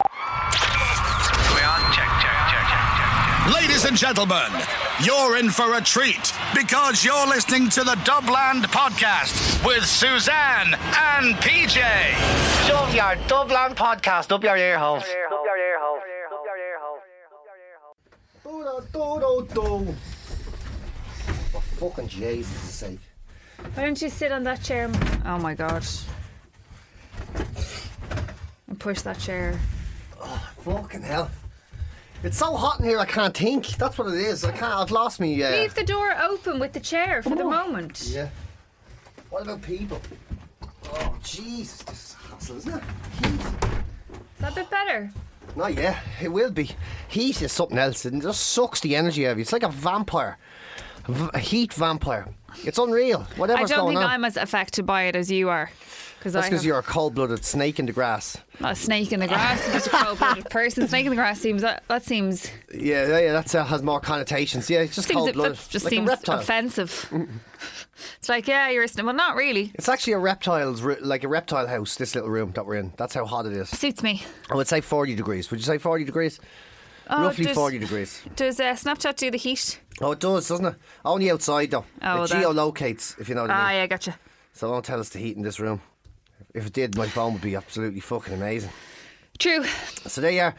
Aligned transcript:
We 0.00 0.06
on? 0.06 1.82
Check, 1.92 2.06
check, 2.22 2.38
check, 2.48 2.64
check, 2.70 2.86
check, 2.96 3.52
Ladies 3.52 3.84
and 3.84 3.96
gentlemen, 3.96 4.52
you're 5.02 5.36
in 5.38 5.50
for 5.50 5.74
a 5.74 5.80
treat 5.80 6.32
because 6.54 7.04
you're 7.04 7.26
listening 7.26 7.68
to 7.70 7.82
the 7.82 7.96
Dublin 8.04 8.62
Podcast 8.70 9.66
with 9.66 9.84
Suzanne 9.84 10.74
and 10.74 11.34
PJ. 11.38 11.82
Shove 12.68 12.94
your 12.94 13.16
Dublin 13.26 13.74
podcast 13.74 14.30
up 14.30 14.44
your 14.44 14.56
ear 14.56 14.78
holes. 14.78 15.02
Up 15.02 15.08
your 15.08 15.56
ear 15.58 15.78
holes. 15.80 16.00
Up 16.32 16.44
your 16.44 16.58
ear 16.58 16.78
holes. 16.80 17.02
For 21.50 21.60
fucking 21.60 22.06
Jesus' 22.06 22.52
sake. 22.52 23.00
Why 23.74 23.82
don't 23.84 24.00
you 24.00 24.10
sit 24.10 24.30
on 24.30 24.44
that 24.44 24.62
chair? 24.62 24.88
Oh 25.24 25.38
my 25.38 25.54
god. 25.54 25.84
And 28.68 28.78
push 28.78 29.02
that 29.02 29.18
chair. 29.18 29.58
Oh, 30.20 30.50
fucking 30.64 31.02
hell. 31.02 31.30
It's 32.24 32.36
so 32.38 32.56
hot 32.56 32.80
in 32.80 32.86
here 32.86 32.98
I 32.98 33.04
can't 33.04 33.36
think. 33.36 33.66
That's 33.76 33.96
what 33.96 34.08
it 34.08 34.14
is. 34.14 34.44
I 34.44 34.50
can't. 34.50 34.74
I've 34.74 34.90
lost 34.90 35.20
me. 35.20 35.40
Uh, 35.42 35.50
Leave 35.52 35.74
the 35.74 35.84
door 35.84 36.16
open 36.20 36.58
with 36.58 36.72
the 36.72 36.80
chair 36.80 37.22
for 37.22 37.36
the 37.36 37.44
moment. 37.44 38.08
Yeah. 38.08 38.28
What 39.30 39.42
about 39.42 39.62
people? 39.62 40.00
Oh 40.84 41.14
Jesus, 41.22 41.82
this 41.82 41.92
is 42.10 42.16
a 42.24 42.26
hassle, 42.32 42.56
isn't 42.56 42.74
it? 42.74 42.82
Heat. 43.22 43.40
Is 43.40 44.40
that 44.40 44.52
a 44.52 44.54
bit 44.56 44.70
better? 44.70 45.10
Not 45.54 45.74
yet. 45.74 45.98
It 46.20 46.28
will 46.28 46.50
be. 46.50 46.70
Heat 47.08 47.40
is 47.42 47.52
something 47.52 47.78
else. 47.78 48.04
It 48.04 48.18
just 48.20 48.40
sucks 48.48 48.80
the 48.80 48.96
energy 48.96 49.26
out 49.26 49.32
of 49.32 49.38
you. 49.38 49.42
It's 49.42 49.52
like 49.52 49.62
a 49.62 49.68
vampire. 49.68 50.38
A 51.32 51.38
heat 51.38 51.72
vampire. 51.72 52.26
It's 52.64 52.78
unreal. 52.78 53.26
Whatever's 53.36 53.70
going 53.70 53.80
on. 53.80 53.80
I 53.80 53.84
don't 53.84 53.88
think 53.88 54.00
on. 54.00 54.10
I'm 54.10 54.24
as 54.24 54.36
affected 54.36 54.86
by 54.86 55.04
it 55.04 55.16
as 55.16 55.30
you 55.30 55.48
are. 55.48 55.70
Because 56.28 56.42
That's 56.42 56.50
because 56.50 56.66
you're 56.66 56.78
a 56.78 56.82
cold-blooded 56.82 57.42
snake 57.42 57.78
in 57.78 57.86
the 57.86 57.92
grass. 57.92 58.36
not 58.60 58.72
a 58.72 58.74
snake 58.74 59.12
in 59.14 59.20
the 59.20 59.26
grass. 59.28 59.64
Just 59.72 59.86
a 59.86 59.90
cold-blooded 59.90 60.44
person. 60.50 60.86
Snake 60.86 61.06
in 61.06 61.10
the 61.10 61.16
grass 61.16 61.40
seems 61.40 61.62
that, 61.62 61.84
that 61.88 62.04
seems 62.04 62.50
Yeah, 62.70 63.06
yeah, 63.08 63.18
yeah 63.18 63.32
that 63.32 63.54
uh, 63.54 63.64
has 63.64 63.82
more 63.82 63.98
connotations. 63.98 64.68
Yeah, 64.68 64.80
it's 64.80 64.94
just 64.94 65.08
seems 65.08 65.16
cold-blooded. 65.20 65.58
just 65.70 65.86
like 65.86 65.90
seems 65.90 66.10
offensive. 66.28 67.10
it's 68.18 68.28
like 68.28 68.46
yeah, 68.46 68.68
you're 68.68 68.82
a 68.82 68.88
snake. 68.88 69.06
Well, 69.06 69.14
not 69.14 69.36
really. 69.36 69.72
It's 69.74 69.88
actually 69.88 70.12
a 70.12 70.18
reptile's, 70.18 70.82
like 70.82 71.24
a 71.24 71.28
reptile 71.28 71.66
house. 71.66 71.96
This 71.96 72.14
little 72.14 72.28
room 72.28 72.52
that 72.56 72.66
we're 72.66 72.74
in. 72.76 72.92
That's 72.98 73.14
how 73.14 73.24
hot 73.24 73.46
it 73.46 73.54
is. 73.54 73.70
Suits 73.70 74.02
me. 74.02 74.22
I 74.50 74.54
would 74.54 74.68
say 74.68 74.82
40 74.82 75.14
degrees. 75.14 75.50
Would 75.50 75.60
you 75.60 75.64
say 75.66 75.78
40 75.78 76.04
degrees? 76.04 76.40
Oh, 77.08 77.22
Roughly 77.22 77.46
does- 77.46 77.54
40 77.56 77.78
degrees. 77.78 78.20
Does 78.36 78.60
uh, 78.60 78.74
Snapchat 78.74 79.16
do 79.16 79.30
the 79.30 79.38
heat? 79.38 79.80
Oh, 80.02 80.12
it 80.12 80.20
does, 80.20 80.46
doesn't 80.46 80.66
it? 80.66 80.74
Only 81.06 81.30
outside 81.30 81.70
though. 81.70 81.86
Oh, 82.02 82.24
it 82.24 82.30
geolocates, 82.30 83.18
if 83.18 83.30
you 83.30 83.34
know 83.34 83.42
what 83.42 83.50
I 83.50 83.54
Ah, 83.54 83.66
mean. 83.68 83.76
yeah, 83.76 83.86
gotcha. 83.86 84.18
So 84.52 84.68
it 84.68 84.70
won't 84.72 84.84
tell 84.84 85.00
us 85.00 85.08
the 85.08 85.18
heat 85.20 85.36
in 85.36 85.42
this 85.42 85.58
room. 85.60 85.80
If 86.58 86.66
it 86.66 86.72
did, 86.72 86.96
my 86.96 87.06
phone 87.06 87.34
would 87.34 87.42
be 87.42 87.54
absolutely 87.54 88.00
fucking 88.00 88.34
amazing. 88.34 88.70
True. 89.38 89.64
So 90.06 90.20
there 90.20 90.32
you 90.32 90.40
are. 90.40 90.54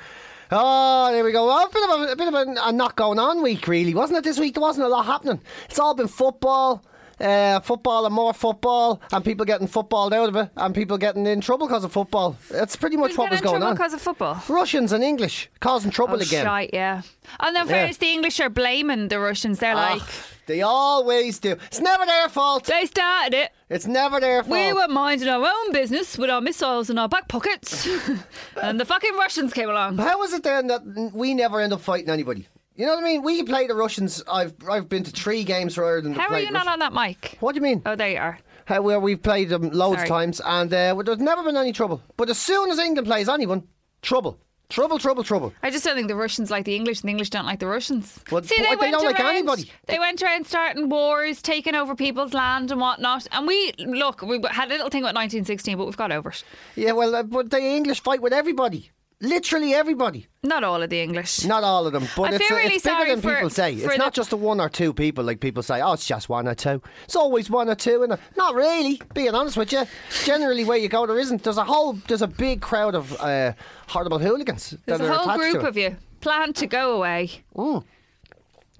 Oh, 0.52 1.12
there 1.12 1.24
we 1.24 1.32
go. 1.34 1.50
Oh, 1.52 1.66
a 1.66 1.70
bit 1.70 1.90
of 1.90 2.02
a, 2.02 2.12
a 2.14 2.16
bit 2.16 2.28
of 2.28 2.34
a, 2.34 2.70
a 2.70 2.72
not 2.72 2.96
going 2.96 3.20
on 3.20 3.44
week, 3.44 3.68
really, 3.68 3.94
wasn't 3.94 4.18
it? 4.18 4.24
This 4.24 4.40
week 4.40 4.54
there 4.56 4.62
wasn't 4.62 4.86
a 4.86 4.90
lot 4.90 5.06
happening. 5.06 5.42
It's 5.66 5.78
all 5.78 5.94
been 5.94 6.08
football, 6.08 6.84
uh, 7.20 7.60
football 7.60 8.06
and 8.06 8.14
more 8.16 8.34
football, 8.34 9.02
and 9.12 9.24
people 9.26 9.46
getting 9.46 9.68
footballed 9.68 10.14
out 10.14 10.30
of 10.30 10.36
it, 10.36 10.50
and 10.56 10.74
people 10.74 10.98
getting 10.98 11.26
in 11.26 11.42
trouble 11.42 11.68
because 11.68 11.84
of 11.84 11.92
football. 11.92 12.36
That's 12.50 12.76
pretty 12.76 12.98
much 12.98 13.12
Who's 13.12 13.18
what 13.18 13.32
was 13.32 13.42
going 13.42 13.54
trouble 13.60 13.68
on. 13.68 13.74
because 13.76 13.94
of 13.94 14.02
football? 14.02 14.42
Russians 14.48 14.92
and 14.92 15.04
English 15.04 15.50
causing 15.60 15.92
trouble 15.92 16.16
Oh, 16.16 16.22
again. 16.22 16.46
shite, 16.46 16.70
yeah. 16.74 17.02
And 17.40 17.56
then 17.56 17.68
Yeah. 17.68 17.74
fairness, 17.74 17.98
the 17.98 18.12
English 18.12 18.40
are 18.40 18.50
blaming 18.50 19.08
the 19.10 19.20
Russians. 19.20 19.60
They're 19.60 19.76
Ah, 19.76 19.94
like, 19.94 20.02
they 20.48 20.62
always 20.62 21.40
do. 21.40 21.58
It's 21.68 21.80
never 21.80 22.06
their 22.06 22.30
fault. 22.30 22.64
they 22.66 22.86
started 22.86 23.34
it. 23.36 23.52
It's 23.70 23.86
never 23.86 24.20
their 24.20 24.42
fault. 24.42 24.52
We 24.52 24.74
were 24.74 24.88
minding 24.88 25.28
our 25.28 25.46
own 25.46 25.72
business 25.72 26.18
with 26.18 26.30
our 26.30 26.42
missiles 26.42 26.90
in 26.90 26.98
our 26.98 27.08
back 27.08 27.28
pockets. 27.28 27.88
and 28.62 28.80
the 28.80 28.86
fucking 28.86 29.14
Russians 29.16 29.54
came 29.54 29.70
along. 29.70 29.98
How 29.98 30.24
is 30.24 30.34
it 30.34 30.44
then 30.44 30.68
that 30.68 31.12
we 31.14 31.34
never 31.36 31.60
end 31.60 31.74
up 31.74 31.82
fighting 31.82 32.10
anybody? 32.10 32.48
You 32.80 32.86
know 32.86 32.96
what 32.96 33.04
I 33.04 33.08
mean? 33.08 33.24
We 33.24 33.44
play 33.44 33.68
the 33.68 33.76
Russians. 33.76 34.24
I've 34.26 34.54
I've 34.70 34.88
been 34.88 35.04
to 35.04 35.12
three 35.12 35.44
games 35.44 35.76
for 35.76 35.84
Ireland. 35.84 36.16
How 36.16 36.30
are 36.30 36.40
you 36.40 36.50
not 36.50 36.66
on 36.66 36.80
that 36.80 36.94
mic? 36.94 37.36
What 37.42 37.52
do 37.52 37.58
you 37.58 37.62
mean? 37.62 37.82
Oh, 37.86 37.98
there 37.98 38.10
you 38.10 38.18
are. 38.18 38.40
How, 38.68 38.82
where 38.82 39.02
we've 39.02 39.22
played 39.22 39.50
them 39.50 39.64
loads 39.72 39.98
Sorry. 39.98 40.04
of 40.04 40.08
times, 40.08 40.42
and 40.46 40.74
uh, 40.74 40.94
well, 40.96 41.04
there's 41.04 41.18
never 41.18 41.44
been 41.44 41.58
any 41.58 41.74
trouble. 41.74 42.02
But 42.16 42.30
as 42.30 42.38
soon 42.38 42.72
as 42.72 42.80
England 42.80 43.06
plays 43.06 43.28
anyone, 43.28 43.68
trouble, 44.02 44.40
trouble, 44.70 44.98
trouble, 44.98 45.26
trouble. 45.26 45.52
I 45.62 45.72
just 45.72 45.84
don't 45.84 45.98
think 45.98 46.08
the 46.08 46.16
Russians 46.16 46.50
like 46.50 46.64
the 46.64 46.76
English 46.78 47.02
and 47.02 47.10
the 47.10 47.12
English 47.12 47.32
don't 47.32 47.46
like 47.46 47.60
the 47.60 47.68
Russians. 47.68 48.18
Well, 48.32 48.44
See, 48.44 48.56
they, 48.58 48.70
they 48.70 48.76
went 48.78 48.94
don't 48.94 49.04
like 49.04 49.20
around, 49.20 49.32
anybody. 49.36 49.70
They 49.88 50.00
went 50.00 50.24
around 50.24 50.48
starting 50.48 50.88
wars, 50.88 51.42
taking 51.42 51.76
over 51.76 51.96
people's 51.96 52.34
land 52.34 52.72
and 52.72 52.80
whatnot. 52.80 53.28
And 53.34 53.46
we, 53.46 53.74
look, 53.80 54.22
we 54.22 54.40
had 54.50 54.70
a 54.70 54.72
little 54.72 54.90
thing 54.90 55.02
about 55.02 55.16
1916, 55.16 55.78
but 55.78 55.86
we've 55.86 55.98
got 55.98 56.14
over 56.14 56.30
it. 56.30 56.46
Yeah, 56.78 56.94
well, 56.94 57.14
uh, 57.14 57.24
but 57.24 57.50
the 57.50 57.60
English 57.60 58.02
fight 58.04 58.22
with 58.22 58.32
everybody, 58.32 58.92
literally 59.22 59.74
everybody. 59.74 60.28
Not 60.44 60.64
all 60.64 60.82
of 60.82 60.90
the 60.90 61.02
English. 61.02 61.44
Not 61.46 61.64
all 61.64 61.86
of 61.88 61.94
them, 61.94 62.08
but 62.16 62.32
I 62.32 62.36
it's, 62.36 62.48
feel 62.48 62.56
uh, 62.56 62.60
really 62.60 62.76
it's 62.76 62.84
bigger 62.84 62.96
sorry 62.96 63.10
than 63.12 63.22
for- 63.22 63.34
people 63.36 63.50
say. 63.50 63.76
for 63.78 63.90
It's 63.90 63.98
not 63.98 64.14
the- 64.14 64.22
just 64.22 64.34
a 64.34 64.38
one 64.38 64.60
or 64.62 64.70
two 64.70 64.94
people 64.94 65.24
like 65.24 65.40
people 65.40 65.62
say. 65.64 65.82
Oh, 65.82 65.94
it's 65.94 66.06
just 66.06 66.30
one 66.30 66.48
or 66.48 66.56
two. 66.56 66.82
It's 67.04 67.16
always 67.16 67.50
one 67.50 67.70
or 67.70 67.76
two, 67.76 68.04
and 68.04 68.18
not 68.38 68.56
really. 68.56 69.02
Being 69.14 69.36
honest 69.36 69.58
with 69.58 69.72
you, 69.72 69.84
generally 70.24 70.64
where 70.66 70.78
you 70.78 70.88
go, 70.90 71.06
there 71.06 71.20
isn't. 71.20 71.44
There's 71.44 71.58
a 71.58 71.66
whole, 71.66 71.94
there's 72.08 72.22
a 72.22 72.28
big 72.28 72.62
crowd 72.62 72.96
of 72.96 73.20
uh, 73.20 73.54
horrible 73.88 74.20
hooligans. 74.20 74.76
There's 74.86 75.00
that 75.00 75.06
a 75.06 75.10
are 75.12 75.16
whole 75.18 75.30
attached 75.32 75.40
group 75.52 75.64
it. 75.64 75.68
of 75.68 75.78
you 75.78 75.98
planned 76.22 76.56
to 76.58 76.68
go 76.68 76.96
away. 76.96 77.30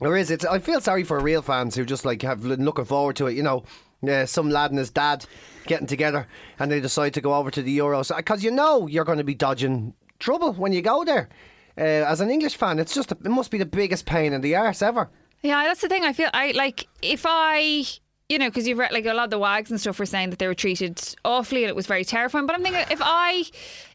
There 0.02 0.16
is. 0.16 0.32
It's. 0.32 0.46
I 0.46 0.60
feel 0.60 0.80
sorry 0.80 1.04
for 1.04 1.20
real 1.20 1.42
fans 1.42 1.76
who 1.76 1.84
just 1.86 2.06
like 2.06 2.22
have 2.22 2.42
been 2.44 2.64
looking 2.64 2.86
forward 2.86 3.18
to 3.18 3.28
it. 3.28 3.34
You 3.36 3.44
know, 3.44 3.66
yeah, 4.02 4.24
some 4.26 4.50
lad 4.50 4.72
and 4.72 4.80
his 4.80 4.90
dad 4.90 5.26
getting 5.68 5.88
together, 5.88 6.26
and 6.58 6.72
they 6.72 6.80
decide 6.80 7.14
to 7.16 7.22
go 7.22 7.34
over 7.34 7.52
to 7.52 7.62
the 7.62 7.78
Euros 7.78 8.16
because 8.16 8.42
you 8.44 8.50
know 8.52 8.88
you're 8.88 9.04
going 9.04 9.18
to 9.18 9.26
be 9.26 9.36
dodging 9.36 9.94
trouble 10.20 10.54
when 10.54 10.74
you 10.74 10.82
go 10.82 11.04
there. 11.04 11.30
Uh, 11.78 11.82
as 11.82 12.20
an 12.20 12.30
English 12.30 12.58
fan, 12.58 12.78
it's 12.78 12.94
just 12.94 13.12
a, 13.12 13.18
it 13.24 13.30
must 13.30 13.52
be 13.52 13.58
the 13.58 13.66
biggest 13.66 14.06
pain 14.06 14.34
in 14.34 14.42
the 14.42 14.56
arse 14.56 14.82
ever. 14.82 15.10
Yeah, 15.42 15.64
that's 15.64 15.82
the 15.82 15.88
thing. 15.88 16.04
I 16.04 16.14
feel 16.14 16.30
I 16.34 16.52
like 16.52 16.88
if 17.02 17.26
I. 17.28 17.84
You 18.32 18.38
know, 18.38 18.48
because 18.48 18.68
you've 18.68 18.78
read 18.78 18.92
like 18.92 19.08
a 19.08 19.14
lot 19.16 19.24
of 19.24 19.30
the 19.32 19.40
wags 19.40 19.72
and 19.72 19.82
stuff 19.82 19.98
were 19.98 20.06
saying 20.06 20.30
that 20.30 20.38
they 20.38 20.46
were 20.46 20.54
treated 20.54 21.02
awfully 21.26 21.64
and 21.64 21.70
it 21.70 21.76
was 21.76 21.88
very 21.88 22.06
terrifying. 22.06 22.46
But 22.46 22.56
I'm 22.56 22.62
thinking 22.62 22.84
if 22.92 23.02
I, 23.02 23.44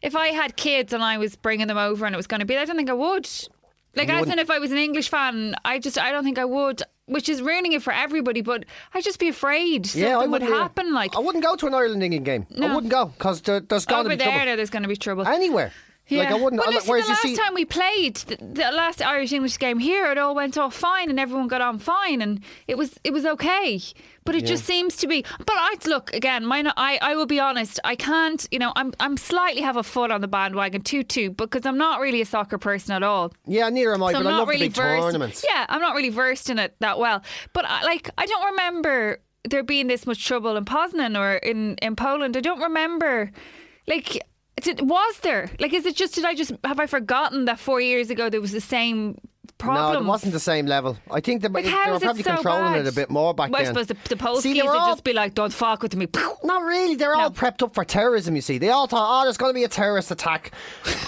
if 0.01 0.13
I 0.13 0.27
had 0.27 0.57
kids 0.57 0.91
and 0.91 1.01
I 1.01 1.17
was 1.17 1.37
bringing 1.37 1.67
them 1.67 1.77
over 1.77 2.05
and 2.05 2.13
it 2.13 2.17
was 2.17 2.27
going 2.27 2.41
to 2.41 2.45
be, 2.45 2.57
I 2.57 2.65
don't 2.65 2.75
think 2.75 2.89
I 2.89 2.93
would. 2.93 3.29
Like, 3.95 4.09
in, 4.09 4.19
wouldn't- 4.19 4.41
if 4.41 4.49
I 4.51 4.59
was 4.59 4.73
an 4.73 4.77
English 4.77 5.07
fan, 5.07 5.55
I 5.63 5.79
just, 5.79 5.97
I 5.97 6.11
don't 6.11 6.25
think 6.25 6.37
I 6.37 6.43
would. 6.43 6.81
Which 7.05 7.29
is 7.29 7.41
ruining 7.41 7.71
it 7.71 7.81
for 7.81 7.93
everybody. 7.93 8.41
But 8.41 8.65
I'd 8.93 9.05
just 9.05 9.19
be 9.19 9.29
afraid 9.29 9.85
something 9.85 10.09
yeah, 10.09 10.19
I 10.19 10.25
would 10.25 10.41
happen. 10.41 10.91
Like 10.91 11.15
I 11.15 11.19
wouldn't 11.19 11.43
go 11.43 11.55
to 11.55 11.67
an 11.67 11.73
Ireland 11.73 12.03
England 12.03 12.25
game. 12.25 12.47
I 12.61 12.73
wouldn't 12.73 12.91
go 12.91 13.05
because 13.05 13.41
there, 13.41 13.61
got 13.61 13.79
to 13.85 14.09
be 14.09 14.15
there, 14.15 14.25
trouble 14.27 14.45
now 14.47 14.55
there's 14.57 14.71
going 14.71 14.83
to 14.83 14.89
be 14.89 14.97
trouble. 14.97 15.25
anywhere. 15.25 15.71
Like 16.11 16.29
I 16.29 16.35
wouldn't. 16.35 16.59
Well, 16.59 16.69
I- 16.69 16.73
listen, 16.73 16.89
whereas 16.89 17.05
the 17.05 17.11
last 17.13 17.21
see, 17.23 17.35
time 17.35 17.53
we 17.55 17.65
played, 17.65 18.15
the, 18.17 18.35
the 18.37 18.71
last 18.71 19.01
Irish 19.01 19.33
English 19.33 19.57
game 19.57 19.79
here, 19.79 20.11
it 20.11 20.17
all 20.19 20.35
went 20.35 20.55
off 20.57 20.75
fine 20.75 21.09
and 21.09 21.19
everyone 21.19 21.47
got 21.47 21.61
on 21.61 21.79
fine 21.79 22.21
and 22.21 22.41
it 22.67 22.77
was 22.77 22.99
it 23.03 23.11
was 23.11 23.25
okay. 23.25 23.81
But 24.23 24.35
it 24.35 24.45
just 24.45 24.65
seems 24.65 24.97
to 24.97 25.07
be. 25.07 25.23
But 25.39 25.55
I 25.55 25.75
look 25.85 26.13
again. 26.13 26.45
Mine. 26.45 26.67
I 26.77 26.99
I 27.01 27.15
will 27.15 27.25
be 27.25 27.39
honest. 27.39 27.79
I 27.83 27.95
can't. 27.95 28.47
You 28.51 28.59
know, 28.59 28.71
I'm 28.75 28.93
I'm 28.99 29.17
slightly 29.17 29.61
have 29.61 29.77
a 29.77 29.83
foot 29.83 30.11
on 30.11 30.21
the 30.21 30.27
bandwagon 30.27 30.81
too 30.81 31.03
too 31.03 31.31
because 31.31 31.65
I'm 31.65 31.77
not 31.77 31.99
really 31.99 32.21
a 32.21 32.25
soccer 32.25 32.57
person 32.57 32.93
at 32.93 33.03
all. 33.03 33.33
yeah, 33.45 33.69
neither 33.69 33.93
am 33.93 34.03
I. 34.03 34.11
So 34.11 34.19
but 34.19 34.21
I'm 34.21 34.27
I 34.27 34.31
not 34.31 34.39
love 34.39 34.47
really 34.49 34.59
the 34.67 34.73
big 34.73 34.75
versed. 34.75 35.03
tournaments. 35.03 35.45
Yeah, 35.49 35.65
I'm 35.69 35.81
not 35.81 35.95
really 35.95 36.09
versed 36.09 36.49
in 36.49 36.59
it 36.59 36.75
that 36.79 36.97
well. 36.99 37.23
But 37.53 37.65
I, 37.65 37.83
like, 37.83 38.09
I 38.17 38.25
don't 38.27 38.45
remember 38.51 39.19
there 39.49 39.63
being 39.63 39.87
this 39.87 40.05
much 40.07 40.23
trouble 40.25 40.55
in 40.57 40.65
Poznan 40.65 41.17
or 41.19 41.35
in 41.35 41.75
in 41.81 41.95
Poland. 41.95 42.35
I 42.37 42.41
don't 42.41 42.61
remember. 42.61 43.31
Like, 43.87 44.19
Did, 44.61 44.87
was 44.87 45.19
there? 45.19 45.49
Like, 45.59 45.73
is 45.73 45.85
it 45.85 45.95
just, 45.95 46.15
did 46.15 46.25
I 46.25 46.33
just, 46.33 46.53
have 46.63 46.79
I 46.79 46.85
forgotten 46.85 47.45
that 47.45 47.59
four 47.59 47.81
years 47.81 48.09
ago 48.09 48.29
there 48.29 48.41
was 48.41 48.51
the 48.51 48.61
same 48.61 49.17
problem? 49.57 49.93
No, 49.93 49.99
it 49.99 50.05
wasn't 50.05 50.33
the 50.33 50.39
same 50.39 50.65
level. 50.65 50.97
I 51.11 51.19
think 51.21 51.41
they, 51.41 51.47
Like, 51.47 51.65
they 51.65 51.71
were 51.91 51.99
probably 51.99 52.23
so 52.23 52.33
controlling 52.35 52.73
bad? 52.73 52.85
it 52.85 52.87
a 52.87 52.95
bit 52.95 53.09
more 53.09 53.33
back 53.33 53.51
well, 53.51 53.61
I 53.61 53.63
then. 53.65 53.73
suppose 53.73 53.87
the, 53.87 53.97
the 54.09 54.17
post 54.17 54.43
See, 54.43 54.53
would 54.53 54.65
were 54.65 54.75
all- 54.75 54.91
just 54.91 55.03
be 55.03 55.13
like, 55.13 55.33
don't 55.33 55.53
fuck 55.53 55.81
with 55.81 55.95
me. 55.95 56.07
Not 56.43 56.63
really. 56.63 56.95
They're 56.95 57.15
all 57.15 57.31
prepped 57.31 57.63
up 57.63 57.73
for 57.73 57.83
terrorism, 57.83 58.35
you 58.35 58.41
see. 58.41 58.57
They 58.57 58.69
all 58.69 58.87
thought, 58.87 59.21
oh, 59.21 59.23
there's 59.25 59.37
going 59.37 59.51
to 59.51 59.55
be 59.55 59.63
a 59.63 59.67
terrorist 59.69 60.11
attack. 60.11 60.51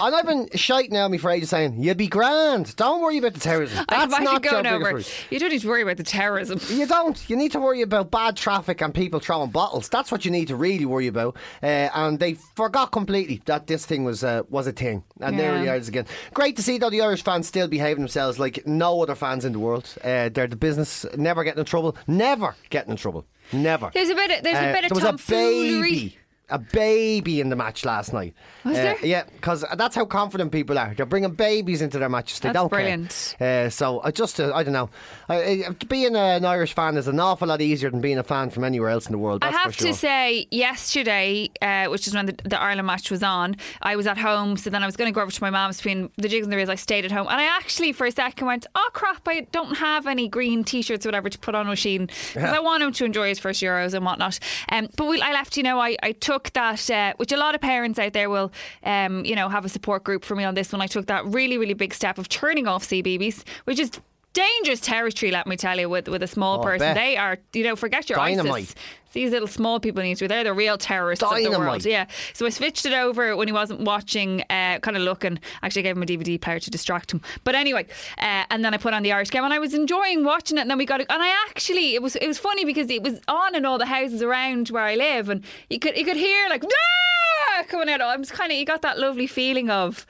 and 0.01 0.15
I've 0.15 0.25
been 0.25 0.49
shite 0.55 0.91
now 0.91 1.07
me 1.07 1.17
for 1.17 1.29
ages 1.29 1.49
saying, 1.49 1.81
you'd 1.83 1.97
be 1.97 2.07
grand. 2.07 2.75
Don't 2.75 3.01
worry 3.01 3.17
about 3.17 3.33
the 3.33 3.39
terrorism. 3.39 3.85
That's 3.89 4.19
not 4.19 4.43
your 4.43 4.67
over. 4.67 5.01
You 5.29 5.39
don't 5.39 5.49
need 5.51 5.61
to 5.61 5.67
worry 5.67 5.81
about 5.83 5.97
the 5.97 6.03
terrorism. 6.03 6.59
You 6.69 6.85
don't. 6.87 7.29
You 7.29 7.35
need 7.35 7.51
to 7.53 7.59
worry 7.59 7.81
about 7.81 8.11
bad 8.11 8.35
traffic 8.35 8.81
and 8.81 8.93
people 8.93 9.19
throwing 9.19 9.49
bottles. 9.51 9.89
That's 9.89 10.11
what 10.11 10.25
you 10.25 10.31
need 10.31 10.47
to 10.49 10.55
really 10.55 10.85
worry 10.85 11.07
about. 11.07 11.37
Uh, 11.61 11.89
and 11.93 12.19
they 12.19 12.33
forgot 12.55 12.91
completely 12.91 13.41
that 13.45 13.67
this 13.67 13.85
thing 13.85 14.03
was 14.03 14.23
uh, 14.23 14.43
was 14.49 14.67
a 14.67 14.71
thing. 14.71 15.03
And 15.21 15.37
there 15.39 15.53
Yeah. 15.63 15.73
he 15.73 15.79
is 15.79 15.87
again. 15.87 16.05
Great 16.33 16.55
to 16.57 16.63
see 16.63 16.77
though 16.77 16.89
the 16.89 17.01
Irish 17.01 17.23
fans 17.23 17.47
still 17.47 17.67
behaving 17.67 18.01
themselves 18.03 18.26
like 18.39 18.65
no 18.67 19.01
other 19.01 19.15
fans 19.15 19.45
in 19.45 19.53
the 19.53 19.59
world. 19.59 19.93
Uh, 20.03 20.29
they're 20.29 20.47
the 20.47 20.55
business, 20.55 21.05
never 21.15 21.43
getting 21.43 21.59
in 21.59 21.65
trouble, 21.65 21.95
never 22.07 22.55
getting 22.69 22.91
in 22.91 22.97
trouble, 22.97 23.25
never. 23.53 23.89
There's 23.93 24.09
a 24.09 24.15
bit 24.15 24.31
of, 24.37 24.43
there's 24.43 24.55
Uh, 24.57 24.69
a 24.69 24.73
bit 24.73 24.91
of 24.91 24.97
there 24.97 25.11
was 25.13 25.21
a 25.29 25.31
baby. 25.31 26.17
A 26.49 26.57
baby 26.59 27.41
in 27.41 27.49
the 27.49 27.57
match 27.57 27.83
last 27.83 28.13
night. 28.13 28.33
Was 28.63 28.77
Uh, 28.77 28.81
there? 28.81 28.97
Yeah, 29.05 29.23
because 29.25 29.65
that's 29.75 29.95
how 29.97 30.05
confident 30.05 30.53
people 30.53 30.79
are. 30.79 30.93
They're 30.95 31.05
bringing 31.05 31.31
babies 31.31 31.81
into 31.81 31.99
their 31.99 32.07
matches. 32.07 32.39
They 32.39 32.47
That's 32.49 32.55
don't 32.55 32.69
brilliant. 32.69 33.35
care. 33.37 33.65
Uh, 33.65 33.69
so 33.69 33.99
I 34.01 34.11
just, 34.11 34.39
uh, 34.39 34.53
I 34.55 34.63
don't 34.63 34.71
know. 34.71 34.89
I, 35.27 35.65
being 35.89 36.15
an 36.15 36.45
Irish 36.45 36.73
fan 36.73 36.95
is 36.95 37.09
an 37.09 37.19
awful 37.19 37.49
lot 37.49 37.59
easier 37.59 37.89
than 37.89 37.99
being 37.99 38.17
a 38.17 38.23
fan 38.23 38.49
from 38.49 38.63
anywhere 38.63 38.89
else 38.89 39.07
in 39.07 39.11
the 39.11 39.17
world. 39.17 39.43
I 39.43 39.51
have 39.51 39.75
sure. 39.75 39.87
to 39.87 39.93
say, 39.93 40.47
yesterday, 40.51 41.49
uh, 41.61 41.87
which 41.87 42.07
is 42.07 42.13
when 42.13 42.27
the, 42.27 42.35
the 42.45 42.59
Ireland 42.59 42.87
match 42.87 43.11
was 43.11 43.23
on, 43.23 43.57
I 43.81 43.97
was 43.97 44.07
at 44.07 44.17
home. 44.17 44.55
So 44.55 44.69
then 44.69 44.83
I 44.83 44.85
was 44.85 44.95
going 44.95 45.11
to 45.11 45.13
go 45.13 45.21
over 45.21 45.31
to 45.31 45.43
my 45.43 45.49
mum's 45.49 45.77
between 45.77 46.09
the 46.17 46.29
jigs 46.29 46.45
and 46.45 46.53
the 46.53 46.55
reels. 46.57 46.69
I 46.69 46.75
stayed 46.75 47.03
at 47.03 47.11
home, 47.11 47.27
and 47.29 47.41
I 47.41 47.43
actually, 47.57 47.91
for 47.91 48.05
a 48.05 48.11
second, 48.11 48.47
went, 48.47 48.65
"Oh 48.73 48.89
crap! 48.93 49.27
I 49.27 49.41
don't 49.51 49.75
have 49.75 50.07
any 50.07 50.29
green 50.29 50.63
t-shirts 50.63 51.05
or 51.05 51.09
whatever 51.09 51.29
to 51.29 51.37
put 51.39 51.55
on 51.55 51.67
Oisin 51.67 52.05
because 52.05 52.53
I 52.53 52.59
want 52.59 52.83
him 52.83 52.93
to 52.93 53.03
enjoy 53.05 53.27
his 53.29 53.39
first 53.39 53.61
Euros 53.61 53.93
and 53.93 54.05
whatnot." 54.05 54.39
Um, 54.69 54.87
but 54.95 55.07
we, 55.07 55.21
I 55.21 55.33
left. 55.33 55.57
You 55.57 55.63
know, 55.63 55.79
I, 55.79 55.97
I 56.03 56.11
took 56.13 56.36
that, 56.53 56.89
uh, 56.89 57.13
which 57.17 57.31
a 57.31 57.37
lot 57.37 57.55
of 57.55 57.61
parents 57.61 57.99
out 57.99 58.13
there 58.13 58.29
will, 58.29 58.51
um, 58.83 59.25
you 59.25 59.35
know, 59.35 59.49
have 59.49 59.65
a 59.65 59.69
support 59.69 60.03
group 60.03 60.23
for 60.23 60.35
me 60.35 60.43
on 60.43 60.55
this 60.55 60.71
one. 60.71 60.81
I 60.81 60.87
took 60.87 61.07
that 61.07 61.25
really, 61.25 61.57
really 61.57 61.73
big 61.73 61.93
step 61.93 62.17
of 62.17 62.29
turning 62.29 62.67
off 62.67 62.83
CBeebies, 62.83 63.43
which 63.65 63.79
is. 63.79 63.91
Dangerous 64.33 64.79
territory, 64.81 65.31
let 65.31 65.47
me 65.47 65.57
tell 65.57 65.79
you, 65.79 65.89
with 65.89 66.07
with 66.07 66.21
a 66.21 66.27
small 66.27 66.59
Oh, 66.59 66.63
person. 66.63 66.93
They 66.93 67.17
are, 67.17 67.37
you 67.53 67.63
know, 67.63 67.75
forget 67.75 68.07
your 68.07 68.17
Dynamite. 68.17 68.53
ISIS. 68.63 68.75
These 69.13 69.31
little 69.31 69.47
small 69.47 69.79
people 69.79 70.03
need 70.03 70.17
to. 70.17 70.27
They're 70.27 70.43
the 70.43 70.53
real 70.53 70.77
terrorists 70.77 71.23
of 71.23 71.31
the 71.31 71.43
Dynamite. 71.45 71.59
world. 71.59 71.85
Yeah. 71.85 72.05
So 72.33 72.45
I 72.45 72.49
switched 72.49 72.85
it 72.85 72.93
over 72.93 73.35
when 73.35 73.47
he 73.47 73.51
wasn't 73.51 73.79
watching, 73.81 74.41
uh, 74.41 74.77
kind 74.79 74.95
of 74.95 75.01
looking. 75.01 75.39
Actually, 75.63 75.79
I 75.79 75.83
gave 75.83 75.97
him 75.97 76.03
a 76.03 76.05
DVD 76.05 76.39
player 76.39 76.59
to 76.59 76.69
distract 76.69 77.11
him. 77.13 77.21
But 77.43 77.55
anyway, 77.55 77.87
uh, 78.19 78.43
and 78.51 78.63
then 78.63 78.75
I 78.75 78.77
put 78.77 78.93
on 78.93 79.01
the 79.01 79.11
Irish 79.11 79.31
game, 79.31 79.43
and 79.43 79.53
I 79.53 79.57
was 79.59 79.73
enjoying 79.73 80.23
watching 80.23 80.59
it. 80.59 80.61
And 80.61 80.69
then 80.69 80.77
we 80.77 80.85
got, 80.85 81.01
it, 81.01 81.07
and 81.09 81.23
I 81.23 81.29
actually, 81.49 81.95
it 81.95 82.03
was 82.03 82.15
it 82.17 82.27
was 82.27 82.37
funny 82.37 82.63
because 82.63 82.91
it 82.91 83.01
was 83.01 83.19
on 83.27 83.55
in 83.55 83.65
all 83.65 83.79
the 83.79 83.87
houses 83.87 84.21
around 84.21 84.67
where 84.69 84.83
I 84.83 84.93
live, 84.95 85.29
and 85.29 85.43
you 85.69 85.79
could 85.79 85.97
you 85.97 86.05
could 86.05 86.17
hear 86.17 86.47
like 86.49 86.63
ah! 86.63 87.63
coming 87.69 87.89
out. 87.89 88.01
I 88.01 88.17
was 88.17 88.29
kind 88.29 88.51
of 88.51 88.57
you 88.59 88.65
got 88.65 88.83
that 88.83 88.99
lovely 88.99 89.25
feeling 89.25 89.71
of. 89.71 90.05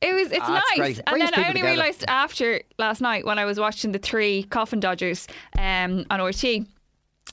It 0.00 0.14
was. 0.14 0.30
It's 0.30 0.40
Ah, 0.42 0.62
nice, 0.70 0.78
great. 0.78 1.00
and 1.06 1.20
then 1.20 1.34
I 1.34 1.40
only 1.48 1.52
together. 1.54 1.66
realised 1.66 2.04
after 2.06 2.60
last 2.78 3.00
night 3.00 3.26
when 3.26 3.38
I 3.38 3.44
was 3.44 3.58
watching 3.58 3.92
the 3.92 3.98
three 3.98 4.44
Coffin 4.44 4.78
Dodgers 4.80 5.26
um, 5.58 6.04
on 6.10 6.20
RTÉ 6.20 6.66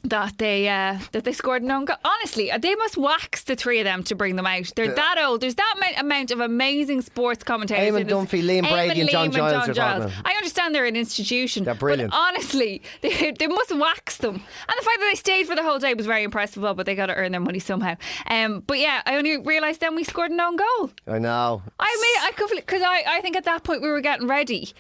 that 0.10 0.38
they 0.38 0.68
uh, 0.68 1.00
that 1.12 1.24
they 1.24 1.34
scored 1.34 1.64
an 1.64 1.72
own 1.72 1.86
goal. 1.86 1.98
Honestly, 2.04 2.52
uh, 2.52 2.58
they 2.58 2.76
must 2.76 2.98
wax 2.98 3.44
the 3.44 3.56
three 3.56 3.80
of 3.80 3.86
them 3.86 4.04
to 4.04 4.16
bring 4.16 4.36
them 4.36 4.46
out. 4.46 4.72
They're 4.76 4.94
that 4.94 5.18
old. 5.18 5.42
There's 5.42 5.56
that 5.56 5.74
amount, 5.78 6.00
amount 6.00 6.32
of 6.32 6.40
amazing 6.40 7.02
sports 7.02 7.44
commentators. 7.44 7.94
Eamon 7.94 8.10
Dunphy, 8.10 8.44
Liam 8.44 8.64
Eamon, 8.64 8.72
Brady 8.72 9.02
and 9.02 9.10
John 9.10 9.30
Liam 9.30 9.34
Giles 9.34 9.70
are 9.70 9.74
talking 9.74 10.04
about. 10.04 10.12
I 10.26 10.34
understand 10.34 10.76
they're 10.76 10.86
an 10.86 10.96
institution. 10.96 11.64
They're 11.64 11.76
brilliant. 11.76 12.12
But 12.12 12.18
honestly, 12.18 12.82
they, 13.02 13.32
they 13.32 13.48
must 13.48 13.76
wax 13.78 14.18
them. 14.18 14.36
And 14.36 14.76
the 14.78 14.84
fact 14.84 15.00
that 15.00 15.10
they 15.12 15.16
stayed 15.16 15.48
for 15.48 15.56
the 15.56 15.64
whole 15.64 15.80
day 15.80 15.94
was 15.94 16.06
very 16.06 16.24
impressive. 16.24 16.64
Well, 16.64 16.74
but 16.74 16.86
they 16.86 16.96
got 16.96 17.08
to 17.08 17.16
earn 17.16 17.32
their 17.32 17.42
money 17.42 17.60
somehow. 17.60 17.96
Um, 18.28 18.62
but 18.66 18.80
yeah, 18.80 19.02
I 19.06 19.16
only 19.18 19.38
realised 19.38 19.82
then 19.82 19.96
we 19.96 20.04
scored 20.04 20.32
an 20.32 20.40
own 20.40 20.56
goal. 20.56 20.92
I 21.08 21.20
know. 21.20 21.62
I 21.80 21.98
mean, 22.02 22.28
I 22.28 22.32
could 22.36 22.56
because 22.56 22.82
I, 22.82 23.04
I 23.08 23.22
think 23.22 23.36
at 23.36 23.46
that 23.46 23.64
point 23.64 23.82
we 23.82 23.90
were 23.90 24.02
getting 24.02 24.28
ready 24.28 24.74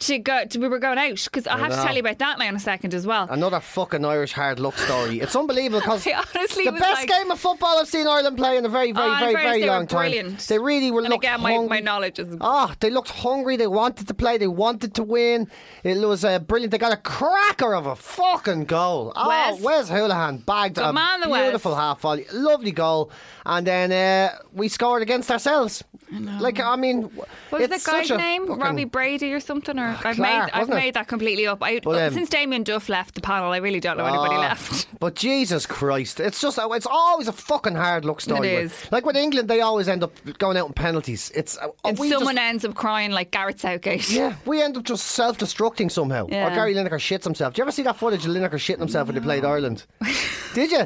to 0.00 0.18
go. 0.18 0.44
To, 0.44 0.58
we 0.58 0.66
were 0.68 0.78
going 0.80 0.98
out 0.98 1.22
because 1.24 1.46
I, 1.46 1.58
have 1.58 1.70
to 1.70 1.76
tell 1.76 1.94
you 1.94 2.00
about 2.00 2.18
that 2.18 2.38
now 2.38 2.46
in 2.46 2.56
a 2.56 2.60
second 2.60 2.92
as 2.92 3.06
well. 3.06 3.28
Another 3.30 3.60
fucking 3.60 4.04
Irish 4.04 4.32
hard 4.32 4.58
luck 4.58 4.76
story. 4.76 5.20
It's 5.20 5.36
unbelievable 5.36 5.80
because 5.80 6.06
honestly 6.34 6.64
the 6.64 6.72
best 6.72 7.02
like- 7.02 7.08
game 7.08 7.30
of 7.30 7.38
football 7.38 7.78
I've 7.78 7.86
seen 7.86 8.06
Ireland 8.08 8.36
play 8.36 8.56
in 8.56 8.64
a 8.64 8.68
very, 8.68 8.90
very, 8.92 9.08
Oh, 9.08 9.12
in 9.14 9.20
very, 9.20 9.34
very 9.34 9.64
long 9.66 9.86
time. 9.86 10.00
brilliant. 10.00 10.40
They 10.40 10.58
really 10.58 10.90
were 10.90 11.04
and 11.04 11.12
again, 11.14 11.40
my, 11.40 11.56
my 11.58 11.80
knowledge 11.80 12.18
is 12.18 12.36
Oh, 12.40 12.72
they 12.80 12.90
looked 12.90 13.10
hungry. 13.10 13.56
They 13.56 13.68
wanted 13.68 14.08
to 14.08 14.14
play. 14.14 14.38
They 14.38 14.48
wanted 14.48 14.94
to 14.94 15.04
win. 15.04 15.48
It 15.84 15.98
was 15.98 16.24
uh, 16.24 16.40
brilliant. 16.40 16.72
They 16.72 16.78
got 16.78 16.92
a 16.92 16.96
cracker 16.96 17.74
of 17.74 17.86
a 17.86 17.94
fucking 17.94 18.64
goal. 18.64 19.12
Oh, 19.14 19.28
Wes. 19.28 19.60
Wes 19.60 19.90
Hoolahan 19.90 20.44
bagged 20.44 20.76
Good 20.76 20.84
a 20.86 20.92
man, 20.92 21.20
the 21.20 21.28
Wes. 21.28 21.44
beautiful 21.44 21.76
half 21.76 22.00
volley. 22.00 22.26
Lovely 22.32 22.72
goal. 22.72 23.12
And 23.46 23.66
then 23.66 23.92
uh, 23.92 24.36
we 24.52 24.68
scored 24.68 25.02
against 25.02 25.30
ourselves. 25.30 25.84
Like, 26.10 26.60
I 26.60 26.76
mean, 26.76 27.02
What 27.04 27.28
was 27.52 27.68
that 27.68 27.84
guy's 27.84 28.10
name? 28.10 28.46
Robbie 28.60 28.84
Brady 28.84 29.32
or 29.32 29.40
something? 29.40 29.78
Or 29.78 29.91
I've 30.04 30.16
Clark, 30.16 30.18
made 30.18 30.28
I've 30.28 30.58
wasn't 30.60 30.76
it? 30.76 30.80
made 30.80 30.94
that 30.94 31.08
completely 31.08 31.46
up. 31.46 31.62
I, 31.62 31.80
But, 31.80 32.02
um, 32.02 32.14
since 32.14 32.28
Damien 32.28 32.62
Duff 32.62 32.88
left 32.88 33.14
the 33.14 33.20
panel, 33.20 33.52
I 33.52 33.58
really 33.58 33.80
don't 33.80 33.96
know 33.96 34.06
anybody 34.06 34.36
Oh, 34.36 34.40
left. 34.40 34.86
But 35.02 35.16
Jesus 35.16 35.66
Christ, 35.66 36.20
it's 36.20 36.40
just 36.40 36.58
it's 36.62 36.86
always 36.86 37.26
a 37.26 37.32
fucking 37.32 37.74
hard 37.74 38.04
luck 38.04 38.20
story. 38.20 38.48
It 38.54 38.70
but- 38.82 38.92
Like 38.92 39.06
with 39.06 39.16
England, 39.16 39.48
they 39.48 39.60
always 39.60 39.88
end 39.88 40.04
up 40.04 40.12
going 40.38 40.56
out 40.56 40.68
in 40.68 40.72
penalties. 40.74 41.32
It's 41.34 41.58
uh, 41.58 41.68
And 41.84 41.98
someone 41.98 42.36
just, 42.36 42.38
ends 42.38 42.64
up 42.64 42.74
crying 42.74 43.10
like 43.10 43.30
Gareth 43.32 43.60
Southgate. 43.60 44.08
yeah, 44.10 44.36
we 44.46 44.62
end 44.62 44.76
up 44.76 44.84
just 44.84 45.06
self-destructing 45.08 45.90
somehow. 45.90 46.24
Or 46.26 46.28
Gary 46.50 46.74
Lineker 46.74 46.92
shits 47.00 47.24
himself. 47.24 47.54
Do 47.54 47.60
you 47.60 47.64
ever 47.64 47.72
see 47.72 47.82
that 47.82 47.96
footage 47.96 48.24
of 48.24 48.30
Lineker 48.32 48.52
shitting 48.52 48.78
himself 48.78 49.08
when 49.08 49.14
they 49.16 49.20
played 49.20 49.44
Ireland? 49.44 49.84
Did 50.54 50.70
you? 50.70 50.84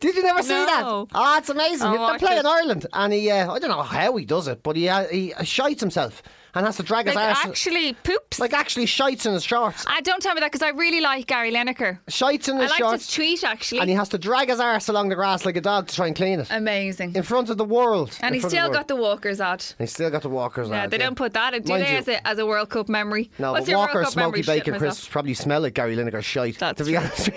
Did 0.00 0.14
you 0.16 0.22
never 0.22 0.42
see 0.42 0.48
that? 0.50 0.82
Oh, 0.84 1.06
it's 1.38 1.48
amazing. 1.48 1.86
I'll 1.86 1.92
They're 1.92 2.00
watch 2.00 2.20
playing 2.20 2.38
it. 2.40 2.44
Ireland, 2.46 2.86
and 2.92 3.12
he, 3.12 3.30
uh, 3.30 3.50
I 3.52 3.58
don't 3.58 3.70
know 3.70 3.82
how 3.82 4.16
he 4.16 4.24
does 4.24 4.46
it, 4.46 4.62
but 4.62 4.76
he 4.76 4.88
uh, 4.88 5.04
he 5.08 5.32
shites 5.44 5.80
himself 5.80 6.22
and 6.58 6.66
has 6.66 6.76
to 6.76 6.82
drag 6.82 7.06
his 7.06 7.14
Like 7.14 7.36
actually 7.46 7.94
poops. 7.94 8.38
like 8.38 8.52
actually 8.52 8.86
shites 8.86 9.24
in 9.26 9.32
his 9.32 9.44
shorts. 9.44 9.84
I 9.86 10.00
don't 10.02 10.20
tell 10.22 10.34
me 10.34 10.40
that 10.40 10.52
because 10.52 10.62
I 10.62 10.70
really 10.70 11.00
like 11.00 11.26
Gary 11.26 11.52
Lineker. 11.52 11.98
Shites 12.08 12.48
in 12.48 12.56
I 12.58 12.62
his 12.62 12.70
liked 12.70 12.78
shorts. 12.80 13.06
his 13.06 13.14
tweet 13.14 13.44
actually. 13.44 13.80
and 13.80 13.88
he 13.88 13.96
has 13.96 14.08
to 14.10 14.18
drag 14.18 14.48
his 14.48 14.60
arse 14.60 14.88
along 14.88 15.08
the 15.08 15.14
grass 15.14 15.44
like 15.46 15.56
a 15.56 15.60
dog 15.60 15.88
to 15.88 15.94
try 15.94 16.06
and 16.08 16.16
clean 16.16 16.40
it. 16.40 16.48
Amazing. 16.50 17.14
in 17.14 17.22
front 17.22 17.48
of 17.50 17.56
the 17.56 17.64
world. 17.64 18.16
and 18.20 18.34
in 18.34 18.40
he 18.42 18.46
still 18.48 18.68
got 18.70 18.88
the 18.88 18.96
walkers 18.96 19.40
ad. 19.40 19.64
He 19.78 19.86
still 19.86 20.10
got 20.10 20.22
the 20.22 20.28
Walkers. 20.28 20.68
Yeah, 20.68 20.84
ad, 20.84 20.90
they 20.90 20.98
don't 20.98 21.14
put 21.16 21.32
that. 21.34 21.54
in, 21.54 21.62
Do 21.62 21.72
Mind 21.72 21.84
they 21.84 21.92
you- 21.92 21.98
as 21.98 22.08
a 22.08 22.26
as 22.26 22.38
a 22.38 22.46
World 22.46 22.68
Cup 22.70 22.88
memory? 22.88 23.30
No, 23.38 23.52
What's 23.52 23.66
but 23.66 23.74
Walker 23.76 24.04
smoky 24.04 24.42
bacon 24.42 24.78
crisps 24.78 25.08
probably 25.08 25.34
smell 25.34 25.60
like 25.62 25.74
Gary 25.74 25.96
Lineker's 25.96 26.24
shite. 26.24 26.58
That's 26.58 26.78
to 26.78 26.84
be 26.84 26.90
true. 26.92 26.98
honest. 27.00 27.30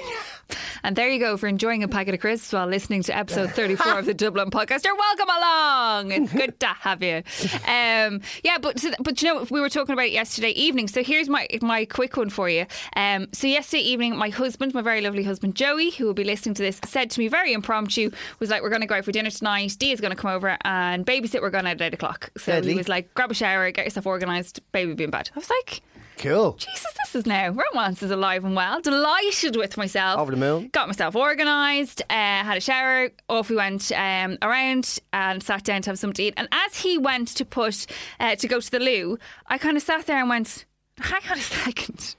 And 0.84 0.96
there 0.96 1.10
you 1.10 1.20
go 1.20 1.38
for 1.38 1.48
enjoying 1.48 1.84
a 1.84 1.88
packet 1.88 2.14
of 2.14 2.20
crisps 2.20 2.54
while 2.54 2.68
listening 2.68 3.04
to 3.04 3.18
episode 3.18 3.52
34 3.52 4.00
of 4.00 4.06
the 4.06 4.14
Dublin 4.14 4.50
podcast. 4.52 4.84
You're 4.86 4.96
welcome 4.96 5.30
along. 5.30 6.12
It's 6.12 6.34
good 6.34 6.60
to 6.60 6.68
have 6.68 7.04
you. 7.04 7.24
Um, 7.68 8.22
yeah, 8.44 8.58
but 8.60 8.80
so, 8.80 8.92
but 9.00 9.22
you 9.22 9.34
know 9.34 9.46
we 9.50 9.62
were 9.62 9.70
talking 9.70 9.94
about 9.94 10.06
it 10.06 10.12
yesterday 10.12 10.52
evening. 10.52 10.88
So 10.88 11.04
here's 11.04 11.30
my 11.30 11.48
my 11.62 11.86
quick 11.86 12.18
one 12.18 12.30
for 12.30 12.50
you. 12.50 12.66
Um, 12.96 13.28
so 13.34 13.48
yesterday 13.48 13.84
evening, 13.84 14.16
my 14.18 14.30
husband, 14.30 14.74
my 14.74 14.82
very 14.82 15.02
lovely 15.02 15.24
husband 15.24 15.56
Joey, 15.56 15.92
who 15.92 16.06
will 16.06 16.14
be 16.14 16.24
listening 16.24 16.56
to 16.56 16.64
this, 16.64 16.80
said 16.86 17.10
to 17.12 17.20
me 17.20 17.28
very 17.28 17.54
impromptu, 17.54 18.12
was 18.40 18.50
like, 18.50 18.62
"We're 18.62 18.70
going 18.70 18.82
to 18.82 18.88
go 18.88 18.96
out 18.96 19.06
for 19.06 19.12
dinner 19.12 19.30
tonight. 19.30 19.76
Dia's 19.80 20.02
going 20.02 20.16
to 20.16 20.22
come 20.22 20.32
over 20.32 20.58
and 20.64 21.06
babysit. 21.06 21.42
We're 21.42 21.50
going 21.50 21.68
out 21.68 21.80
at 21.80 21.82
eight 21.82 21.94
o'clock." 21.94 22.32
So 22.38 22.54
Deadly. 22.54 22.72
he 22.72 22.78
was 22.78 22.90
like, 22.90 23.14
"Grab 23.14 23.32
a 23.32 23.34
shower, 23.34 23.70
get 23.72 23.86
yourself 23.86 24.06
organised. 24.06 24.60
Baby 24.72 24.94
be 24.94 25.04
in 25.06 25.12
bed." 25.12 25.30
I 25.36 25.40
was 25.40 25.50
like. 25.50 25.82
Cool. 26.22 26.54
Jesus, 26.54 26.94
this 27.00 27.16
is 27.16 27.26
now 27.26 27.50
romance 27.50 28.04
is 28.04 28.12
alive 28.12 28.46
and 28.46 28.56
well. 28.56 28.80
Delighted 28.80 29.56
with 29.56 29.76
myself. 29.76 30.20
Over 30.20 30.32
the 30.32 30.38
moon. 30.38 30.70
Got 30.72 30.88
myself 30.88 31.16
organised. 31.16 32.02
Uh, 32.02 32.14
had 32.14 32.58
a 32.58 32.62
shower. 32.62 33.10
Off 33.28 33.50
we 33.50 33.56
went 33.56 33.92
um, 33.94 34.38
around 34.44 35.00
and 35.12 35.42
sat 35.42 35.64
down 35.64 35.82
to 35.82 35.90
have 35.90 35.98
something 35.98 36.14
to 36.14 36.24
eat. 36.24 36.36
And 36.38 36.48
as 36.52 36.78
he 36.78 37.00
went 37.00 37.30
to 37.30 37.44
put 37.44 37.88
uh, 38.20 38.36
to 38.36 38.48
go 38.48 38.60
to 38.60 38.72
the 38.72 38.80
loo, 38.80 39.18
I 39.48 39.58
kind 39.58 39.76
of 39.76 39.82
sat 39.82 40.06
there 40.06 40.20
and 40.20 40.30
went, 40.30 40.66
"Hang 41.00 41.22
on 41.32 41.40
a 41.40 41.42
second. 41.42 42.16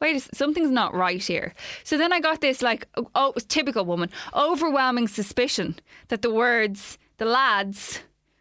Wait, 0.00 0.26
something's 0.34 0.70
not 0.70 0.94
right 0.94 1.22
here. 1.22 1.54
So 1.82 1.98
then 1.98 2.12
I 2.12 2.20
got 2.20 2.40
this 2.40 2.62
like, 2.62 2.86
oh, 3.14 3.28
it 3.28 3.34
was 3.34 3.44
typical 3.44 3.84
woman, 3.84 4.10
overwhelming 4.34 5.08
suspicion 5.08 5.76
that 6.08 6.22
the 6.22 6.32
words, 6.32 6.98
the 7.18 7.24
lads, 7.24 8.00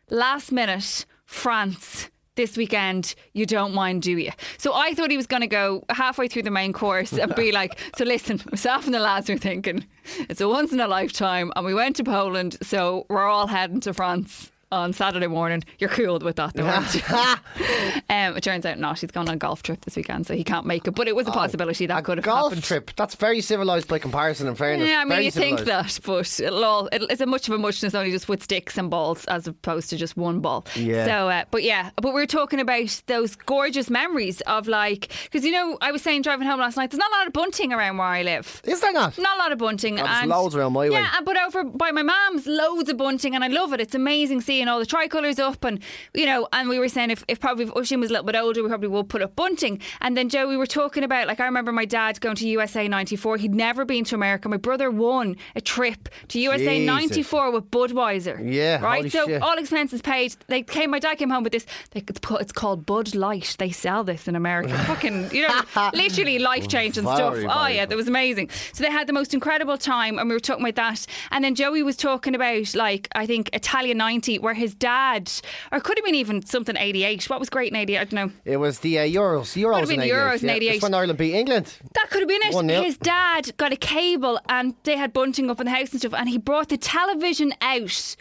last 0.09 0.51
minute, 0.51 1.05
France, 1.25 2.09
this 2.35 2.57
weekend, 2.57 3.15
you 3.33 3.45
don't 3.45 3.73
mind, 3.73 4.01
do 4.01 4.17
you? 4.17 4.31
So 4.57 4.73
I 4.73 4.93
thought 4.93 5.11
he 5.11 5.17
was 5.17 5.27
going 5.27 5.41
to 5.41 5.47
go 5.47 5.83
halfway 5.89 6.27
through 6.27 6.43
the 6.43 6.51
main 6.51 6.73
course 6.73 7.13
and 7.13 7.33
be 7.35 7.51
like, 7.59 7.79
so 7.95 8.05
listen, 8.05 8.41
myself 8.51 8.85
and 8.85 8.93
the 8.93 8.99
lads 8.99 9.29
were 9.29 9.37
thinking, 9.37 9.85
it's 10.29 10.41
a 10.41 10.47
once 10.47 10.71
in 10.71 10.79
a 10.79 10.87
lifetime, 10.87 11.51
and 11.55 11.65
we 11.65 11.73
went 11.73 11.95
to 11.97 12.03
Poland, 12.03 12.57
so 12.61 13.05
we're 13.09 13.27
all 13.27 13.47
heading 13.47 13.79
to 13.81 13.93
France 13.93 14.52
on 14.73 14.91
Saturday 14.93 15.27
morning. 15.27 15.63
You're 15.79 15.89
cool 15.89 16.19
with 16.19 16.35
that, 16.37 16.53
though, 16.53 16.65
aren't 16.65 16.93
you? 16.95 17.01
um, 18.09 18.35
it 18.37 18.41
turns 18.43 18.65
out 18.65 18.79
not. 18.79 18.99
He's 18.99 19.11
gone 19.11 19.27
on 19.29 19.35
a 19.35 19.37
golf 19.37 19.63
trip 19.63 19.85
this 19.85 19.95
weekend, 19.95 20.27
so 20.27 20.33
he 20.35 20.43
can't 20.43 20.65
make 20.65 20.87
it. 20.87 20.91
But 20.91 21.07
it 21.07 21.15
was 21.15 21.27
a 21.27 21.31
possibility 21.31 21.85
that 21.85 21.99
Oh, 21.99 22.01
could 22.01 22.17
have 22.17 22.25
golf 22.25 22.51
happened. 22.51 22.63
trip. 22.63 22.91
That's 22.95 23.15
very 23.15 23.41
civilized 23.41 23.87
by 23.87 23.99
comparison. 23.99 24.47
In 24.47 24.55
fairness, 24.55 24.89
Yeah, 24.89 24.99
I 24.99 25.03
mean, 25.03 25.09
Very 25.09 25.25
you 25.25 25.31
think 25.31 25.61
that, 25.61 25.99
but 26.05 26.39
it'll 26.39 26.63
all, 26.63 26.89
it'll, 26.91 27.07
it's 27.07 27.21
a 27.21 27.25
much 27.25 27.47
of 27.47 27.53
a 27.53 27.57
muchness 27.57 27.93
only 27.93 28.11
just 28.11 28.27
with 28.27 28.43
sticks 28.43 28.77
and 28.77 28.89
balls 28.89 29.25
as 29.25 29.47
opposed 29.47 29.89
to 29.91 29.97
just 29.97 30.17
one 30.17 30.39
ball. 30.39 30.65
Yeah. 30.75 31.05
So, 31.05 31.29
uh, 31.29 31.45
but 31.51 31.63
yeah, 31.63 31.91
but 31.97 32.13
we 32.13 32.21
are 32.21 32.25
talking 32.27 32.59
about 32.59 33.01
those 33.07 33.35
gorgeous 33.35 33.89
memories 33.89 34.41
of 34.41 34.67
like, 34.67 35.11
because 35.23 35.45
you 35.45 35.51
know, 35.51 35.77
I 35.81 35.91
was 35.91 36.01
saying 36.01 36.23
driving 36.23 36.47
home 36.47 36.59
last 36.59 36.77
night, 36.77 36.89
there's 36.91 36.99
not 36.99 37.11
a 37.11 37.17
lot 37.17 37.27
of 37.27 37.33
bunting 37.33 37.71
around 37.73 37.97
where 37.97 38.07
I 38.07 38.23
live. 38.23 38.61
Is 38.65 38.81
there 38.81 38.93
not? 38.93 39.17
Not 39.17 39.37
a 39.37 39.39
lot 39.39 39.51
of 39.51 39.59
bunting. 39.59 39.99
Oh, 39.99 40.03
there's 40.03 40.17
and 40.21 40.29
loads 40.29 40.55
around 40.55 40.73
my 40.73 40.89
way. 40.89 40.95
Yeah, 40.95 41.21
but 41.23 41.37
over 41.39 41.63
by 41.63 41.91
my 41.91 42.01
mum's, 42.01 42.47
loads 42.47 42.89
of 42.89 42.97
bunting, 42.97 43.35
and 43.35 43.43
I 43.43 43.47
love 43.47 43.73
it. 43.73 43.79
It's 43.81 43.95
amazing 43.95 44.41
seeing 44.41 44.62
all 44.69 44.79
the 44.79 44.85
tricolours 44.85 45.39
up, 45.39 45.63
and 45.63 45.79
you 46.13 46.25
know. 46.25 46.47
And 46.53 46.69
we 46.69 46.79
were 46.79 46.89
saying 46.89 47.11
if, 47.11 47.23
if 47.27 47.39
probably 47.39 47.65
if 47.65 47.75
Oisin 47.75 47.99
was 47.99 48.09
a 48.09 48.13
little 48.13 48.25
bit 48.25 48.35
older, 48.35 48.61
we 48.61 48.69
probably 48.69 48.89
would 48.89 49.09
put 49.09 49.21
up 49.21 49.35
bunting. 49.35 49.79
And 50.01 50.15
then 50.17 50.29
Joe, 50.29 50.47
we 50.47 50.57
were 50.57 50.67
talking 50.67 51.03
about 51.03 51.27
like 51.27 51.39
I 51.39 51.45
remember 51.45 51.71
my 51.71 51.85
dad 51.85 52.19
going 52.21 52.35
to 52.37 52.47
USA 52.47 52.87
'94. 52.87 53.37
He'd 53.37 53.55
never 53.55 53.85
been 53.85 54.03
to 54.05 54.15
America. 54.15 54.49
My 54.49 54.57
brother 54.57 54.91
won 54.91 55.37
a 55.55 55.61
trip 55.61 56.09
to 56.29 56.39
USA 56.39 56.79
Jesus. 56.79 56.85
'94 56.85 57.51
with 57.51 57.71
Budweiser. 57.71 58.39
Yeah, 58.43 58.81
right. 58.81 59.11
so 59.11 59.25
shit. 59.25 59.41
all 59.41 59.57
expenses 59.57 60.01
paid. 60.01 60.35
They 60.47 60.63
came. 60.63 60.91
My 60.91 60.99
dad 60.99 61.15
came 61.15 61.29
home 61.29 61.43
with 61.43 61.53
this. 61.53 61.65
Like, 61.95 62.09
it's, 62.09 62.19
called, 62.19 62.41
it's 62.41 62.51
called 62.51 62.85
Bud 62.85 63.15
Light. 63.15 63.55
They 63.57 63.71
sell 63.71 64.03
this 64.03 64.27
in 64.27 64.35
America. 64.35 64.77
Fucking, 64.87 65.31
you 65.31 65.47
know, 65.47 65.61
literally 65.93 66.39
life 66.39 66.67
changing 66.67 67.03
stuff. 67.03 67.35
Very, 67.35 67.47
Oh 67.49 67.67
yeah, 67.67 67.85
that 67.85 67.95
was 67.95 68.07
amazing. 68.07 68.49
So 68.73 68.83
they 68.83 68.91
had 68.91 69.07
the 69.07 69.13
most 69.13 69.33
incredible 69.33 69.77
time, 69.77 70.19
and 70.19 70.29
we 70.29 70.35
were 70.35 70.39
talking 70.39 70.65
about 70.65 70.75
that. 70.75 71.05
And 71.31 71.43
then 71.43 71.55
Joey 71.55 71.83
was 71.83 71.95
talking 71.95 72.35
about 72.35 72.73
like 72.75 73.07
I 73.15 73.25
think 73.25 73.49
Italia 73.53 73.93
'90, 73.93 74.39
where 74.39 74.52
his 74.53 74.73
dad, 74.73 75.31
or 75.71 75.79
could 75.79 75.97
have 75.97 76.05
been 76.05 76.15
even 76.15 76.45
something 76.45 76.75
'88. 76.77 77.29
What 77.29 77.39
was 77.39 77.49
great 77.49 77.71
in 77.71 77.75
'88? 77.75 77.97
I 77.99 78.03
don't 78.03 78.13
know. 78.13 78.33
It 78.45 78.57
was 78.57 78.79
the 78.79 78.99
uh, 78.99 79.03
Euros. 79.03 79.55
Euros 79.55 79.73
Could 79.73 79.79
have 79.79 79.89
been 79.89 79.99
in 79.99 80.05
88. 80.05 80.13
Euros 80.13 80.41
in 80.41 80.49
yeah. 80.49 80.55
88. 80.55 80.73
It's 80.73 80.83
when 80.83 80.93
Ireland 80.93 81.19
beat 81.19 81.33
England. 81.33 81.73
That 81.93 82.09
could 82.09 82.21
have 82.21 82.29
been 82.29 82.41
it. 82.43 82.53
1-0. 82.53 82.83
His 82.83 82.97
dad 82.97 83.55
got 83.57 83.71
a 83.71 83.75
cable, 83.75 84.39
and 84.49 84.75
they 84.83 84.97
had 84.97 85.13
bunting 85.13 85.49
up 85.49 85.59
in 85.59 85.65
the 85.65 85.71
house 85.71 85.91
and 85.91 85.99
stuff, 85.99 86.13
and 86.13 86.29
he 86.29 86.37
brought 86.37 86.69
the 86.69 86.77
television 86.77 87.53
out 87.61 88.15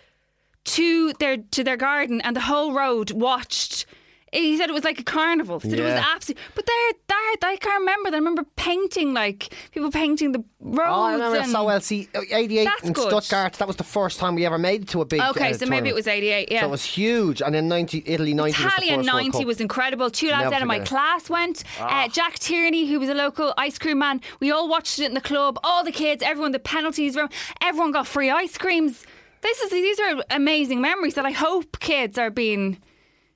to 0.64 1.12
their 1.14 1.36
to 1.38 1.64
their 1.64 1.76
garden, 1.76 2.20
and 2.20 2.36
the 2.36 2.42
whole 2.42 2.72
road 2.72 3.10
watched. 3.10 3.86
He 4.32 4.56
said 4.56 4.70
it 4.70 4.72
was 4.72 4.84
like 4.84 4.98
a 4.98 5.04
carnival. 5.04 5.60
He 5.60 5.68
said 5.68 5.78
it 5.78 5.82
was 5.82 5.92
Yeah. 5.92 6.04
absolutely. 6.14 6.42
But 6.54 6.64
there, 6.66 6.92
there, 7.06 7.50
I 7.50 7.56
can't 7.56 7.80
remember. 7.80 8.08
I 8.08 8.12
remember 8.12 8.44
painting 8.56 9.12
like 9.12 9.54
people 9.72 9.90
painting 9.90 10.32
the 10.32 10.42
roads. 10.60 10.88
Oh, 10.90 11.02
I 11.02 11.12
remember 11.12 11.44
so 11.44 11.64
well. 11.64 11.80
See, 11.82 12.08
88 12.14 12.68
in 12.82 12.92
good. 12.94 13.08
Stuttgart, 13.08 13.54
that 13.54 13.68
was 13.68 13.76
the 13.76 13.84
first 13.84 14.18
time 14.18 14.34
we 14.34 14.46
ever 14.46 14.56
made 14.58 14.82
it 14.82 14.88
to 14.88 15.02
a 15.02 15.04
big 15.04 15.20
Okay, 15.20 15.50
uh, 15.50 15.54
so 15.54 15.66
maybe 15.66 15.90
it 15.90 15.94
was 15.94 16.06
88, 16.06 16.50
yeah. 16.50 16.60
So 16.62 16.66
it 16.68 16.70
was 16.70 16.82
huge. 16.84 17.42
And 17.42 17.54
then 17.54 17.68
90, 17.68 18.04
Italy 18.06 18.32
90 18.32 18.62
was 18.64 18.72
Italian 18.72 19.00
first 19.00 19.06
90 19.12 19.44
was 19.44 19.60
incredible. 19.60 20.08
Two 20.08 20.28
lads 20.30 20.44
Never 20.44 20.54
out 20.54 20.62
of 20.62 20.68
my 20.68 20.76
it. 20.78 20.86
class 20.86 21.28
went. 21.28 21.62
Ah. 21.78 22.04
Uh, 22.04 22.08
Jack 22.08 22.38
Tierney, 22.38 22.86
who 22.86 22.98
was 22.98 23.10
a 23.10 23.14
local 23.14 23.52
ice 23.58 23.78
cream 23.78 23.98
man, 23.98 24.22
we 24.40 24.50
all 24.50 24.66
watched 24.66 24.98
it 24.98 25.04
in 25.04 25.14
the 25.14 25.20
club. 25.20 25.58
All 25.62 25.84
the 25.84 25.92
kids, 25.92 26.22
everyone, 26.22 26.52
the 26.52 26.58
penalties 26.58 27.16
room, 27.16 27.28
everyone 27.60 27.92
got 27.92 28.06
free 28.06 28.30
ice 28.30 28.56
creams. 28.56 29.04
This 29.42 29.60
is 29.60 29.70
these 29.70 30.00
are 30.00 30.22
amazing 30.30 30.80
memories 30.80 31.14
that 31.16 31.26
I 31.26 31.32
hope 31.32 31.78
kids 31.80 32.16
are 32.16 32.30
being. 32.30 32.78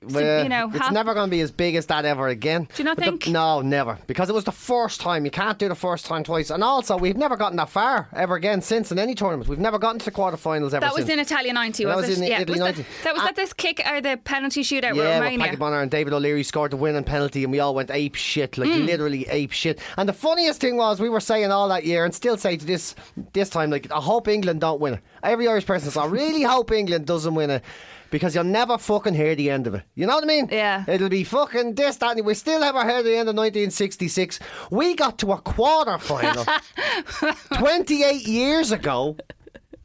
Well, 0.03 0.43
you 0.43 0.49
know, 0.49 0.69
it's 0.73 0.91
never 0.91 1.13
going 1.15 1.27
to 1.27 1.31
be 1.31 1.41
as 1.41 1.51
big 1.51 1.75
as 1.75 1.87
that 1.87 2.05
ever 2.05 2.27
again. 2.27 2.67
Do 2.75 2.83
you 2.83 2.83
not 2.83 2.97
But 2.97 3.05
the- 3.05 3.11
think? 3.11 3.27
no, 3.27 3.61
never. 3.61 3.97
Because 4.05 4.29
it 4.29 4.33
was 4.33 4.43
the 4.43 4.51
first 4.51 5.01
time. 5.01 5.25
You 5.25 5.31
can't 5.31 5.57
do 5.57 5.67
the 5.67 5.75
first 5.75 6.05
time 6.05 6.23
twice. 6.23 6.51
And 6.51 6.63
also, 6.63 6.95
we've 6.97 7.17
never 7.17 7.35
gotten 7.35 7.57
that 7.57 7.69
far 7.69 8.07
ever 8.15 8.35
again 8.35 8.61
since 8.61 8.91
in 8.91 8.99
any 8.99 9.15
tournament. 9.15 9.49
We've 9.49 9.57
never 9.59 9.79
gotten 9.79 9.97
to 9.99 10.05
the 10.05 10.11
quarterfinals 10.11 10.67
ever 10.67 10.81
That 10.81 10.93
was 10.93 11.05
since. 11.07 11.09
in 11.09 11.19
Italia 11.19 11.51
90, 11.51 11.85
That 11.85 11.95
was, 11.97 12.07
was 12.07 12.19
it? 12.19 12.23
in 12.23 12.29
yeah. 12.31 12.41
Italy 12.41 12.59
was 12.59 12.77
90. 12.77 12.81
That, 12.83 12.87
that 13.05 13.13
was 13.15 13.23
that 13.23 13.35
this 13.35 13.53
kick 13.53 13.81
or 13.89 13.99
the 13.99 14.17
penalty 14.23 14.61
shootout 14.61 14.93
Yeah, 14.95 15.15
Romania. 15.19 15.45
Paddy 15.45 15.57
Bonner 15.57 15.81
and 15.81 15.89
David 15.89 16.13
O'Leary 16.13 16.43
scored 16.43 16.71
the 16.71 16.77
winning 16.77 17.03
penalty, 17.03 17.43
and 17.43 17.51
we 17.51 17.59
all 17.59 17.73
went 17.73 17.89
ape 17.89 18.15
shit, 18.15 18.57
like 18.57 18.69
Hmm. 18.69 18.85
literally 18.85 19.27
ape 19.29 19.51
shit. 19.51 19.79
And 19.97 20.07
the 20.07 20.13
funniest 20.13 20.61
thing 20.61 20.77
was, 20.77 20.99
we 20.99 21.09
were 21.09 21.19
saying 21.19 21.51
all 21.51 21.67
that 21.69 21.85
year, 21.85 22.05
and 22.05 22.13
still 22.13 22.37
say 22.37 22.55
to 22.55 22.65
this 22.65 22.93
this 23.33 23.49
time, 23.49 23.71
like, 23.71 23.91
I 23.91 23.99
hope 23.99 24.27
England 24.27 24.61
don't 24.61 24.79
win 24.79 24.93
it. 24.95 24.99
Every 25.23 25.47
Irish 25.47 25.65
person 25.65 25.85
says, 25.89 25.97
I 25.97 26.05
really 26.05 26.43
hope 26.43 26.71
England 26.71 27.07
doesn't 27.07 27.33
win 27.33 27.49
it. 27.49 27.63
Because 28.09 28.33
you'll 28.35 28.43
never 28.45 28.77
fucking 28.77 29.13
hear 29.15 29.35
the 29.35 29.49
end 29.49 29.67
of 29.67 29.75
it. 29.75 29.83
You 29.95 30.05
know 30.07 30.15
what 30.15 30.23
I 30.23 30.27
mean? 30.27 30.47
Yeah. 30.51 30.85
It'll 30.87 31.09
be 31.09 31.23
fucking 31.23 31.75
this, 31.75 31.97
that, 31.97 32.15
and 32.17 32.25
we 32.25 32.33
still 32.33 32.61
haven't 32.61 32.87
heard 32.87 33.03
the 33.05 33.11
end 33.17 33.27
of 33.29 33.35
1966. 33.35 34.39
We 34.71 34.95
got 34.95 35.17
to 35.19 35.33
a 35.33 35.37
quarter 35.39 35.97
final 35.97 36.45
28 37.57 38.27
years 38.27 38.71
ago. 38.71 39.17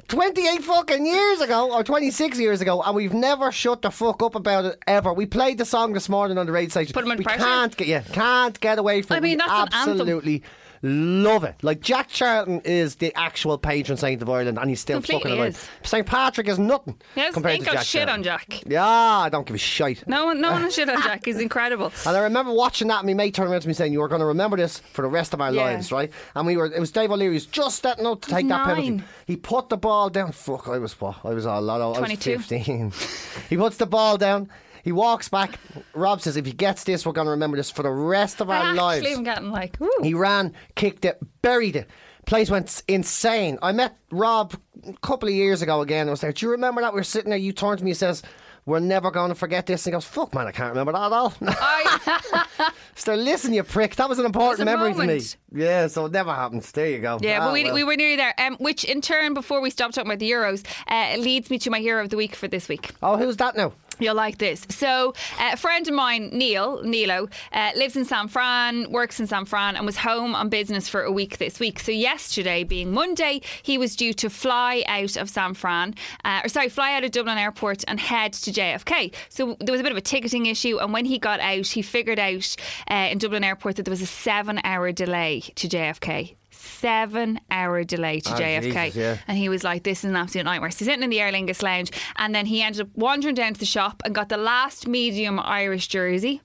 28 0.09 0.63
fucking 0.63 1.07
years 1.07 1.41
ago, 1.41 1.73
or 1.73 1.83
26 1.83 2.39
years 2.39 2.61
ago, 2.61 2.83
and 2.83 2.95
we've 2.95 3.15
never 3.15 3.51
shut 3.51 3.81
the 3.81 3.91
fuck 3.91 4.23
up 4.23 4.35
about 4.35 4.67
it 4.67 4.79
ever. 4.87 5.11
We 5.15 5.25
played 5.25 5.57
the 5.57 5.65
song 5.65 5.95
this 5.95 6.07
morning 6.11 6.37
on 6.37 6.45
the 6.45 6.53
radio 6.53 6.69
station. 6.69 6.93
Put 6.93 7.05
'em 7.05 7.13
under 7.13 7.21
we 7.21 7.25
pressure? 7.25 7.39
can't 7.41 7.75
get, 7.75 7.89
yeah, 7.89 8.03
can't 8.03 8.61
get 8.61 8.79
away 8.79 9.01
from 9.01 9.17
I 9.17 9.21
mean, 9.21 9.39
that's 9.39 9.51
an 9.51 9.69
anthem. 9.73 10.43
Love 10.83 11.45
it. 11.45 11.55
Like 11.63 11.81
Jack 11.81 12.09
Charlton 12.09 12.61
is 12.65 12.97
the 12.97 13.15
actual 13.15 13.57
patron 13.59 13.97
saint 13.97 14.21
of 14.23 14.29
Ireland, 14.29 14.59
and 14.59 14.69
he's 14.69 14.81
still 14.81 14.99
Completely 14.99 15.31
fucking 15.31 15.39
alive. 15.41 15.71
St 15.83 16.07
Patrick 16.07 16.49
is 16.49 16.59
nothing 16.59 17.01
Yes, 17.15 17.35
compared 17.35 17.61
to 17.61 17.65
got 17.67 17.75
Jack 17.75 17.85
shit 17.85 18.09
on 18.09 18.23
Jack. 18.23 18.63
Yeah, 18.67 18.85
I 18.85 19.29
don't 19.29 19.47
give 19.47 19.55
a 19.55 19.59
shit. 19.59 20.07
No 20.09 20.27
one, 20.27 20.41
no 20.41 20.53
one 20.53 20.63
has 20.63 20.75
shit 20.75 20.89
on 20.91 21.01
Jack. 21.03 21.25
He's 21.25 21.39
incredible. 21.41 21.93
And 22.07 22.17
I 22.17 22.21
remember 22.21 22.53
watching 22.53 22.89
that, 22.89 22.99
and 22.99 23.07
my 23.07 23.15
mate 23.15 23.35
turned 23.35 23.51
around 23.51 23.61
to 23.63 23.69
me 23.69 23.75
saying, 23.75 23.93
"You 23.93 24.03
are 24.03 24.09
going 24.09 24.21
to 24.21 24.27
remember 24.27 24.57
this 24.57 24.79
for 24.79 25.03
the 25.03 25.09
rest 25.09 25.35
of 25.35 25.41
our 25.41 25.53
Yeah. 25.53 25.65
lives, 25.65 25.93
right?" 25.93 26.11
And 26.35 26.47
we 26.47 26.57
were. 26.57 26.67
It 26.67 26.81
was 26.81 26.91
Dave 26.91 27.11
O'Leary 27.11 27.35
who's 27.35 27.47
just 27.47 27.77
stepping 27.77 28.07
up 28.07 28.21
to 28.23 28.31
take 28.31 28.49
that 28.49 28.65
penalty. 28.65 29.03
He 29.27 29.37
put 29.37 29.69
the 29.69 29.77
ball 29.77 30.11
down. 30.11 30.33
Fuck, 30.33 30.69
I 30.69 30.79
was 30.79 31.01
what? 31.01 31.17
I 31.25 31.31
was 31.31 31.45
a 31.45 31.61
lot. 31.61 31.81
I 31.81 31.87
was 31.87 31.99
22. 31.99 32.39
fifteen. 32.39 32.93
he 33.49 33.57
puts 33.57 33.77
the 33.77 33.87
ball 33.87 34.19
down. 34.19 34.49
He 34.83 34.93
walks 34.93 35.29
back. 35.29 35.59
Rob 35.95 36.21
says, 36.21 36.37
"If 36.37 36.47
he 36.47 36.53
gets 36.53 36.85
this, 36.85 37.05
we're 37.07 37.13
going 37.13 37.27
to 37.27 37.31
remember 37.33 37.57
this 37.57 37.71
for 37.71 37.83
the 37.83 37.91
rest 37.91 38.41
of 38.41 38.51
our 38.51 38.57
I 38.57 38.73
lives." 38.73 38.99
actually 39.05 39.17
am 39.19 39.25
getting 39.25 39.51
like, 39.51 39.81
ooh. 39.81 39.91
He 40.03 40.15
ran, 40.15 40.53
kicked 40.75 41.05
it, 41.05 41.19
buried 41.43 41.77
it. 41.77 41.89
Place 42.27 42.51
went 42.51 42.83
insane. 42.89 43.59
I 43.63 43.73
met 43.73 43.97
Rob 44.11 44.55
a 44.87 44.93
couple 44.99 45.29
of 45.29 45.35
years 45.35 45.61
ago 45.63 45.81
again. 45.81 46.07
I 46.09 46.11
was 46.13 46.21
there. 46.21 46.33
Do 46.33 46.47
you 46.47 46.53
remember 46.53 46.81
that? 46.81 46.93
We 46.93 47.01
were 47.01 47.05
sitting 47.05 47.31
there. 47.31 47.39
You 47.39 47.53
turned 47.53 47.79
to 47.79 47.85
me 47.85 47.91
and 47.91 47.99
says, 47.99 48.23
We're 48.65 48.79
never 48.79 49.11
going 49.11 49.31
to 49.31 49.35
forget 49.35 49.67
this. 49.67 49.85
And 49.85 49.91
he 49.93 49.97
goes, 49.97 50.05
Fuck, 50.05 50.33
man, 50.33 50.47
I 50.47 50.53
can't 50.53 50.69
remember 50.69 50.93
that 50.93 51.07
at 51.07 51.13
all. 51.13 51.35
I, 51.43 52.71
so 52.95 53.15
listen, 53.15 53.53
you 53.53 53.65
prick. 53.65 53.97
That 53.97 54.09
was 54.09 54.21
an 54.21 54.25
important 54.27 54.61
was 54.61 54.67
memory 54.67 54.93
moment. 54.93 55.21
to 55.23 55.37
me. 55.53 55.63
Yeah, 55.65 55.89
so 55.89 56.07
it 56.07 56.13
never 56.13 56.33
happens. 56.33 56.71
There 56.71 56.87
you 56.89 57.01
go. 57.01 57.19
Yeah, 57.21 57.39
Ah, 57.41 57.47
but 57.47 57.53
we, 57.55 57.65
well. 57.65 57.75
we 57.75 57.83
were 57.85 57.97
nearly 57.97 58.17
there. 58.17 58.35
Um, 58.39 58.57
which 58.59 58.85
in 58.85 59.01
turn, 59.01 59.35
before 59.35 59.61
we 59.61 59.71
stop 59.71 59.91
talking 59.93 60.09
about 60.11 60.21
the 60.21 60.31
Euros, 60.31 60.65
uh, 60.89 61.17
leads 61.19 61.51
me 61.51 61.59
to 61.59 61.71
my 61.71 61.81
hero 61.81 62.03
of 62.03 62.11
the 62.11 62.17
week 62.17 62.37
for 62.37 62.47
this 62.47 62.69
week. 62.69 62.91
Oh, 63.03 63.17
who's 63.17 63.37
that 63.39 63.57
now? 63.57 63.73
You'll 64.03 64.17
like 64.17 64.39
this. 64.39 64.67
So, 64.69 65.15
uh, 65.39 65.51
a 65.53 65.57
friend 65.57 65.87
of 65.87 65.95
mine, 65.95 66.31
Neil, 66.33 66.83
Nilo, 66.83 67.29
uh, 67.53 67.71
lives 67.77 67.95
in 67.95 68.05
San 68.05 68.27
Fran, 68.27 68.91
works 68.91 69.21
in 69.21 69.29
San 69.29 69.45
Fran, 69.45 69.77
and 69.77 69.87
was 69.87 69.97
home 69.97 70.35
on 70.35 70.49
business 70.49 70.89
for 70.89 71.03
a 71.03 71.13
week 71.13 71.39
this 71.39 71.61
week. 71.61 71.79
So, 71.79 71.93
yesterday, 71.93 72.65
being 72.65 72.91
Monday, 72.91 73.43
he 73.63 73.79
was 73.79 73.95
due 73.95 74.13
to 74.15 74.29
fly 74.29 74.83
out 74.89 75.17
of 75.17 75.31
San 75.31 75.55
Fran, 75.55 75.95
uh, 76.25 76.41
or 76.45 76.49
sorry, 76.49 76.69
fly 76.69 76.95
out 76.95 77.05
of 77.05 77.13
Dublin 77.13 77.39
Airport 77.39 77.85
and 77.87 78.01
head 78.01 78.33
to 78.33 78.51
JFK. 78.51 79.15
So, 79.29 79.57
there 79.61 79.73
was 79.73 79.81
a 79.81 79.85
bit 79.85 79.93
of 79.93 79.99
a 79.99 80.03
ticketing 80.03 80.47
issue, 80.47 80.79
and 80.79 80.93
when 80.93 81.05
he 81.05 81.21
got 81.21 81.39
out, 81.39 81.69
he 81.69 81.81
figured 81.81 82.19
out 82.19 82.57
uh, 82.91 83.09
in 83.13 83.19
Dublin 83.19 83.45
Airport 83.45 83.77
that 83.77 83.85
there 83.85 83.93
was 83.93 84.03
a 84.03 84.07
seven 84.07 84.61
hour 84.65 84.91
delay 84.91 85.43
to 85.55 85.69
JFK. 85.69 86.35
Seven 86.63 87.41
hour 87.51 87.83
delay 87.83 88.21
to 88.21 88.31
Ah, 88.31 88.37
JFK. 88.39 88.85
Jesus, 88.85 88.97
yeah. 88.97 89.17
And 89.27 89.37
he 89.37 89.49
was 89.49 89.65
like, 89.65 89.83
this 89.83 90.05
is 90.05 90.11
an 90.11 90.17
absolute 90.17 90.45
nightmare. 90.45 90.71
So 90.71 90.79
he's 90.79 90.89
sitting 90.89 91.03
in 91.03 91.11
the 91.11 91.21
Aer 91.21 91.33
Lingus 91.33 91.63
lounge 91.63 91.91
and 92.17 92.35
then 92.35 92.47
he 92.47 92.63
ended 92.63 92.83
up 92.83 92.89
wandering 92.95 93.35
down 93.35 93.55
to 93.55 93.61
the 93.61 93.67
shop 93.67 94.01
and 94.05 94.15
got 94.15 94.29
the 94.29 94.37
last 94.37 94.87
medium 94.87 95.41
Irish 95.41 95.89
jersey. 95.89 96.41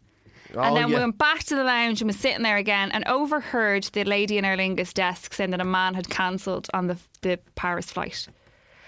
Oh, 0.55 0.62
and 0.62 0.75
then 0.75 0.89
yeah. 0.89 1.00
went 1.00 1.17
back 1.19 1.43
to 1.45 1.55
the 1.55 1.63
lounge 1.63 2.01
and 2.01 2.07
was 2.07 2.17
sitting 2.17 2.41
there 2.41 2.57
again 2.57 2.91
and 2.91 3.05
overheard 3.07 3.83
the 3.93 4.03
lady 4.05 4.38
in 4.39 4.45
Aer 4.45 4.57
Lingus 4.57 4.93
desk 4.93 5.33
saying 5.33 5.51
that 5.51 5.62
a 5.62 5.65
man 5.65 5.93
had 5.93 6.09
cancelled 6.09 6.67
on 6.74 6.88
the 6.88 6.97
the 7.21 7.39
Paris 7.55 7.91
flight. 7.91 8.27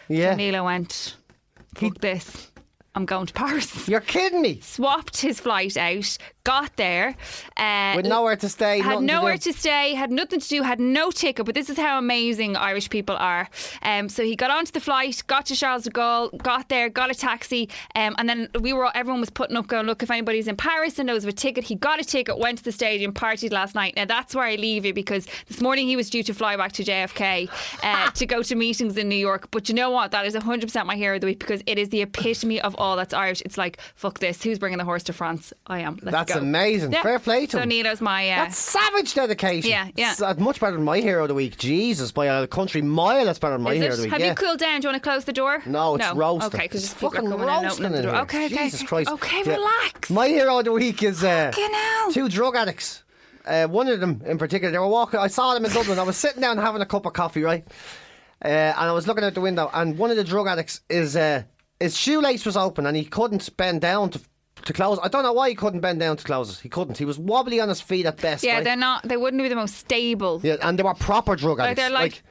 Yeah. 0.07 0.31
So 0.31 0.37
Nilo 0.37 0.63
went, 0.65 1.15
fuck 1.75 1.99
this. 1.99 2.51
I'm 2.99 3.05
going 3.05 3.27
to 3.27 3.33
Paris. 3.33 3.87
You're 3.87 4.01
kidding 4.01 4.41
me. 4.41 4.59
Swapped 4.59 5.21
his 5.21 5.39
flight 5.39 5.77
out, 5.77 6.17
got 6.43 6.75
there. 6.75 7.15
Uh, 7.55 7.93
With 7.95 8.07
nowhere 8.07 8.35
to 8.35 8.49
stay. 8.49 8.79
had 8.79 9.01
nowhere 9.01 9.37
to, 9.37 9.53
to, 9.53 9.57
stay, 9.57 9.93
had 9.93 10.11
nothing 10.11 10.41
to 10.41 10.47
do, 10.49 10.63
had 10.63 10.81
no 10.81 11.09
ticket. 11.09 11.45
But 11.45 11.55
this 11.55 11.69
is 11.69 11.77
how 11.77 11.97
amazing 11.97 12.57
Irish 12.57 12.89
people 12.89 13.15
are. 13.15 13.47
Um, 13.83 14.09
so 14.09 14.25
he 14.25 14.35
got 14.35 14.51
onto 14.51 14.73
the 14.73 14.81
flight, 14.81 15.23
got 15.27 15.45
to 15.45 15.55
Charles 15.55 15.85
de 15.85 15.91
Gaulle, 15.91 16.37
got 16.43 16.67
there, 16.67 16.89
got 16.89 17.09
a 17.09 17.13
taxi, 17.13 17.69
um, 17.95 18.15
and 18.17 18.27
then 18.27 18.49
we 18.59 18.73
were 18.73 18.83
all, 18.83 18.91
everyone 18.95 19.21
was 19.21 19.29
putting 19.29 19.55
up, 19.55 19.67
going, 19.67 19.85
look, 19.85 20.03
if 20.03 20.11
anybody's 20.11 20.49
in 20.49 20.57
Paris 20.57 20.99
and 20.99 21.07
knows 21.07 21.23
of 21.23 21.29
a 21.29 21.31
ticket, 21.31 21.63
he 21.63 21.75
got 21.75 22.01
a 22.01 22.03
ticket, 22.03 22.37
went 22.37 22.57
to 22.57 22.65
the 22.65 22.73
stadium, 22.73 23.13
partied 23.13 23.53
last 23.53 23.75
night. 23.75 23.95
Now 23.95 24.05
that's 24.05 24.35
where 24.35 24.43
I 24.43 24.55
leave 24.55 24.85
you 24.85 24.93
because 24.93 25.25
this 25.47 25.61
morning 25.61 25.87
he 25.87 25.95
was 25.95 26.09
due 26.09 26.23
to 26.23 26.33
fly 26.33 26.57
back 26.57 26.73
to 26.73 26.83
JFK 26.83 27.49
uh, 27.81 28.11
to 28.15 28.25
go 28.25 28.43
to 28.43 28.55
meetings 28.55 28.97
in 28.97 29.07
New 29.07 29.15
York. 29.15 29.49
But 29.51 29.69
you 29.69 29.75
know 29.75 29.89
what? 29.89 30.11
That 30.11 30.25
is 30.25 30.35
100% 30.35 30.85
my 30.85 30.97
hero 30.97 31.15
of 31.15 31.21
the 31.21 31.27
week 31.27 31.39
because 31.39 31.63
it 31.65 31.77
is 31.77 31.87
the 31.89 32.01
epitome 32.01 32.59
of 32.59 32.75
all 32.77 32.88
all 32.89 32.95
that's 32.97 33.13
Irish. 33.13 33.41
It's 33.45 33.57
like 33.57 33.79
fuck 33.95 34.19
this. 34.19 34.43
Who's 34.43 34.59
bringing 34.59 34.77
the 34.79 34.83
horse 34.83 35.03
to 35.03 35.13
France? 35.13 35.53
I 35.67 35.79
am. 35.79 35.99
Let's 36.01 36.11
That's 36.11 36.33
go. 36.33 36.39
amazing. 36.39 36.91
Yeah. 36.91 37.03
Fair 37.03 37.19
play 37.19 37.45
to 37.45 37.51
So 37.51 37.59
him. 37.59 37.69
Nino's 37.69 38.01
my. 38.01 38.29
Uh, 38.29 38.35
That's 38.43 38.57
savage 38.57 39.13
dedication. 39.13 39.69
Yeah, 39.69 39.89
yeah. 39.95 40.11
It's, 40.11 40.21
uh, 40.21 40.33
much 40.37 40.59
better 40.59 40.75
than 40.75 40.83
my 40.83 40.99
hero 40.99 41.23
of 41.23 41.27
the 41.29 41.33
week. 41.35 41.57
Jesus, 41.57 42.11
by 42.11 42.25
a 42.25 42.47
country 42.47 42.81
mile, 42.81 43.25
that's 43.25 43.39
better 43.39 43.53
than 43.55 43.61
my 43.63 43.73
is 43.73 43.81
hero 43.81 43.87
it? 43.87 43.93
of 43.93 43.97
the 43.97 44.03
week. 44.03 44.11
Have 44.11 44.21
yeah. 44.21 44.29
you 44.29 44.35
cooled 44.35 44.59
down? 44.59 44.81
Do 44.81 44.87
you 44.87 44.91
want 44.91 45.03
to 45.03 45.09
close 45.09 45.25
the 45.25 45.33
door? 45.33 45.61
No, 45.65 45.95
it's 45.95 46.13
roasting. 46.13 46.47
Okay, 46.47 46.65
because 46.65 46.83
it's 46.83 46.93
fucking 46.93 47.23
in 47.25 47.31
roasting 47.31 47.85
in 47.85 47.91
the 47.91 48.01
door. 48.01 48.13
here. 48.13 48.21
Okay, 48.21 48.45
okay. 48.45 48.55
Jesus 48.55 48.83
Christ. 48.83 49.09
Okay, 49.11 49.43
Yeah. 49.45 49.55
relax. 49.55 50.09
My 50.09 50.27
hero 50.27 50.59
of 50.59 50.65
the 50.65 50.71
week 50.71 51.03
is 51.03 51.23
uh, 51.23 51.51
two 52.11 52.27
drug 52.29 52.55
addicts. 52.55 53.03
Uh, 53.45 53.67
one 53.67 53.87
of 53.87 53.99
them 53.99 54.21
in 54.25 54.37
particular, 54.37 54.71
they 54.71 54.77
were 54.77 54.87
walking. 54.87 55.19
I 55.19 55.27
saw 55.27 55.53
them 55.53 55.65
in 55.65 55.71
Dublin. 55.71 55.97
I 55.97 56.03
was 56.03 56.17
sitting 56.17 56.41
down 56.41 56.57
having 56.57 56.81
a 56.81 56.85
cup 56.85 57.05
of 57.05 57.13
coffee, 57.13 57.41
right? 57.41 57.65
Uh, 58.43 58.47
and 58.47 58.75
I 58.77 58.91
was 58.93 59.07
looking 59.07 59.23
out 59.23 59.33
the 59.33 59.41
window, 59.41 59.69
and 59.73 59.97
one 59.97 60.11
of 60.11 60.17
the 60.17 60.23
drug 60.23 60.47
addicts 60.47 60.81
is 60.89 61.15
uh, 61.15 61.43
his 61.79 61.95
shoelace 61.97 62.45
was 62.45 62.57
open, 62.57 62.85
and 62.85 62.95
he 62.97 63.05
couldn't 63.05 63.55
bend 63.57 63.81
down 63.81 64.09
to 64.11 64.21
to 64.65 64.73
close. 64.73 64.99
I 65.01 65.07
don't 65.07 65.23
know 65.23 65.31
why 65.33 65.49
he 65.49 65.55
couldn't 65.55 65.79
bend 65.79 65.99
down 66.01 66.17
to 66.17 66.23
close 66.23 66.51
it. 66.51 66.59
He 66.61 66.67
couldn't. 66.69 66.97
He 66.97 67.05
was 67.05 67.17
wobbly 67.17 67.59
on 67.61 67.69
his 67.69 67.79
feet 67.79 68.05
at 68.05 68.17
best. 68.17 68.43
Yeah, 68.43 68.55
right? 68.55 68.63
they're 68.63 68.75
not. 68.75 69.03
They 69.07 69.15
wouldn't 69.17 69.41
be 69.41 69.47
the 69.47 69.55
most 69.55 69.75
stable. 69.77 70.41
Yeah, 70.43 70.57
and 70.61 70.77
they 70.77 70.83
were 70.83 70.93
proper 70.93 71.35
drug 71.37 71.59
Like, 71.59 71.71
addicts. 71.71 71.81
they're 71.81 71.89
like- 71.89 72.23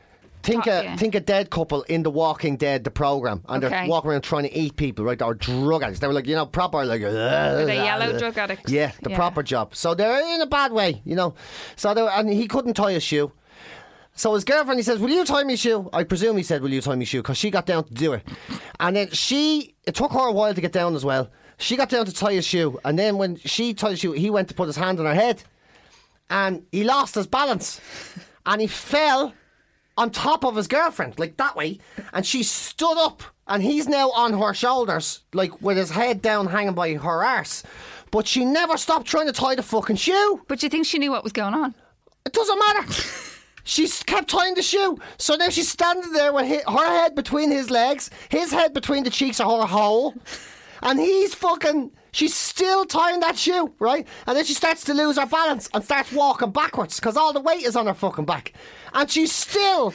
think 0.43 0.67
a 0.69 0.85
yeah. 0.85 0.97
think 0.97 1.15
a 1.17 1.21
dead 1.21 1.51
couple 1.51 1.83
in 1.85 2.05
The 2.05 2.11
Walking 2.11 2.57
Dead, 2.57 2.85
the 2.85 2.91
program, 2.93 3.43
and 3.49 3.61
they're 3.63 3.87
walking 3.89 4.11
around 4.13 4.23
trying 4.23 4.45
to 4.45 4.55
eat 4.57 4.77
people. 4.77 5.05
Right, 5.05 5.19
they 5.19 5.25
were 5.25 5.35
drug 5.35 5.83
addicts. 5.83 6.01
They 6.01 6.07
were 6.07 6.13
like 6.13 6.27
you 6.29 6.37
know 6.37 6.47
proper 6.47 6.85
like. 6.85 7.03
Uh, 7.03 7.07
Are 7.09 7.65
they 7.65 7.79
uh, 7.79 7.85
yellow 7.85 8.15
uh, 8.15 8.19
drug 8.19 8.39
addicts? 8.39 8.71
Yeah, 8.71 8.93
the 9.03 9.11
Yeah. 9.11 9.17
proper 9.17 9.43
job. 9.43 9.75
So 9.75 9.95
they're 9.95 10.35
in 10.35 10.41
a 10.41 10.47
bad 10.47 10.71
way, 10.73 11.03
you 11.05 11.17
know. 11.17 11.35
So 11.77 11.93
they 11.93 12.03
were, 12.03 12.11
and 12.11 12.31
he 12.31 12.47
couldn't 12.47 12.75
tie 12.75 12.93
his 12.93 13.03
shoe. 13.03 13.33
So 14.19 14.35
his 14.35 14.43
girlfriend, 14.43 14.81
he 14.81 14.83
says, 14.83 14.99
"Will 14.99 15.11
you 15.11 15.25
tie 15.25 15.45
me 15.45 15.55
shoe?" 15.55 15.89
I 15.93 16.03
presume 16.03 16.37
he 16.37 16.43
said, 16.43 16.61
"Will 16.61 16.73
you 16.73 16.81
tie 16.81 16.97
me 16.97 17.05
shoe?" 17.05 17.23
Because 17.23 17.39
she 17.39 17.53
got 17.53 17.67
down 17.67 17.85
to 17.85 17.95
do 17.95 18.15
it, 18.15 18.27
and 18.81 18.97
then 18.97 19.11
she. 19.13 19.77
It 19.87 19.95
took 19.95 20.11
her 20.11 20.27
a 20.27 20.33
while 20.33 20.53
to 20.53 20.61
get 20.61 20.73
down 20.73 20.97
as 20.97 21.05
well. 21.05 21.31
She 21.59 21.77
got 21.77 21.89
down 21.89 22.05
to 22.05 22.13
tie 22.13 22.33
his 22.33 22.45
shoe, 22.45 22.81
and 22.85 22.99
then 22.99 23.17
when 23.17 23.37
she 23.37 23.75
tied 23.75 23.93
his 23.93 24.01
shoe, 24.01 24.13
he 24.13 24.29
went 24.29 24.49
to 24.49 24.55
put 24.55 24.67
his 24.67 24.75
hand 24.75 24.99
on 24.99 25.07
her 25.07 25.15
head, 25.15 25.45
and 26.29 26.65
he 26.73 26.83
lost 26.83 27.15
his 27.15 27.29
balance, 27.29 27.81
and 28.45 28.61
he 28.61 28.67
fell 28.67 29.35
on 29.97 30.11
top 30.11 30.45
of 30.45 30.57
his 30.57 30.67
girlfriend, 30.67 31.17
like 31.19 31.37
that 31.37 31.55
way, 31.55 31.79
and 32.13 32.27
she 32.27 32.43
stood 32.43 32.99
up, 32.99 33.23
and 33.47 33.63
he's 33.63 33.87
now 33.87 34.11
on 34.11 34.33
her 34.33 34.53
shoulders, 34.53 35.21
like 35.33 35.63
with 35.63 35.77
his 35.77 35.91
head 35.91 36.21
down, 36.21 36.49
hanging 36.49 36.75
by 36.75 36.93
her 36.95 37.25
arse. 37.25 37.63
But 38.11 38.27
she 38.27 38.45
never 38.45 38.77
stopped 38.77 39.07
trying 39.07 39.27
to 39.27 39.33
tie 39.33 39.55
the 39.55 39.63
fucking 39.63 39.97
shoe. 39.97 40.43
But 40.49 40.63
you 40.65 40.69
think 40.69 40.87
she 40.87 40.99
knew 40.99 41.13
what 41.13 41.23
was 41.23 41.33
going 41.33 41.55
on? 41.55 41.75
It 42.27 42.33
doesn't 42.33 42.59
matter. 42.59 42.93
She 43.69 43.85
s- 43.85 44.03
kept 44.03 44.29
tying 44.31 44.55
the 44.55 44.63
shoe. 44.63 44.97
So 45.19 45.35
now 45.37 45.51
she's 45.51 45.69
standing 45.69 46.13
there 46.13 46.33
with 46.33 46.47
her 46.49 46.87
head 46.87 47.15
between 47.15 47.51
his 47.51 47.71
legs, 47.71 48.09
his 48.31 48.51
head 48.51 48.73
between 48.73 49.05
the 49.05 49.11
cheeks 49.11 49.41
of 49.41 49.47
her 49.61 49.67
hole, 49.67 50.15
and 50.83 50.99
he's 50.99 51.35
fucking. 51.35 51.91
She's 52.13 52.35
still 52.35 52.87
tying 52.87 53.21
that 53.21 53.37
shoe, 53.37 53.71
right? 53.79 54.07
And 54.27 54.35
then 54.37 54.47
she 54.47 54.55
starts 54.55 54.83
to 54.85 54.95
lose 54.95 55.19
her 55.19 55.27
balance 55.27 55.69
and 55.75 55.85
starts 55.85 56.11
walking 56.13 56.51
backwards 56.51 56.99
because 56.99 57.19
all 57.19 57.35
the 57.35 57.41
weight 57.43 57.63
is 57.65 57.77
on 57.77 57.87
her 57.87 57.93
fucking 57.95 58.25
back. 58.25 58.55
And 58.95 59.11
she's 59.11 59.33
still 59.33 59.93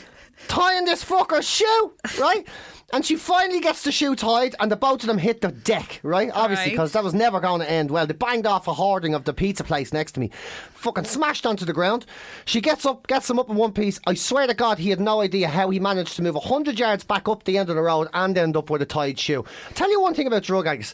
tying 0.48 0.86
this 0.86 1.03
fucker's 1.03 1.50
shoe, 1.50 1.94
right? 2.20 2.48
And 2.91 3.03
she 3.03 3.15
finally 3.15 3.59
gets 3.59 3.83
the 3.83 3.91
shoe 3.91 4.15
tied, 4.15 4.55
and 4.59 4.71
the 4.71 4.75
both 4.75 5.01
of 5.01 5.07
them 5.07 5.17
hit 5.17 5.41
the 5.41 5.51
deck, 5.51 5.99
right? 6.03 6.29
Obviously, 6.33 6.71
because 6.71 6.91
that 6.91 7.03
was 7.03 7.13
never 7.13 7.39
going 7.39 7.59
to 7.61 7.69
end 7.69 7.89
well. 7.89 8.05
They 8.05 8.13
banged 8.13 8.45
off 8.45 8.67
a 8.67 8.73
hoarding 8.73 9.15
of 9.15 9.23
the 9.23 9.33
pizza 9.33 9.63
place 9.63 9.91
next 9.93 10.11
to 10.13 10.19
me, 10.19 10.29
fucking 10.73 11.05
smashed 11.05 11.45
onto 11.45 11.65
the 11.65 11.73
ground. 11.73 12.05
She 12.45 12.61
gets 12.61 12.85
up, 12.85 13.07
gets 13.07 13.29
him 13.29 13.39
up 13.39 13.49
in 13.49 13.55
one 13.55 13.73
piece. 13.73 13.99
I 14.05 14.13
swear 14.13 14.45
to 14.45 14.53
God, 14.53 14.77
he 14.77 14.91
had 14.91 14.99
no 14.99 15.21
idea 15.21 15.47
how 15.47 15.69
he 15.71 15.79
managed 15.79 16.15
to 16.17 16.21
move 16.21 16.35
100 16.35 16.77
yards 16.77 17.03
back 17.03 17.27
up 17.27 17.45
the 17.45 17.57
end 17.57 17.69
of 17.69 17.75
the 17.75 17.81
road 17.81 18.09
and 18.13 18.37
end 18.37 18.55
up 18.57 18.69
with 18.69 18.81
a 18.81 18.85
tied 18.85 19.17
shoe. 19.17 19.43
tell 19.73 19.89
you 19.89 20.01
one 20.01 20.13
thing 20.13 20.27
about 20.27 20.43
drug 20.43 20.67
addicts 20.67 20.93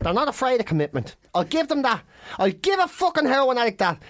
they're 0.00 0.12
not 0.12 0.28
afraid 0.28 0.60
of 0.60 0.66
commitment. 0.66 1.16
I'll 1.34 1.44
give 1.44 1.68
them 1.68 1.82
that. 1.82 2.02
I'll 2.38 2.50
give 2.50 2.78
a 2.78 2.88
fucking 2.88 3.26
heroin 3.26 3.58
addict 3.58 3.78
that. 3.78 4.02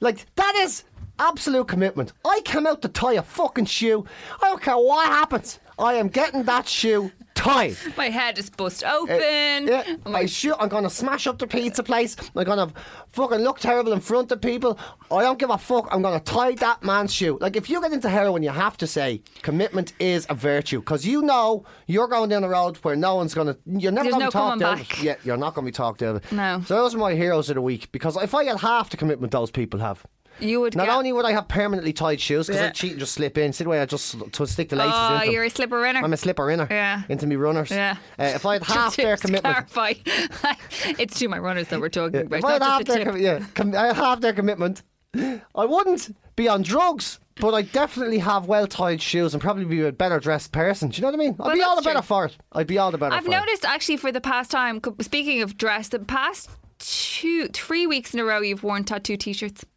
Like, 0.00 0.26
that 0.36 0.54
is 0.56 0.84
absolute 1.18 1.68
commitment. 1.68 2.12
I 2.24 2.40
come 2.44 2.66
out 2.66 2.82
to 2.82 2.88
tie 2.88 3.14
a 3.14 3.22
fucking 3.22 3.66
shoe. 3.66 4.04
I 4.42 4.48
don't 4.48 4.62
care 4.62 4.76
what 4.76 5.06
happens. 5.06 5.60
I 5.80 5.94
am 5.94 6.08
getting 6.08 6.42
that 6.44 6.68
shoe 6.68 7.10
tied. 7.34 7.76
My 7.96 8.10
head 8.10 8.38
is 8.38 8.50
bust 8.50 8.84
open. 8.84 9.16
Uh, 9.16 9.82
Yeah, 9.86 9.96
I 10.06 10.26
shoot. 10.26 10.54
I'm 10.60 10.68
gonna 10.68 10.90
smash 10.90 11.26
up 11.26 11.38
the 11.38 11.46
pizza 11.46 11.82
place. 11.82 12.16
I'm 12.36 12.44
gonna 12.44 12.70
fucking 13.08 13.38
look 13.38 13.58
terrible 13.60 13.92
in 13.92 14.00
front 14.00 14.30
of 14.30 14.40
people. 14.42 14.78
I 15.10 15.22
don't 15.22 15.38
give 15.38 15.48
a 15.50 15.56
fuck. 15.56 15.88
I'm 15.90 16.02
gonna 16.02 16.20
tie 16.20 16.52
that 16.56 16.82
man's 16.82 17.12
shoe. 17.14 17.38
Like 17.40 17.56
if 17.56 17.70
you 17.70 17.80
get 17.80 17.92
into 17.92 18.08
heroin, 18.10 18.42
you 18.42 18.50
have 18.50 18.76
to 18.78 18.86
say 18.86 19.22
commitment 19.42 19.94
is 19.98 20.26
a 20.28 20.34
virtue 20.34 20.80
because 20.80 21.06
you 21.06 21.22
know 21.22 21.64
you're 21.86 22.08
going 22.08 22.28
down 22.28 22.42
the 22.42 22.48
road 22.48 22.76
where 22.78 22.96
no 22.96 23.14
one's 23.14 23.32
gonna. 23.32 23.56
You're 23.64 23.92
never 23.92 24.04
There's 24.10 24.14
gonna 24.14 24.24
no 24.24 24.30
be 24.30 24.32
talked 24.32 24.60
coming 24.60 24.64
out 24.64 24.80
of 24.80 24.88
back. 24.88 25.02
Yeah, 25.02 25.14
you're 25.24 25.38
not 25.38 25.54
gonna 25.54 25.64
be 25.64 25.72
talked 25.72 26.02
out. 26.02 26.30
No. 26.30 26.62
So 26.66 26.74
those 26.76 26.94
are 26.94 26.98
my 26.98 27.14
heroes 27.14 27.48
of 27.48 27.54
the 27.54 27.62
week 27.62 27.90
because 27.92 28.16
if 28.16 28.34
I 28.34 28.44
had 28.44 28.58
half 28.58 28.90
the 28.90 28.96
commitment 28.98 29.32
those 29.32 29.50
people 29.50 29.80
have. 29.80 30.04
You 30.40 30.60
would 30.60 30.74
Not 30.76 30.86
get- 30.86 30.96
only 30.96 31.12
would 31.12 31.24
I 31.24 31.32
have 31.32 31.48
permanently 31.48 31.92
tied 31.92 32.20
shoes 32.20 32.46
because 32.46 32.60
Yeah. 32.60 32.68
I 32.68 32.70
cheat 32.70 32.90
and 32.92 33.00
just 33.00 33.12
slip 33.14 33.36
in. 33.38 33.52
See 33.52 33.64
the 33.64 33.70
way 33.70 33.80
I 33.80 33.86
just 33.86 34.16
to 34.32 34.46
stick 34.46 34.68
the 34.70 34.76
laces 34.76 34.92
Oh, 34.94 35.22
you're 35.22 35.44
a 35.44 35.50
slipper 35.50 35.84
inner. 35.84 36.00
I'm 36.00 36.12
a 36.12 36.16
slipper 36.16 36.50
inner. 36.50 36.66
Yeah. 36.70 37.02
Into 37.08 37.26
me 37.26 37.36
runners. 37.36 37.70
Yeah. 37.70 37.96
Uh, 38.18 38.24
if 38.34 38.44
I 38.46 38.54
had 38.54 38.62
half 38.64 38.96
their 38.96 39.16
commitment. 39.16 39.54
clarify, 39.68 39.92
it's 40.98 41.18
to 41.18 41.28
my 41.28 41.38
runners 41.38 41.68
that 41.68 41.80
we're 41.80 41.88
talking 41.88 42.20
about. 42.22 42.38
If 42.38 42.44
I 42.44 42.52
had 42.52 42.62
half 42.62 42.84
their, 42.84 43.04
com- 43.04 43.16
yeah, 43.20 43.44
com- 43.54 43.74
I 43.74 43.86
had 43.88 43.96
half 43.96 44.20
their 44.20 44.32
commitment, 44.32 44.82
I 45.14 45.64
wouldn't 45.64 46.14
be 46.36 46.48
on 46.48 46.62
drugs, 46.62 47.18
but 47.36 47.52
I'd 47.54 47.72
definitely 47.72 48.18
have 48.18 48.46
well 48.46 48.66
tied 48.66 49.02
shoes 49.02 49.34
and 49.34 49.42
probably 49.42 49.64
be 49.64 49.82
a 49.82 49.92
better 49.92 50.20
dressed 50.20 50.52
person. 50.52 50.88
Do 50.90 50.96
you 50.96 51.02
know 51.02 51.08
what 51.08 51.14
I 51.14 51.18
mean? 51.18 51.36
I'd 51.40 51.46
Well, 51.46 51.54
be 51.54 51.62
all 51.62 51.70
the 51.76 51.82
that's 51.82 51.86
better 51.86 51.98
true. 52.00 52.06
for 52.06 52.24
it. 52.26 52.36
I'd 52.52 52.66
be 52.66 52.78
all 52.78 52.90
the 52.90 52.98
better 52.98 53.14
I've 53.14 53.26
noticed 53.28 53.64
actually 53.64 53.96
for 53.96 54.12
the 54.12 54.20
past 54.20 54.50
time, 54.50 54.80
speaking 55.00 55.42
of 55.42 55.56
dress, 55.56 55.88
the 55.88 55.98
past 55.98 56.48
two, 56.78 57.48
three 57.48 57.86
weeks 57.86 58.14
in 58.14 58.20
a 58.20 58.24
row, 58.24 58.40
you've 58.40 58.62
worn 58.62 58.84
tattoo 58.84 59.16
t-shirts. 59.16 59.62
it. 59.64 59.68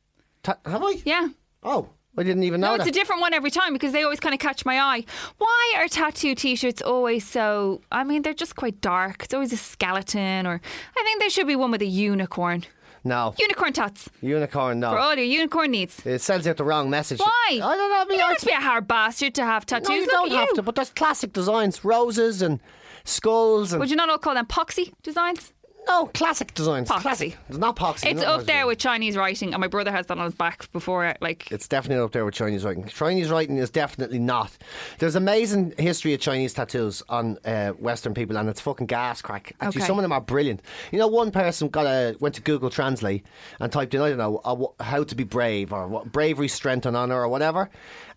Ta- 0.43 0.57
have 0.65 0.83
I? 0.83 1.01
Yeah. 1.05 1.29
Oh, 1.63 1.89
I 2.17 2.23
didn't 2.23 2.43
even 2.43 2.61
know 2.61 2.67
No, 2.69 2.73
it's 2.75 2.83
that. 2.83 2.89
a 2.89 2.93
different 2.93 3.21
one 3.21 3.33
every 3.33 3.49
time 3.49 3.73
because 3.73 3.91
they 3.93 4.03
always 4.03 4.19
kind 4.19 4.33
of 4.35 4.39
catch 4.39 4.65
my 4.65 4.79
eye. 4.79 5.03
Why 5.37 5.73
are 5.77 5.87
tattoo 5.87 6.35
t-shirts 6.35 6.81
always 6.81 7.25
so? 7.25 7.81
I 7.91 8.03
mean, 8.03 8.21
they're 8.21 8.33
just 8.33 8.55
quite 8.55 8.81
dark. 8.81 9.23
It's 9.23 9.33
always 9.33 9.53
a 9.53 9.57
skeleton, 9.57 10.45
or 10.45 10.61
I 10.97 11.03
think 11.03 11.19
there 11.21 11.29
should 11.29 11.47
be 11.47 11.55
one 11.55 11.71
with 11.71 11.81
a 11.81 11.85
unicorn. 11.87 12.65
no. 13.05 13.33
Unicorn 13.39 13.73
tats 13.73 14.09
Unicorn, 14.21 14.79
no. 14.79 14.91
for 14.91 14.99
all 14.99 15.15
your 15.15 15.25
unicorn 15.25 15.71
needs. 15.71 16.05
it 16.05 16.21
sends 16.21 16.45
out 16.47 16.57
the 16.57 16.63
wrong 16.63 16.89
message. 16.89 17.19
Why? 17.19 17.49
I 17.53 17.57
don't 17.59 17.89
know. 17.89 18.01
I 18.01 18.05
mean, 18.07 18.19
You 18.19 18.25
I- 18.25 18.33
must 18.33 18.45
be 18.45 18.51
a 18.51 18.61
hard 18.61 18.87
bastard 18.87 19.33
to 19.35 19.43
have 19.45 19.65
tattoos. 19.65 19.87
no, 19.89 19.95
you 19.95 20.01
Look 20.01 20.11
don't 20.11 20.31
have 20.31 20.49
you. 20.49 20.55
to, 20.55 20.61
but 20.61 20.75
there's 20.75 20.89
classic 20.91 21.33
designs 21.33 21.83
roses 21.83 22.41
and 22.41 22.59
skulls 23.05 23.73
and. 23.73 23.79
Would 23.79 23.89
you 23.89 23.95
not 23.95 24.09
all 24.09 24.17
call 24.19 24.35
them 24.35 24.45
poxy 24.45 24.93
designs? 25.03 25.51
No, 25.87 26.05
classic 26.07 26.53
designs. 26.53 26.89
Poxy. 26.89 27.01
Classic. 27.01 27.37
It's 27.49 27.57
not 27.57 27.75
poxy. 27.75 28.11
It's 28.11 28.23
up 28.23 28.43
there 28.45 28.65
with 28.65 28.77
Chinese 28.79 29.17
writing, 29.17 29.53
and 29.53 29.61
my 29.61 29.67
brother 29.67 29.91
has 29.91 30.05
that 30.07 30.17
on 30.17 30.25
his 30.25 30.33
back 30.35 30.71
before. 30.71 31.13
Like, 31.21 31.51
It's 31.51 31.67
definitely 31.67 32.03
up 32.03 32.11
there 32.11 32.23
with 32.25 32.33
Chinese 32.35 32.63
writing. 32.63 32.85
Chinese 32.85 33.29
writing 33.29 33.57
is 33.57 33.69
definitely 33.69 34.19
not. 34.19 34.51
There's 34.99 35.15
amazing 35.15 35.73
history 35.77 36.13
of 36.13 36.19
Chinese 36.21 36.53
tattoos 36.53 37.03
on 37.09 37.37
uh, 37.45 37.71
Western 37.71 38.13
people, 38.13 38.37
and 38.37 38.47
it's 38.49 38.61
fucking 38.61 38.87
gas 38.87 39.21
crack. 39.21 39.53
Actually, 39.61 39.81
Okay. 39.81 39.87
some 39.87 39.97
of 39.97 40.03
them 40.03 40.11
are 40.11 40.21
brilliant. 40.21 40.61
You 40.91 40.99
know, 40.99 41.07
one 41.07 41.31
person 41.31 41.67
got 41.69 41.85
a 41.85 42.15
went 42.19 42.35
to 42.35 42.41
Google 42.41 42.69
Translate 42.69 43.25
and 43.59 43.71
typed 43.71 43.93
in 43.93 44.01
I 44.01 44.09
don't 44.09 44.17
know 44.17 44.41
wh- 44.79 44.83
how 44.83 45.03
to 45.03 45.15
be 45.15 45.23
brave 45.23 45.73
or 45.73 45.87
what 45.87 46.11
bravery, 46.11 46.47
strength, 46.47 46.85
and 46.85 46.95
honor 46.95 47.19
or 47.21 47.27
whatever, 47.27 47.69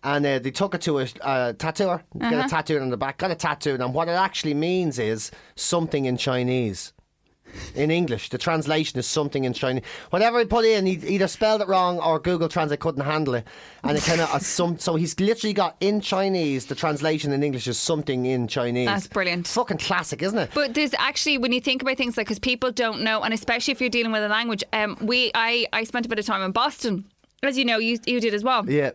and 0.03 0.25
uh, 0.25 0.39
they 0.39 0.51
took 0.51 0.73
it 0.75 0.81
to 0.81 0.99
a 0.99 1.07
uh, 1.21 1.53
tattooer, 1.53 2.03
Uh-huh. 2.21 2.43
a 2.45 2.49
tattoo 2.49 2.79
on 2.79 2.89
the 2.89 2.97
back, 2.97 3.17
got 3.17 3.31
a 3.31 3.35
tattoo, 3.35 3.73
and 3.79 3.93
what 3.93 4.07
it 4.07 4.11
actually 4.11 4.53
means 4.53 4.99
is 4.99 5.31
something 5.55 6.05
in 6.05 6.17
Chinese 6.17 6.93
in 7.75 7.91
English. 7.91 8.29
The 8.29 8.37
translation 8.37 8.99
is 8.99 9.07
something 9.07 9.43
in 9.45 9.53
Chinese. 9.53 9.83
Whatever 10.09 10.39
he 10.39 10.45
put 10.45 10.65
in, 10.65 10.85
he 10.85 10.93
either 11.07 11.27
spelled 11.27 11.61
it 11.61 11.67
wrong 11.67 11.99
or 11.99 12.19
Google 12.19 12.49
Translate 12.49 12.79
couldn't 12.79 13.03
handle 13.03 13.35
it, 13.35 13.47
and 13.83 13.97
it 13.97 14.03
kind 14.03 14.21
of 14.21 14.41
some. 14.41 14.77
So 14.79 14.95
he's 14.95 15.19
literally 15.19 15.53
got 15.53 15.75
in 15.79 16.01
Chinese. 16.01 16.65
The 16.65 16.75
translation 16.75 17.31
in 17.31 17.43
English 17.43 17.67
is 17.67 17.77
something 17.77 18.25
in 18.25 18.47
Chinese. 18.47 18.87
That's 18.87 19.07
brilliant. 19.07 19.47
Fucking 19.47 19.77
classic, 19.77 20.21
isn't 20.21 20.37
it? 20.37 20.51
But 20.53 20.73
there's 20.73 20.93
actually 20.95 21.37
when 21.37 21.51
you 21.51 21.61
think 21.61 21.81
about 21.81 21.97
things 21.97 22.17
like 22.17 22.27
because 22.27 22.39
people 22.39 22.71
don't 22.71 23.01
know, 23.01 23.21
and 23.21 23.33
especially 23.33 23.71
if 23.71 23.81
you're 23.81 23.89
dealing 23.89 24.11
with 24.11 24.23
a 24.23 24.27
language. 24.27 24.63
Um, 24.73 24.97
we 25.01 25.31
I 25.33 25.65
I 25.73 25.83
spent 25.83 26.05
a 26.05 26.09
bit 26.09 26.19
of 26.19 26.25
time 26.25 26.41
in 26.41 26.51
Boston, 26.51 27.05
as 27.43 27.57
you 27.57 27.65
know, 27.65 27.77
you 27.77 27.97
you 28.05 28.19
did 28.19 28.33
as 28.33 28.43
well. 28.43 28.69
yeah. 28.69 28.91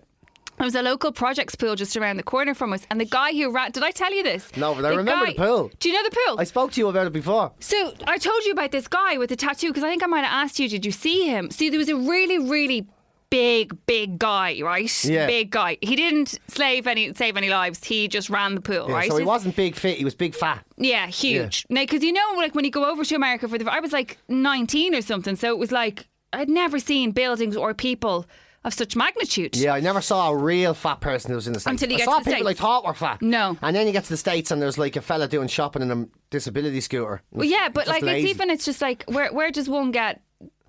There 0.63 0.69
was 0.69 0.77
a 0.77 0.83
local 0.83 1.11
projects 1.11 1.57
pool 1.57 1.75
just 1.75 1.97
around 1.97 2.19
the 2.19 2.23
corner 2.23 2.55
from 2.55 2.73
us, 2.73 2.87
and 2.89 3.01
the 3.01 3.05
guy 3.05 3.33
who 3.33 3.51
ran. 3.51 3.73
Did 3.73 3.83
I 3.83 3.91
tell 3.91 4.15
you 4.15 4.23
this? 4.23 4.57
No, 4.57 4.77
but 4.77 4.85
I 4.85 4.91
remember 4.91 5.27
the 5.27 5.35
pool. 5.35 5.73
Do 5.81 5.89
you 5.89 5.95
know 5.97 6.09
the 6.09 6.17
pool? 6.25 6.39
I 6.39 6.45
spoke 6.45 6.71
to 6.71 6.81
you 6.81 6.87
about 6.87 7.09
it 7.09 7.13
before. 7.13 7.51
So 7.59 7.93
I 8.07 8.17
told 8.17 8.45
you 8.45 8.53
about 8.53 8.71
this 8.71 8.87
guy 8.87 9.19
with 9.19 9.31
the 9.31 9.35
tattoo 9.35 9.71
because 9.71 9.83
I 9.83 9.89
think 9.89 10.05
I 10.05 10.07
might 10.07 10.23
have 10.23 10.45
asked 10.45 10.61
you, 10.61 10.69
did 10.69 10.87
you 10.87 10.93
see 10.93 11.27
him? 11.27 11.51
See, 11.51 11.69
there 11.69 11.81
was 11.81 11.89
a 11.89 11.97
really, 11.97 12.39
really 12.39 12.87
big, 13.29 13.77
big 13.87 14.21
guy, 14.21 14.61
right? 14.63 15.05
Yeah. 15.05 15.27
Big 15.27 15.51
guy. 15.51 15.79
He 15.81 15.97
didn't 15.97 16.39
save 16.47 16.87
any 16.87 17.13
save 17.13 17.37
any 17.37 17.51
lives. 17.51 17.83
He 17.83 18.07
just 18.07 18.31
ran 18.31 18.55
the 18.55 18.61
pool, 18.61 18.87
Yeah, 18.89 18.95
right? 18.95 19.11
so 19.11 19.17
he 19.17 19.25
wasn't 19.25 19.57
big 19.57 19.75
fit. 19.75 19.99
He 19.99 20.05
was 20.05 20.15
big 20.15 20.33
fat. 20.33 20.65
Yeah, 20.77 21.09
huge. 21.09 21.67
Now, 21.71 21.83
because 21.83 22.05
you 22.05 22.13
know, 22.13 22.35
like 22.37 22.55
when 22.55 22.65
you 22.65 22.71
go 22.71 22.89
over 22.89 23.05
to 23.05 23.15
America 23.17 23.49
for 23.49 23.59
the, 23.59 23.69
I 23.69 23.81
was 23.81 23.93
like 23.93 24.17
19 24.29 24.95
or 24.95 25.03
something, 25.03 25.35
so 25.35 25.49
it 25.49 25.59
was 25.59 25.73
like 25.73 26.07
I'd 26.33 26.49
never 26.49 26.79
seen 26.79 27.11
buildings 27.11 27.57
or 27.57 27.75
people 27.75 28.27
of 28.65 28.73
such 28.75 28.95
magnitude. 28.97 29.57
Yeah, 29.57 29.75
I 29.75 29.81
never 29.81 30.01
saw 30.01 30.31
a 30.31 30.37
real 30.37 30.75
fat 30.75 31.01
person 31.01 31.31
who 31.31 31.37
was 31.37 31.47
in 31.47 31.53
the 31.53 31.61
States. 31.61 31.83
Until 31.83 31.91
you 31.91 31.97
I 31.97 31.99
get 31.99 32.05
saw 32.05 32.19
to 32.19 32.25
the 32.25 32.31
people 32.31 32.47
States. 32.47 32.61
I 32.61 32.63
thought 32.63 32.85
were 32.85 32.95
fat. 32.95 33.23
No. 33.23 33.57
And 33.61 33.75
then 33.75 33.87
you 33.87 33.93
get 33.93 34.05
to 34.05 34.11
the 34.11 34.17
States 34.17 34.51
and 34.51 34.63
there's 34.63 34.79
like 34.79 34.97
a 34.97 35.01
fella 35.03 35.29
doing 35.29 35.49
shopping 35.49 35.83
in 35.83 35.91
a 35.91 36.07
disability 36.31 36.81
scooter. 36.81 37.23
Well, 37.33 37.47
yeah, 37.47 37.69
but 37.69 37.87
like 37.87 38.03
lazy. 38.03 38.23
it's 38.31 38.35
even 38.35 38.51
it's 38.51 38.65
just 38.65 38.81
like 38.81 39.05
where 39.07 39.33
where 39.33 39.51
does 39.51 39.69
one 39.69 39.91
get 39.91 40.23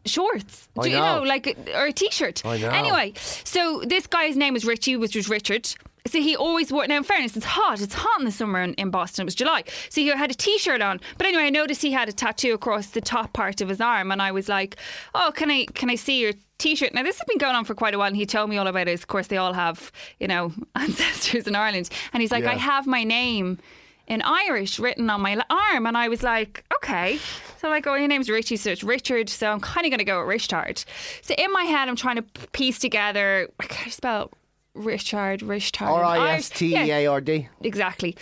shorts? 0.05 0.67
I 0.77 0.83
Do 0.83 0.89
you 0.89 0.95
know. 0.97 1.19
know, 1.19 1.23
like 1.23 1.57
or 1.75 1.85
a 1.85 1.91
t-shirt? 1.93 2.45
I 2.45 2.57
know. 2.57 2.69
Anyway, 2.69 3.13
so 3.15 3.83
this 3.85 4.07
guy's 4.07 4.35
name 4.35 4.53
was 4.53 4.65
Richie, 4.65 4.97
which 4.97 5.15
was 5.15 5.29
Richard. 5.29 5.67
So 6.05 6.19
he 6.19 6.35
always 6.35 6.69
wore. 6.69 6.85
Now, 6.85 6.97
in 6.97 7.03
fairness, 7.03 7.37
it's 7.37 7.45
hot. 7.45 7.79
It's 7.79 7.93
hot 7.93 8.19
in 8.19 8.25
the 8.25 8.31
summer 8.31 8.61
in, 8.61 8.73
in 8.73 8.89
Boston. 8.89 9.23
It 9.23 9.25
was 9.25 9.35
July, 9.35 9.63
so 9.89 10.01
he 10.01 10.07
had 10.07 10.29
a 10.31 10.33
t-shirt 10.33 10.81
on. 10.81 10.99
But 11.17 11.27
anyway, 11.27 11.43
I 11.43 11.49
noticed 11.49 11.81
he 11.81 11.93
had 11.93 12.09
a 12.09 12.11
tattoo 12.11 12.53
across 12.53 12.87
the 12.87 12.99
top 12.99 13.31
part 13.31 13.61
of 13.61 13.69
his 13.69 13.79
arm, 13.79 14.11
and 14.11 14.21
I 14.21 14.33
was 14.33 14.49
like, 14.49 14.75
"Oh, 15.15 15.31
can 15.33 15.49
I 15.49 15.65
can 15.73 15.89
I 15.89 15.95
see 15.95 16.19
your 16.19 16.33
t-shirt?" 16.63 16.93
Now 16.93 17.03
this 17.03 17.17
has 17.19 17.25
been 17.27 17.37
going 17.37 17.55
on 17.55 17.65
for 17.65 17.75
quite 17.75 17.93
a 17.93 17.97
while, 17.99 18.07
and 18.07 18.15
he 18.17 18.25
told 18.25 18.49
me 18.49 18.57
all 18.57 18.67
about 18.67 18.87
it. 18.87 18.93
Of 18.93 19.07
course, 19.07 19.27
they 19.27 19.37
all 19.37 19.53
have 19.53 19.91
you 20.19 20.27
know 20.27 20.51
ancestors 20.75 21.47
in 21.47 21.55
Ireland, 21.55 21.89
and 22.13 22.21
he's 22.21 22.31
like, 22.31 22.43
Yeah. 22.45 22.51
"I 22.51 22.55
have 22.55 22.87
my 22.87 23.03
name." 23.03 23.59
in 24.05 24.21
Irish 24.21 24.79
written 24.79 25.09
on 25.09 25.21
my 25.21 25.41
arm, 25.49 25.85
and 25.87 25.95
I 25.97 26.09
was 26.09 26.23
like, 26.23 26.65
okay. 26.75 27.17
So 27.57 27.69
I'm 27.69 27.71
like, 27.71 27.87
oh, 27.87 27.95
your 27.95 28.09
name's 28.09 28.29
Richie, 28.29 28.57
so 28.57 28.69
it's 28.71 28.83
Richard. 28.83 29.29
So 29.29 29.47
I'm 29.49 29.61
kind 29.61 29.85
of 29.85 29.91
going 29.91 29.99
to 29.99 30.03
go 30.03 30.19
with 30.19 30.27
Richard. 30.27 30.83
So 31.21 31.33
in 31.35 31.49
my 31.53 31.63
head, 31.63 31.87
I'm 31.87 31.95
trying 31.95 32.17
to 32.17 32.23
piece 32.51 32.79
together. 32.79 33.47
I 33.61 33.65
can't 33.65 33.93
spell 33.93 34.29
Richard, 34.73 35.41
Richard. 35.41 35.85
R 35.85 36.03
I 36.03 36.31
S 36.35 36.49
T 36.49 36.75
E 36.75 36.75
A 36.75 36.79
R 36.81 36.83
D. 36.83 36.87
Yeah, 36.89 36.97
A 36.97 37.05
R 37.13 37.21
D. 37.21 37.47
exactly. 37.61 38.17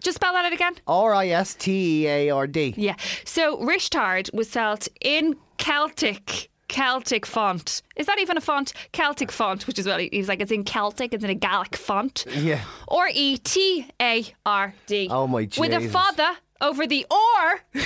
Just 0.00 0.14
spell 0.14 0.32
that 0.34 0.44
out 0.44 0.52
again. 0.52 0.74
R 0.86 1.12
I 1.12 1.26
S 1.26 1.54
T 1.56 2.04
E 2.04 2.06
A 2.06 2.30
R 2.30 2.46
D. 2.46 2.72
Yeah. 2.76 2.94
So 3.24 3.58
Risteard 3.58 4.30
was 4.32 4.48
spelled 4.48 4.86
in 5.00 5.34
Celtic. 5.58 6.50
Celtic 6.68 7.24
font. 7.26 7.82
Is 7.96 8.06
that 8.06 8.18
even 8.18 8.36
a 8.36 8.40
font? 8.40 8.72
Celtic 8.92 9.30
font, 9.32 9.66
which 9.66 9.78
is 9.78 9.86
what 9.86 10.00
he 10.00 10.08
he 10.12 10.18
was 10.18 10.28
like. 10.28 10.40
It's 10.40 10.52
in 10.52 10.64
Celtic. 10.64 11.12
It's 11.14 11.24
in 11.24 11.30
a 11.30 11.34
Gaelic 11.34 11.76
font. 11.76 12.24
Yeah. 12.34 12.60
Or 12.88 13.08
E 13.12 13.38
T 13.38 13.86
A 14.00 14.24
R 14.44 14.74
D. 14.86 15.08
Oh, 15.10 15.26
my 15.26 15.44
Jesus. 15.44 15.58
With 15.60 15.72
a 15.72 15.88
father 15.88 16.30
over 16.60 16.86
the 16.86 17.06
or. 17.10 17.60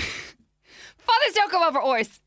Fathers 0.99 1.35
don't 1.35 1.51
go 1.53 1.67
over 1.67 1.81
ors. 1.81 2.21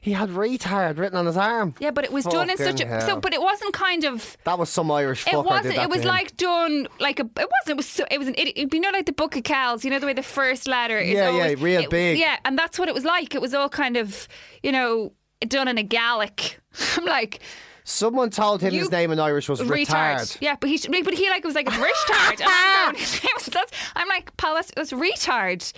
He 0.00 0.12
had 0.12 0.30
retard 0.30 0.96
written 0.98 1.18
on 1.18 1.26
his 1.26 1.36
arm. 1.36 1.74
Yeah, 1.80 1.90
but 1.90 2.04
it 2.04 2.12
was 2.12 2.24
done 2.24 2.48
in 2.48 2.56
such 2.56 2.78
Fucking 2.80 2.88
a 2.92 3.00
so. 3.00 3.06
hell. 3.08 3.20
But 3.20 3.34
it 3.34 3.42
wasn't 3.42 3.72
kind 3.74 4.04
of. 4.04 4.36
That 4.44 4.58
was 4.58 4.70
some 4.70 4.90
Irish 4.92 5.24
fucker 5.24 5.40
It 5.40 5.44
wasn't. 5.44 5.74
that 5.74 5.80
It 5.80 5.82
to 5.82 5.88
was 5.88 6.00
him. 6.02 6.08
like 6.08 6.36
done 6.36 6.88
like 7.00 7.18
a. 7.18 7.24
It 7.24 7.30
wasn't. 7.36 7.68
It 7.68 7.76
was. 7.76 7.86
So, 7.86 8.04
it 8.10 8.18
was 8.18 8.28
an. 8.28 8.34
It, 8.38 8.72
you 8.72 8.80
know, 8.80 8.90
like 8.90 9.06
the 9.06 9.12
Book 9.12 9.36
of 9.36 9.42
Kells. 9.42 9.84
You 9.84 9.90
know 9.90 9.98
the 9.98 10.06
way 10.06 10.12
the 10.12 10.22
first 10.22 10.68
letter 10.68 10.98
is. 10.98 11.10
Yeah, 11.14 11.30
yeah, 11.30 11.42
always, 11.42 11.60
real 11.60 11.80
it- 11.82 11.90
big. 11.90 12.18
Yeah, 12.18 12.36
and 12.44 12.56
that's 12.56 12.78
what 12.78 12.88
it 12.88 12.94
was 12.94 13.04
like. 13.04 13.34
It 13.34 13.40
was 13.42 13.52
all 13.54 13.68
kind 13.68 13.96
of, 13.96 14.28
you 14.62 14.70
know, 14.70 15.12
done 15.46 15.68
in 15.68 15.78
a 15.78 15.82
Gaelic. 15.82 16.58
I'm 16.96 17.04
like. 17.04 17.40
Someone 17.84 18.28
told 18.28 18.60
him 18.60 18.74
his 18.74 18.90
name 18.90 19.10
in 19.12 19.18
Irish 19.18 19.48
was 19.48 19.60
retard. 19.60 19.86
retard. 19.86 20.36
Yeah, 20.42 20.56
but 20.60 20.68
he, 20.68 20.76
but 21.02 21.14
he 21.14 21.30
like 21.30 21.42
was 21.42 21.54
like 21.54 21.66
it's 21.66 21.76
retard. 22.10 22.42
I'm, 22.44 22.92
going, 22.92 23.00
his 23.00 23.24
name 23.24 23.32
was- 23.34 23.48
I'm 23.96 24.08
like, 24.08 24.36
pal, 24.36 24.54
that's, 24.54 24.70
that's 24.76 24.92
retard. 24.92 25.72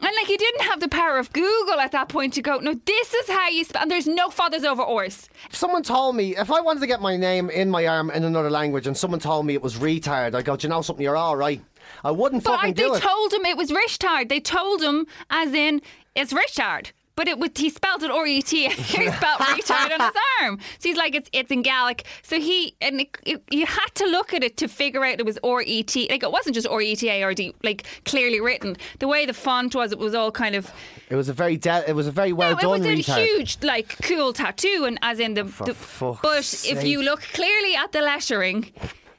And 0.00 0.10
like 0.14 0.26
he 0.26 0.36
didn't 0.36 0.62
have 0.62 0.78
the 0.78 0.86
power 0.88 1.18
of 1.18 1.32
Google 1.32 1.80
at 1.80 1.90
that 1.92 2.08
point 2.08 2.34
to 2.34 2.42
go, 2.42 2.58
no, 2.58 2.74
this 2.74 3.12
is 3.14 3.28
how 3.28 3.48
you 3.48 3.64
spell. 3.64 3.82
And 3.82 3.90
there's 3.90 4.06
no 4.06 4.28
fadas 4.28 4.64
over. 4.64 4.84
If 5.04 5.28
someone 5.50 5.82
told 5.82 6.14
me, 6.14 6.36
if 6.36 6.52
I 6.52 6.60
wanted 6.60 6.80
to 6.80 6.86
get 6.86 7.00
my 7.00 7.16
name 7.16 7.50
in 7.50 7.68
my 7.70 7.86
arm 7.88 8.10
in 8.10 8.22
another 8.22 8.50
language 8.50 8.86
and 8.86 8.96
someone 8.96 9.18
told 9.18 9.44
me 9.44 9.54
it 9.54 9.62
was 9.62 9.76
retard, 9.78 10.36
I'd 10.36 10.44
go, 10.44 10.56
do 10.56 10.66
you 10.66 10.70
know 10.70 10.82
something, 10.82 11.02
you're 11.02 11.16
all 11.16 11.36
right. 11.36 11.60
I 12.04 12.12
wouldn't 12.12 12.44
But 12.44 12.52
fucking 12.58 12.70
I, 12.70 12.72
they 12.74 12.82
do 12.84 12.94
it. 12.94 13.00
told 13.02 13.32
him 13.32 13.44
it 13.44 13.56
was 13.56 13.72
Richard. 13.72 14.28
They 14.28 14.38
told 14.38 14.80
him 14.80 15.06
as 15.30 15.52
in 15.52 15.82
it's 16.14 16.32
Richard. 16.32 16.92
But 17.18 17.26
it 17.26 17.40
would, 17.40 17.58
he 17.58 17.68
spelled 17.68 18.04
it 18.04 18.12
R 18.12 18.24
E 18.28 18.40
T. 18.40 18.68
He 18.68 19.10
spelled 19.10 19.40
retard 19.40 19.92
on 19.92 20.06
his 20.06 20.16
arm. 20.40 20.60
So 20.78 20.88
he's 20.88 20.96
like, 20.96 21.16
it's 21.16 21.28
it's 21.32 21.50
in 21.50 21.62
Gaelic. 21.62 22.06
So 22.22 22.38
he 22.38 22.76
and 22.80 23.00
it, 23.00 23.18
it, 23.26 23.42
you 23.50 23.66
had 23.66 23.88
to 23.96 24.06
look 24.06 24.32
at 24.32 24.44
it 24.44 24.56
to 24.58 24.68
figure 24.68 25.04
out 25.04 25.18
it 25.18 25.26
was 25.26 25.36
R 25.42 25.60
E 25.62 25.82
T. 25.82 26.06
Like 26.08 26.22
it 26.22 26.30
wasn't 26.30 26.54
just 26.54 26.68
R 26.68 26.80
E 26.80 26.94
T 26.94 27.08
A 27.08 27.24
R 27.24 27.34
D. 27.34 27.56
Like 27.64 27.84
clearly 28.04 28.40
written. 28.40 28.76
The 29.00 29.08
way 29.08 29.26
the 29.26 29.34
font 29.34 29.74
was, 29.74 29.90
it 29.90 29.98
was 29.98 30.14
all 30.14 30.30
kind 30.30 30.54
of. 30.54 30.72
It 31.10 31.16
was 31.16 31.28
a 31.28 31.32
very 31.32 31.56
de- 31.56 31.90
it 31.90 31.94
was 31.96 32.06
a 32.06 32.12
very 32.12 32.32
well 32.32 32.52
no, 32.52 32.60
done 32.60 32.84
it 32.84 32.96
was 32.96 33.08
a 33.08 33.12
huge, 33.20 33.58
like, 33.64 33.96
cool 34.02 34.32
tattoo, 34.32 34.84
and 34.86 34.96
as 35.02 35.18
in 35.18 35.34
the. 35.34 35.40
Oh, 35.40 35.64
the 35.64 35.74
fuck's 35.74 36.20
but 36.22 36.64
if 36.70 36.84
you 36.84 37.02
look 37.02 37.22
clearly 37.22 37.74
at 37.74 37.90
the 37.90 38.00
lettering, 38.00 38.70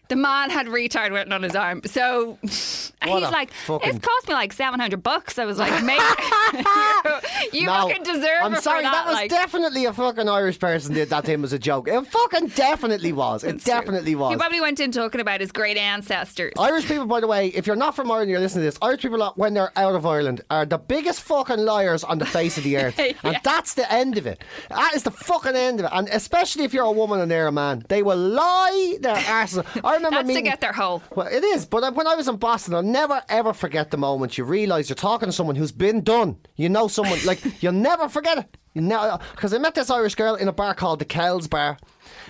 the 0.09 0.15
man 0.15 0.49
had 0.49 0.67
retard 0.67 1.11
written 1.11 1.31
on 1.31 1.41
his 1.43 1.55
arm. 1.55 1.81
So 1.85 2.37
he's 2.43 2.91
like, 3.05 3.51
fucking- 3.65 3.89
it's 3.89 3.99
cost 4.05 4.27
me 4.27 4.33
like 4.33 4.51
seven 4.53 4.79
hundred 4.79 5.01
bucks. 5.03 5.39
I 5.39 5.45
was 5.45 5.57
like, 5.57 5.83
mate, 5.83 6.01
you, 7.53 7.61
you 7.61 7.65
No, 7.67 7.87
fucking 7.87 8.03
deserve 8.03 8.41
I'm 8.43 8.53
it 8.55 8.61
sorry, 8.63 8.79
for 8.79 8.83
that. 8.83 8.91
that 8.91 9.05
was 9.05 9.13
like, 9.15 9.29
definitely 9.29 9.85
a 9.85 9.93
fucking 9.93 10.27
Irish 10.27 10.59
person 10.59 10.93
did 10.93 11.09
that 11.09 11.25
to 11.25 11.31
him 11.31 11.43
as 11.43 11.53
a 11.53 11.59
joke. 11.59 11.87
It 11.87 12.05
fucking 12.07 12.47
definitely 12.49 13.13
was. 13.13 13.43
It 13.43 13.63
definitely 13.63 14.15
was. 14.15 14.31
He 14.31 14.37
probably 14.37 14.61
went 14.61 14.79
in 14.79 14.91
talking 14.91 15.21
about 15.21 15.41
his 15.41 15.51
great 15.51 15.77
ancestors. 15.77 16.53
Irish 16.59 16.87
people, 16.87 17.05
by 17.05 17.19
the 17.19 17.27
way, 17.27 17.47
if 17.47 17.67
you're 17.67 17.75
not 17.75 17.95
from 17.95 18.11
Ireland, 18.11 18.29
you're 18.29 18.39
listening 18.39 18.63
to 18.63 18.67
this. 18.67 18.77
Irish 18.81 19.01
people, 19.01 19.33
when 19.35 19.53
they're 19.53 19.71
out 19.77 19.95
of 19.95 20.05
Ireland, 20.05 20.41
are 20.49 20.65
the 20.65 20.77
biggest 20.77 21.21
fucking 21.21 21.59
liars 21.59 22.03
on 22.03 22.17
the 22.17 22.25
face 22.25 22.57
of 22.57 22.63
the 22.63 22.77
earth, 22.83 22.99
and 23.23 23.37
that's 23.43 23.75
the 23.75 23.91
end 23.91 24.17
of 24.17 24.25
it. 24.27 24.43
That 24.69 24.93
is 24.95 25.03
the 25.03 25.11
fucking 25.11 25.55
end 25.55 25.79
of 25.79 25.85
it. 25.85 25.91
And 25.93 26.07
especially 26.09 26.63
if 26.63 26.73
you're 26.73 26.83
a 26.85 26.91
woman 26.91 27.19
and 27.19 27.29
they're 27.29 27.47
a 27.47 27.51
man, 27.51 27.83
they 27.89 28.01
will 28.03 28.17
lie 28.17 28.97
their 29.01 29.15
arses. 29.15 29.63
Remember 30.03 30.23
That's 30.23 30.37
to 30.37 30.41
get 30.41 30.61
their 30.61 30.73
hole. 30.73 31.01
Well, 31.15 31.27
it 31.27 31.43
is, 31.43 31.65
but 31.65 31.93
when 31.95 32.07
I 32.07 32.15
was 32.15 32.27
in 32.27 32.37
Boston, 32.37 32.73
I'll 32.75 32.81
never 32.83 33.21
ever 33.29 33.53
forget 33.53 33.91
the 33.91 33.97
moment 33.97 34.37
you 34.37 34.43
realise 34.43 34.89
you're 34.89 34.95
talking 34.95 35.27
to 35.27 35.33
someone 35.33 35.55
who's 35.55 35.71
been 35.71 36.01
done. 36.03 36.37
You 36.55 36.69
know 36.69 36.87
someone, 36.87 37.19
like, 37.25 37.39
you'll 37.61 37.73
never 37.73 38.09
forget 38.09 38.37
it. 38.37 38.57
You 38.73 38.81
know, 38.81 39.19
because 39.31 39.53
I 39.53 39.57
met 39.57 39.73
this 39.75 39.89
Irish 39.89 40.15
girl 40.15 40.35
in 40.35 40.47
a 40.47 40.53
bar 40.53 40.75
called 40.75 40.99
the 40.99 41.05
Kells 41.05 41.47
Bar. 41.47 41.77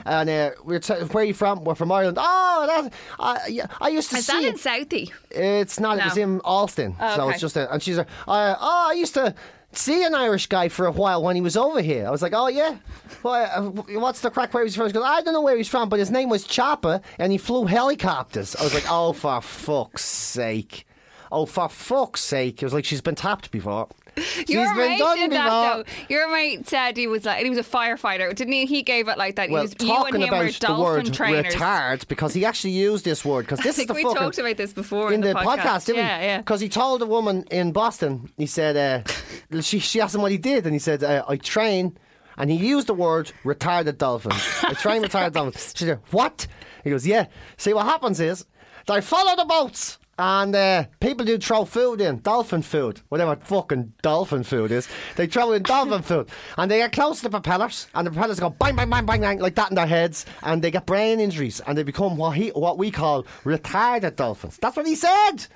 And 0.05 0.29
uh, 0.29 0.51
we 0.63 0.73
were 0.75 0.79
t- 0.79 0.93
where 0.93 1.23
are 1.23 1.27
you 1.27 1.33
from? 1.33 1.63
We're 1.65 1.75
from 1.75 1.91
Ireland. 1.91 2.17
Oh, 2.19 2.65
that, 2.67 2.93
uh, 3.19 3.39
yeah, 3.49 3.67
I 3.81 3.89
used 3.89 4.09
to 4.11 4.17
Is 4.17 4.25
see 4.27 4.33
that 4.41 4.47
in 4.47 4.55
Southie? 4.55 5.11
It's 5.31 5.79
not. 5.79 5.97
It 5.99 6.05
was 6.05 6.17
in 6.17 6.39
Allston. 6.41 6.95
Oh, 6.99 7.15
So 7.15 7.23
okay. 7.23 7.31
it's 7.33 7.41
just 7.41 7.57
a. 7.57 7.71
And 7.71 7.83
she's 7.83 7.97
like, 7.97 8.07
uh, 8.27 8.55
oh, 8.59 8.87
I 8.89 8.93
used 8.93 9.13
to 9.15 9.35
see 9.71 10.03
an 10.03 10.15
Irish 10.15 10.47
guy 10.47 10.69
for 10.69 10.85
a 10.85 10.91
while 10.91 11.23
when 11.23 11.35
he 11.35 11.41
was 11.41 11.57
over 11.57 11.81
here. 11.81 12.07
I 12.07 12.09
was 12.09 12.21
like, 12.21 12.33
oh 12.33 12.47
yeah. 12.47 12.77
Well, 13.23 13.51
uh, 13.53 13.99
what's 13.99 14.21
the 14.21 14.29
crack? 14.29 14.53
Where 14.53 14.63
he's 14.63 14.75
from? 14.75 14.87
She 14.87 14.93
goes, 14.93 15.03
I 15.05 15.21
don't 15.21 15.33
know 15.33 15.41
where 15.41 15.57
he's 15.57 15.67
from, 15.67 15.89
but 15.89 15.99
his 15.99 16.11
name 16.11 16.29
was 16.29 16.45
Chopper, 16.45 17.01
and 17.17 17.31
he 17.31 17.37
flew 17.37 17.65
helicopters. 17.65 18.55
I 18.55 18.63
was 18.63 18.73
like, 18.73 18.85
oh, 18.89 19.13
for 19.13 19.41
fuck's 19.41 20.05
sake. 20.05 20.85
Oh, 21.31 21.45
for 21.45 21.69
fuck's 21.69 22.21
sake. 22.21 22.61
It 22.61 22.65
was 22.65 22.73
like 22.73 22.85
she's 22.85 23.01
been 23.01 23.15
tapped 23.15 23.51
before. 23.51 23.87
She's 24.45 24.49
Your 24.49 24.73
been 24.75 24.87
mate 24.89 24.99
done 24.99 25.17
did 25.17 25.29
before. 25.31 25.45
that 25.45 25.77
though. 25.77 25.83
Your 26.09 26.31
mate 26.31 26.67
said 26.67 26.97
he 26.97 27.07
was 27.07 27.25
like 27.25 27.43
he 27.43 27.49
was 27.49 27.59
a 27.59 27.63
firefighter, 27.63 28.33
didn't 28.33 28.53
he? 28.53 28.65
He 28.65 28.83
gave 28.83 29.07
it 29.07 29.17
like 29.17 29.35
that. 29.35 29.49
Well, 29.49 29.61
he 29.61 29.67
was, 29.67 29.75
you 29.79 29.93
and 29.93 29.97
talking 29.97 30.21
him 30.21 30.27
about 30.29 30.45
were 30.45 30.51
the 30.51 30.59
dolphin 30.59 30.83
word 31.05 31.13
trainers. 31.13 31.53
retard, 31.55 32.07
because 32.07 32.33
he 32.33 32.45
actually 32.45 32.71
used 32.71 33.05
this 33.05 33.23
word, 33.23 33.45
because 33.45 33.59
this 33.63 33.79
is 33.79 33.85
the 33.85 33.93
we 33.93 34.03
fucking 34.03 34.17
talked 34.17 34.37
about 34.37 34.57
this 34.57 34.73
before 34.73 35.13
in 35.13 35.21
the, 35.21 35.33
podcast, 35.33 35.57
podcast, 35.57 35.85
didn't 35.85 36.05
yeah, 36.05 36.19
we? 36.19 36.25
Yeah, 36.25 36.37
Because 36.39 36.61
he 36.61 36.69
told 36.69 37.01
a 37.01 37.05
woman 37.05 37.43
in 37.51 37.71
Boston, 37.71 38.31
he 38.37 38.45
said, 38.45 39.05
uh, 39.51 39.61
she, 39.61 39.79
she 39.79 40.01
asked 40.01 40.15
him 40.15 40.21
what 40.21 40.31
he 40.31 40.37
did, 40.37 40.65
and 40.65 40.73
he 40.73 40.79
said, 40.79 41.03
uh, 41.03 41.23
I 41.27 41.37
train, 41.37 41.97
and 42.37 42.49
he 42.49 42.57
used 42.57 42.87
the 42.87 42.93
word 42.93 43.31
retarded 43.43 43.97
dolphin. 43.97 44.31
I 44.63 44.73
train 44.73 45.03
retarded 45.03 45.33
dolphins. 45.33 45.73
She 45.75 45.85
said, 45.85 45.99
what? 46.11 46.47
He 46.83 46.89
goes, 46.89 47.05
yeah. 47.05 47.27
See, 47.57 47.73
what 47.73 47.85
happens 47.85 48.19
is, 48.19 48.45
they 48.87 49.01
follow 49.01 49.35
the 49.35 49.45
boats. 49.45 49.98
And 50.19 50.53
uh, 50.53 50.83
people 50.99 51.25
do 51.25 51.37
throw 51.37 51.63
food 51.63 52.01
in, 52.01 52.19
dolphin 52.19 52.61
food, 52.61 52.99
whatever 53.07 53.37
fucking 53.37 53.93
dolphin 54.01 54.43
food 54.43 54.69
is. 54.69 54.89
They 55.15 55.27
throw 55.27 55.53
in 55.53 55.63
dolphin 55.63 56.01
food. 56.01 56.27
And 56.57 56.69
they 56.69 56.79
get 56.79 56.91
close 56.91 57.19
to 57.19 57.23
the 57.23 57.29
propellers, 57.29 57.87
and 57.95 58.05
the 58.05 58.11
propellers 58.11 58.37
go 58.37 58.49
bang, 58.49 58.75
bang, 58.75 58.89
bang, 58.89 59.05
bang, 59.05 59.21
bang, 59.21 59.39
like 59.39 59.55
that 59.55 59.69
in 59.69 59.75
their 59.75 59.87
heads. 59.87 60.25
And 60.43 60.61
they 60.61 60.71
get 60.71 60.85
brain 60.85 61.21
injuries, 61.21 61.61
and 61.65 61.77
they 61.77 61.83
become 61.83 62.17
what, 62.17 62.31
he, 62.35 62.49
what 62.49 62.77
we 62.77 62.91
call 62.91 63.23
retarded 63.45 64.17
dolphins. 64.17 64.57
That's 64.61 64.75
what 64.75 64.85
he 64.85 64.95
said. 64.95 65.47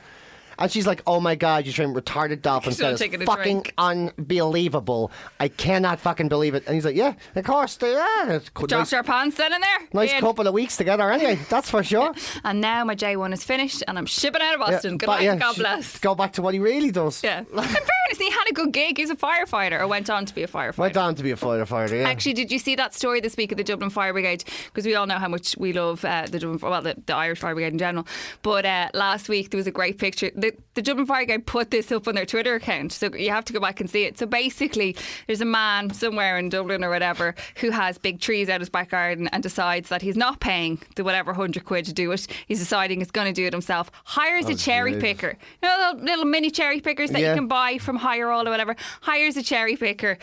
And 0.64 0.72
she's 0.72 0.88
like, 0.88 1.02
"Oh 1.06 1.20
my 1.20 1.36
god, 1.36 1.66
you 1.66 1.74
train 1.74 1.94
retarded 1.94 2.42
dolphins? 2.42 2.78
That 2.78 2.94
is 2.94 3.02
fucking 3.02 3.20
drink." 3.26 3.74
unbelievable. 3.78 5.12
I 5.38 5.50
cannot 5.50 6.00
fucking 6.00 6.30
believe 6.30 6.56
it." 6.56 6.64
And 6.66 6.74
he's 6.76 6.86
like, 6.86 6.96
"Yeah, 6.96 7.16
of 7.36 7.44
course 7.44 7.76
they 7.76 7.94
are. 7.94 8.40
Dropped 8.56 8.72
nice, 8.72 8.94
pants 9.06 9.36
then 9.36 9.52
and 9.52 9.62
there. 9.62 9.88
nice 9.94 10.14
In. 10.14 10.22
couple 10.22 10.48
of 10.48 10.54
weeks 10.54 10.78
together, 10.78 11.12
anyway. 11.12 11.38
That's 11.50 11.70
for 11.70 11.84
sure." 11.84 12.14
And 12.46 12.62
now 12.62 12.86
my 12.86 12.96
J1 12.96 13.34
is 13.34 13.44
finished 13.44 13.84
and 13.88 13.98
I'm 13.98 14.06
shipping 14.06 14.42
out 14.42 14.56
of 14.56 14.60
Yeah, 14.62 14.72
Boston. 14.72 14.98
Good 14.98 15.08
night, 15.08 15.24
yeah, 15.24 15.36
God 15.36 15.56
bless. 15.58 16.00
Go 16.00 16.16
back 16.16 16.34
to 16.34 16.42
what 16.42 16.54
he 16.54 16.60
really 16.60 16.92
does. 16.92 17.22
Yeah. 17.24 17.40
In 17.42 17.46
fairness, 17.46 18.18
had 18.44 18.52
a 18.52 18.54
good 18.54 18.72
gig. 18.72 18.98
He's 18.98 19.10
a 19.10 19.16
firefighter 19.16 19.80
or 19.80 19.88
went 19.88 20.10
on 20.10 20.26
to 20.26 20.36
be 20.36 20.44
a 20.44 20.48
firefighter. 20.48 20.78
Went 20.78 20.98
on 20.98 21.16
to 21.16 21.24
be 21.24 21.32
a 21.32 21.38
fighter 21.38 21.66
fighter. 21.66 21.96
Yeah. 21.96 22.10
Actually, 22.10 22.34
did 22.34 22.52
you 22.52 22.60
see 22.60 22.76
that 22.76 22.94
story 22.94 23.22
this 23.22 23.38
week 23.38 23.52
of 23.52 23.58
the 23.58 23.64
Dublin 23.64 23.90
Fire 23.90 24.14
Brigade? 24.14 24.44
Because 24.66 24.86
we 24.86 24.96
all 24.96 25.08
know 25.08 25.18
how 25.18 25.28
much 25.28 25.56
we 25.58 25.74
love 25.74 26.04
uh, 26.04 26.26
the 26.30 26.40
Dublin, 26.40 26.60
well, 26.62 26.82
the, 26.82 26.96
the 27.06 27.16
Irish 27.16 27.40
Fire 27.40 27.54
Brigade 27.54 27.74
in 27.74 27.80
general. 27.80 28.08
But 28.42 28.66
uh, 28.66 28.90
last 28.94 29.30
week 29.30 29.52
there 29.52 29.58
was 29.58 29.68
a 29.68 29.72
great 29.72 29.98
picture. 29.98 30.32
The, 30.36 30.54
the 30.76 30.82
Dublin 30.82 31.06
Fire 31.06 31.24
Brigade 31.26 31.46
put 31.46 31.72
this 31.72 31.92
up 31.92 32.08
on 32.08 32.16
their 32.16 32.26
Twitter 32.26 32.56
account, 32.56 32.92
so 32.92 33.14
you 33.16 33.30
have 33.30 33.46
to 33.46 33.54
go 33.54 33.60
back 33.60 33.80
and 33.80 33.90
see 33.90 34.04
it. 34.04 34.18
So 34.18 34.26
basically, 34.26 34.96
there's 35.28 35.40
a 35.40 35.46
man 35.46 35.94
somewhere 35.94 36.38
in 36.38 36.50
Dublin 36.50 36.84
or 36.84 36.90
whatever 36.90 37.34
who 37.58 37.70
has 37.70 37.98
big 37.98 38.20
trees 38.20 38.50
out 38.50 38.60
his 38.60 38.70
back 38.70 38.90
garden 38.90 39.28
and 39.30 39.42
decides 39.42 39.88
that 39.90 40.02
he's 40.02 40.18
not 40.18 40.40
paying 40.42 40.82
the 40.96 41.04
whatever 41.04 41.34
hundred 41.34 41.64
quid 41.64 41.86
to 41.86 41.94
do 41.94 42.12
it. 42.12 42.28
He's 42.48 42.60
deciding 42.60 43.00
he's 43.00 43.12
going 43.12 43.28
to 43.28 43.34
do 43.34 43.46
it 43.48 43.54
himself. 43.54 43.90
Hires 44.04 44.50
a 44.50 44.56
cherry 44.56 44.92
Jesus. 44.94 45.04
picker, 45.04 45.38
you 45.62 45.70
know, 45.70 45.78
little, 45.78 46.06
little 46.06 46.26
mini 46.26 46.52
cherry 46.52 46.82
pickers 46.82 47.12
that 47.12 47.22
Yeah. 47.22 47.30
you 47.30 47.36
can 47.36 47.48
buy 47.48 47.78
from 47.78 47.96
Hire 47.96 48.30
All 48.32 48.46
or 48.48 48.52
whatever. 48.52 48.76
Hires 49.02 49.38
a 49.38 49.44
cherry 49.44 49.78
picker 49.78 50.18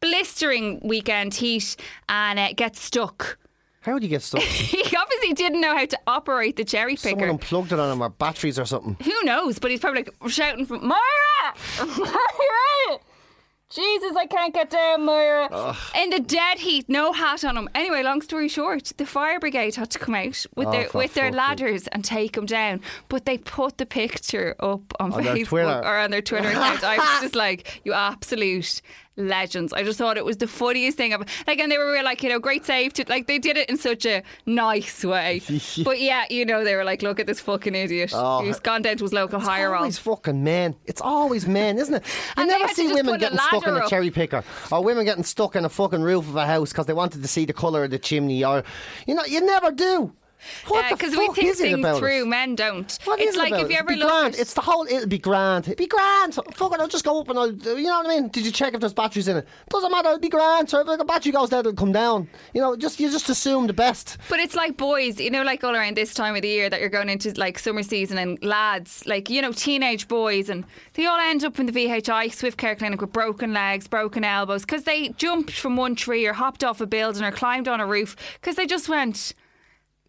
blistering 0.00 0.80
weekend 0.82 1.34
heat 1.34 1.76
and 2.08 2.38
uh, 2.38 2.52
gets 2.54 2.80
stuck. 2.80 3.38
How 3.82 3.92
would 3.94 4.02
you 4.02 4.08
get 4.08 4.22
stuck? 4.22 4.42
He 4.92 4.96
obviously 4.96 5.32
didn't 5.34 5.60
know 5.60 5.76
how 5.76 5.86
to 5.86 5.98
operate 6.06 6.56
the 6.56 6.64
cherry 6.64 6.94
picker. 6.96 7.10
Someone 7.10 7.28
unplugged 7.30 7.72
it 7.72 7.78
on 7.80 7.90
him 7.92 8.02
or 8.02 8.08
batteries 8.10 8.58
or 8.58 8.64
something. 8.64 8.96
Who 9.04 9.22
knows? 9.24 9.58
But 9.58 9.70
he's 9.70 9.80
probably 9.80 10.04
like 10.04 10.30
shouting 10.30 10.66
from 10.66 10.86
Moira, 10.86 10.98
Moira. 11.96 12.98
Jesus, 13.74 14.14
I 14.18 14.26
can't 14.26 14.52
get 14.52 14.68
down, 14.68 15.06
Moira. 15.06 15.74
In 15.96 16.10
the 16.10 16.20
dead 16.20 16.58
heat, 16.58 16.90
no 16.90 17.12
hat 17.14 17.42
on 17.42 17.56
him. 17.56 17.70
Anyway, 17.74 18.02
long 18.02 18.20
story 18.20 18.48
short, 18.48 18.92
the 18.98 19.06
fire 19.06 19.40
brigade 19.40 19.76
had 19.76 19.90
to 19.92 19.98
come 19.98 20.14
out 20.14 20.44
with 20.54 20.68
Oh, 20.68 20.72
their 20.72 20.88
with 20.92 21.14
their 21.14 21.32
ladders 21.32 21.86
and 21.88 22.04
take 22.04 22.36
him 22.36 22.44
down. 22.44 22.82
But 23.08 23.24
they 23.24 23.38
put 23.38 23.78
the 23.78 23.86
picture 23.86 24.54
up 24.60 24.92
on, 25.00 25.14
On 25.14 25.22
Facebook 25.24 25.82
or 25.84 25.96
on 25.98 26.10
their 26.10 26.20
Twitter 26.20 26.50
account. 26.50 26.84
I 26.84 26.98
was 26.98 27.22
just 27.22 27.34
like, 27.46 27.80
you 27.84 27.94
absolute 27.94 28.82
legends. 29.16 29.72
I 29.72 29.82
just 29.82 29.98
thought 29.98 30.16
it 30.16 30.24
was 30.24 30.38
the 30.38 30.46
funniest 30.46 30.96
thing. 30.96 31.12
I've, 31.12 31.24
like, 31.46 31.58
and 31.58 31.70
they 31.70 31.78
were 31.78 32.02
like, 32.02 32.22
you 32.22 32.28
know, 32.28 32.38
great 32.38 32.64
save. 32.64 32.92
To, 32.94 33.04
like, 33.08 33.26
they 33.26 33.38
did 33.38 33.56
it 33.56 33.68
in 33.68 33.76
such 33.76 34.06
a 34.06 34.22
nice 34.46 35.04
way. 35.04 35.40
but 35.84 36.00
yeah, 36.00 36.24
you 36.30 36.44
know, 36.44 36.64
they 36.64 36.74
were 36.76 36.84
like, 36.84 37.02
look 37.02 37.20
at 37.20 37.26
this 37.26 37.40
fucking 37.40 37.74
idiot. 37.74 38.12
Oh. 38.14 38.42
He's 38.42 38.60
gone 38.60 38.82
down 38.82 38.96
to 38.98 39.04
his 39.04 39.12
local 39.12 39.38
It's 39.38 39.48
higher 39.48 39.74
always 39.74 39.98
fucking 39.98 40.42
men. 40.42 40.76
It's 40.86 41.00
always 41.00 41.46
men, 41.46 41.78
isn't 41.78 41.94
it? 41.94 42.02
You 42.36 42.42
And 42.42 42.48
never 42.48 42.68
see 42.68 42.92
women 42.92 43.18
getting 43.18 43.38
stuck 43.38 43.66
in 43.66 43.76
a 43.76 43.88
cherry 43.88 44.10
picker 44.10 44.42
or 44.70 44.82
women 44.82 45.04
getting 45.04 45.24
stuck 45.24 45.54
in 45.54 45.64
a 45.64 45.68
fucking 45.68 46.02
roof 46.02 46.26
of 46.28 46.36
a 46.36 46.46
house 46.46 46.70
because 46.70 46.86
they 46.86 46.92
wanted 46.92 47.22
to 47.22 47.28
see 47.28 47.44
the 47.44 47.52
colour 47.52 47.84
of 47.84 47.90
the 47.90 47.98
chimney 47.98 48.44
or, 48.44 48.64
you 49.06 49.14
know, 49.14 49.24
you 49.24 49.40
never 49.44 49.70
do. 49.70 50.12
What 50.68 50.84
uh, 50.84 50.88
the 50.90 50.96
because 50.96 51.14
fuck 51.14 51.36
we 51.36 51.42
think 51.42 51.56
things 51.56 51.98
through, 51.98 52.22
it? 52.22 52.26
men 52.26 52.54
don't. 52.54 52.98
What 53.04 53.20
it's 53.20 53.36
it 53.36 53.38
like 53.38 53.52
about 53.52 53.64
if 53.64 53.70
you 53.70 53.76
ever 53.76 53.94
look 53.94 54.08
grand. 54.08 54.34
It's 54.36 54.54
the 54.54 54.60
whole. 54.60 54.86
It'll 54.86 55.06
be 55.06 55.18
grand. 55.18 55.66
It'll 55.68 55.76
be 55.76 55.86
grand. 55.86 56.34
Fuck 56.34 56.74
it. 56.74 56.80
I'll 56.80 56.88
just 56.88 57.04
go 57.04 57.20
up 57.20 57.28
and 57.28 57.38
I'll. 57.38 57.52
You 57.52 57.84
know 57.84 57.98
what 57.98 58.06
I 58.06 58.20
mean? 58.20 58.28
Did 58.28 58.46
you 58.46 58.52
check 58.52 58.74
if 58.74 58.80
there's 58.80 58.92
batteries 58.92 59.28
in 59.28 59.38
it? 59.38 59.48
Doesn't 59.68 59.90
matter. 59.90 60.08
It'll 60.08 60.20
be 60.20 60.28
grand. 60.28 60.70
So 60.70 60.80
if 60.80 60.86
like, 60.86 61.00
a 61.00 61.04
battery 61.04 61.32
goes 61.32 61.50
dead, 61.50 61.60
it'll 61.60 61.72
come 61.72 61.92
down. 61.92 62.28
You 62.54 62.60
know, 62.60 62.76
just 62.76 63.00
you 63.00 63.10
just 63.10 63.28
assume 63.28 63.66
the 63.66 63.72
best. 63.72 64.18
But 64.28 64.40
it's 64.40 64.54
like 64.54 64.76
boys, 64.76 65.20
you 65.20 65.30
know, 65.30 65.42
like 65.42 65.64
all 65.64 65.74
around 65.74 65.96
this 65.96 66.14
time 66.14 66.36
of 66.36 66.42
the 66.42 66.48
year 66.48 66.70
that 66.70 66.80
you're 66.80 66.90
going 66.90 67.08
into 67.08 67.32
like 67.38 67.58
summer 67.58 67.82
season 67.82 68.18
and 68.18 68.42
lads, 68.42 69.04
like, 69.06 69.30
you 69.30 69.42
know, 69.42 69.52
teenage 69.52 70.08
boys, 70.08 70.48
and 70.48 70.64
they 70.94 71.06
all 71.06 71.18
end 71.20 71.44
up 71.44 71.58
in 71.58 71.66
the 71.66 71.72
VHI 71.72 72.32
Swift 72.32 72.58
Care 72.58 72.74
Clinic 72.74 73.00
with 73.00 73.12
broken 73.12 73.52
legs, 73.52 73.88
broken 73.88 74.24
elbows, 74.24 74.62
because 74.62 74.84
they 74.84 75.10
jumped 75.10 75.52
from 75.52 75.76
one 75.76 75.94
tree 75.94 76.26
or 76.26 76.32
hopped 76.32 76.64
off 76.64 76.80
a 76.80 76.86
building 76.86 77.22
or 77.22 77.32
climbed 77.32 77.68
on 77.68 77.80
a 77.80 77.86
roof 77.86 78.16
because 78.40 78.56
they 78.56 78.66
just 78.66 78.88
went, 78.88 79.34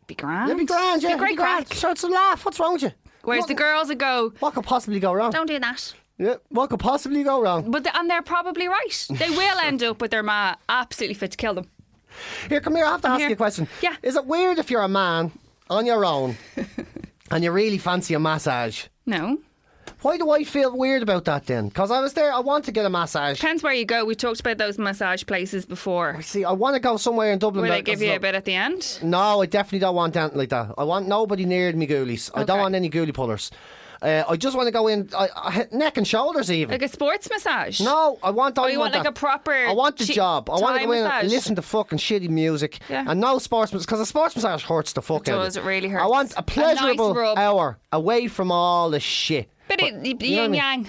be 0.08 0.16
grand. 0.16 0.50
It'll 0.52 0.60
be 0.60 0.66
grand. 0.66 1.04
Yeah, 1.04 1.14
Be 1.14 1.20
great 1.20 1.30
be 1.32 1.36
grand. 1.38 1.66
crack. 1.68 1.78
Sure, 1.78 1.92
it's 1.92 2.04
a 2.04 2.08
laugh. 2.08 2.46
What's 2.46 2.60
wrong 2.60 2.74
with 2.74 2.84
you? 2.84 2.92
Whereas 3.24 3.42
what, 3.44 3.48
the 3.48 3.54
girls 3.56 3.88
would 3.88 4.00
go, 4.00 4.34
What 4.40 4.54
could 4.54 4.66
possibly 4.66 5.00
go 5.00 5.14
wrong? 5.14 5.32
don't 5.32 5.48
do 5.48 5.60
that. 5.60 5.94
Yeah, 6.18 6.36
what 6.50 6.70
could 6.70 6.80
possibly 6.80 7.24
go 7.24 7.42
wrong? 7.42 7.72
But 7.72 7.84
the, 7.86 7.98
and 7.98 8.10
they're 8.10 8.22
probably 8.22 8.68
right. 8.68 9.08
They 9.10 9.30
will 9.30 9.58
end 9.60 9.82
up 9.84 10.02
with 10.02 10.12
their 10.12 10.24
ma 10.24 10.56
absolutely 10.70 11.16
fit 11.16 11.32
to 11.32 11.38
kill 11.38 11.54
them. 11.56 11.70
Here, 12.50 12.60
come 12.62 12.76
here. 12.76 12.86
I 12.86 12.90
have 12.92 13.02
to 13.02 13.10
ask 13.10 13.20
here. 13.20 13.30
you 13.30 13.34
a 13.34 13.38
question. 13.38 13.68
Yeah. 13.82 13.96
Is 14.04 14.16
it 14.16 14.26
weird 14.26 14.60
if 14.60 14.70
you're 14.70 14.84
a 14.84 14.88
man 14.88 15.32
on 15.70 15.86
your 15.88 16.06
own 16.06 16.38
and 17.32 17.44
you 17.44 17.52
really 17.52 17.80
fancy 17.80 18.14
a 18.14 18.20
massage? 18.20 18.86
No. 19.06 19.40
Why 20.02 20.18
do 20.18 20.32
I 20.32 20.44
feel 20.44 20.76
weird 20.76 21.02
about 21.02 21.26
that 21.26 21.46
then? 21.46 21.70
Because 21.70 21.90
I 21.92 22.02
was 22.02 22.14
there. 22.14 22.34
I 22.34 22.40
want 22.40 22.66
to 22.66 22.72
get 22.72 22.86
a 22.86 22.90
massage. 22.90 23.40
Depends 23.40 23.64
where 23.64 23.74
you 23.74 23.86
go. 23.86 24.04
We 24.06 24.16
talked 24.16 24.40
about 24.42 24.58
those 24.58 24.78
massage 24.78 25.24
places 25.26 25.66
before. 25.66 26.22
See, 26.22 26.44
I 26.44 26.52
want 26.52 26.76
to 26.76 26.80
go 26.80 26.98
somewhere 26.98 27.32
in 27.32 27.40
Dublin. 27.40 27.62
Where 27.64 27.72
they 27.72 27.82
give 27.82 28.02
you 28.02 28.14
a 28.14 28.20
bit 28.20 28.36
at 28.36 28.46
the 28.46 28.54
end. 28.54 29.00
No, 29.02 29.42
I 29.42 29.46
definitely 29.46 29.80
don't 29.80 29.96
want 29.96 30.16
anything 30.18 30.38
like 30.38 30.50
that. 30.50 30.74
I 30.78 30.84
want 30.84 31.08
nobody 31.08 31.46
near 31.46 31.72
me 31.74 31.88
ghoulies. 31.88 32.30
I 32.34 32.44
don't 32.44 32.56
Okay. 32.58 32.62
want 32.62 32.76
any 32.76 32.90
ghoulie 32.90 33.14
pullers. 33.14 33.50
Uh, 34.02 34.22
I 34.28 34.36
just 34.36 34.54
want 34.58 34.68
to 34.68 34.72
go 34.72 34.90
in 34.90 35.08
I, 35.18 35.30
I, 35.34 35.68
neck 35.72 35.96
and 35.96 36.06
shoulders 36.06 36.52
even. 36.52 36.74
Like 36.74 36.82
a 36.82 36.90
sports 36.90 37.30
massage. 37.30 37.80
no, 37.80 38.20
I 38.22 38.32
want. 38.32 38.60
I 38.60 38.64
Oh, 38.64 38.68
you 38.68 38.80
want 38.80 38.94
like 38.94 39.04
that. 39.04 39.10
a 39.10 39.14
proper 39.14 39.54
I 39.54 39.72
want 39.72 39.96
the 39.98 40.06
chi- 40.06 40.12
job. 40.14 40.50
I 40.50 40.60
want 40.60 40.76
to 40.76 40.80
Thai 40.80 40.86
go 40.88 40.92
in 40.92 40.98
and 40.98 41.08
massage? 41.08 41.32
listen 41.32 41.56
to 41.56 41.62
fucking 41.62 42.00
shitty 42.00 42.28
music 42.28 42.80
Yeah. 42.90 43.06
and 43.08 43.22
no 43.22 43.40
sports 43.40 43.72
because 43.72 44.02
a 44.02 44.06
sports 44.06 44.36
massage 44.36 44.62
hurts 44.66 44.92
the 44.92 45.02
fuck 45.02 45.30
It 45.30 45.32
out. 45.32 45.38
of 45.40 45.46
does, 45.46 45.56
it 45.56 45.64
really 45.64 45.88
hurts. 45.88 46.02
I 46.02 46.04
hurts. 46.04 46.12
want 46.12 46.34
a 46.34 46.40
A 46.40 46.42
nice 46.42 46.78
pleasurable 46.80 47.14
rub. 47.16 47.38
hour 47.38 47.78
away 47.94 48.28
from 48.28 48.52
all 48.52 48.90
the 48.90 49.00
shit. 49.00 49.50
Bit 49.78 49.94
But- 49.94 50.08
of 50.12 50.24
you 50.24 50.36
know 50.36 50.42
I 50.42 50.44
yin 50.44 50.52
mean? 50.52 50.60
yang. 50.62 50.88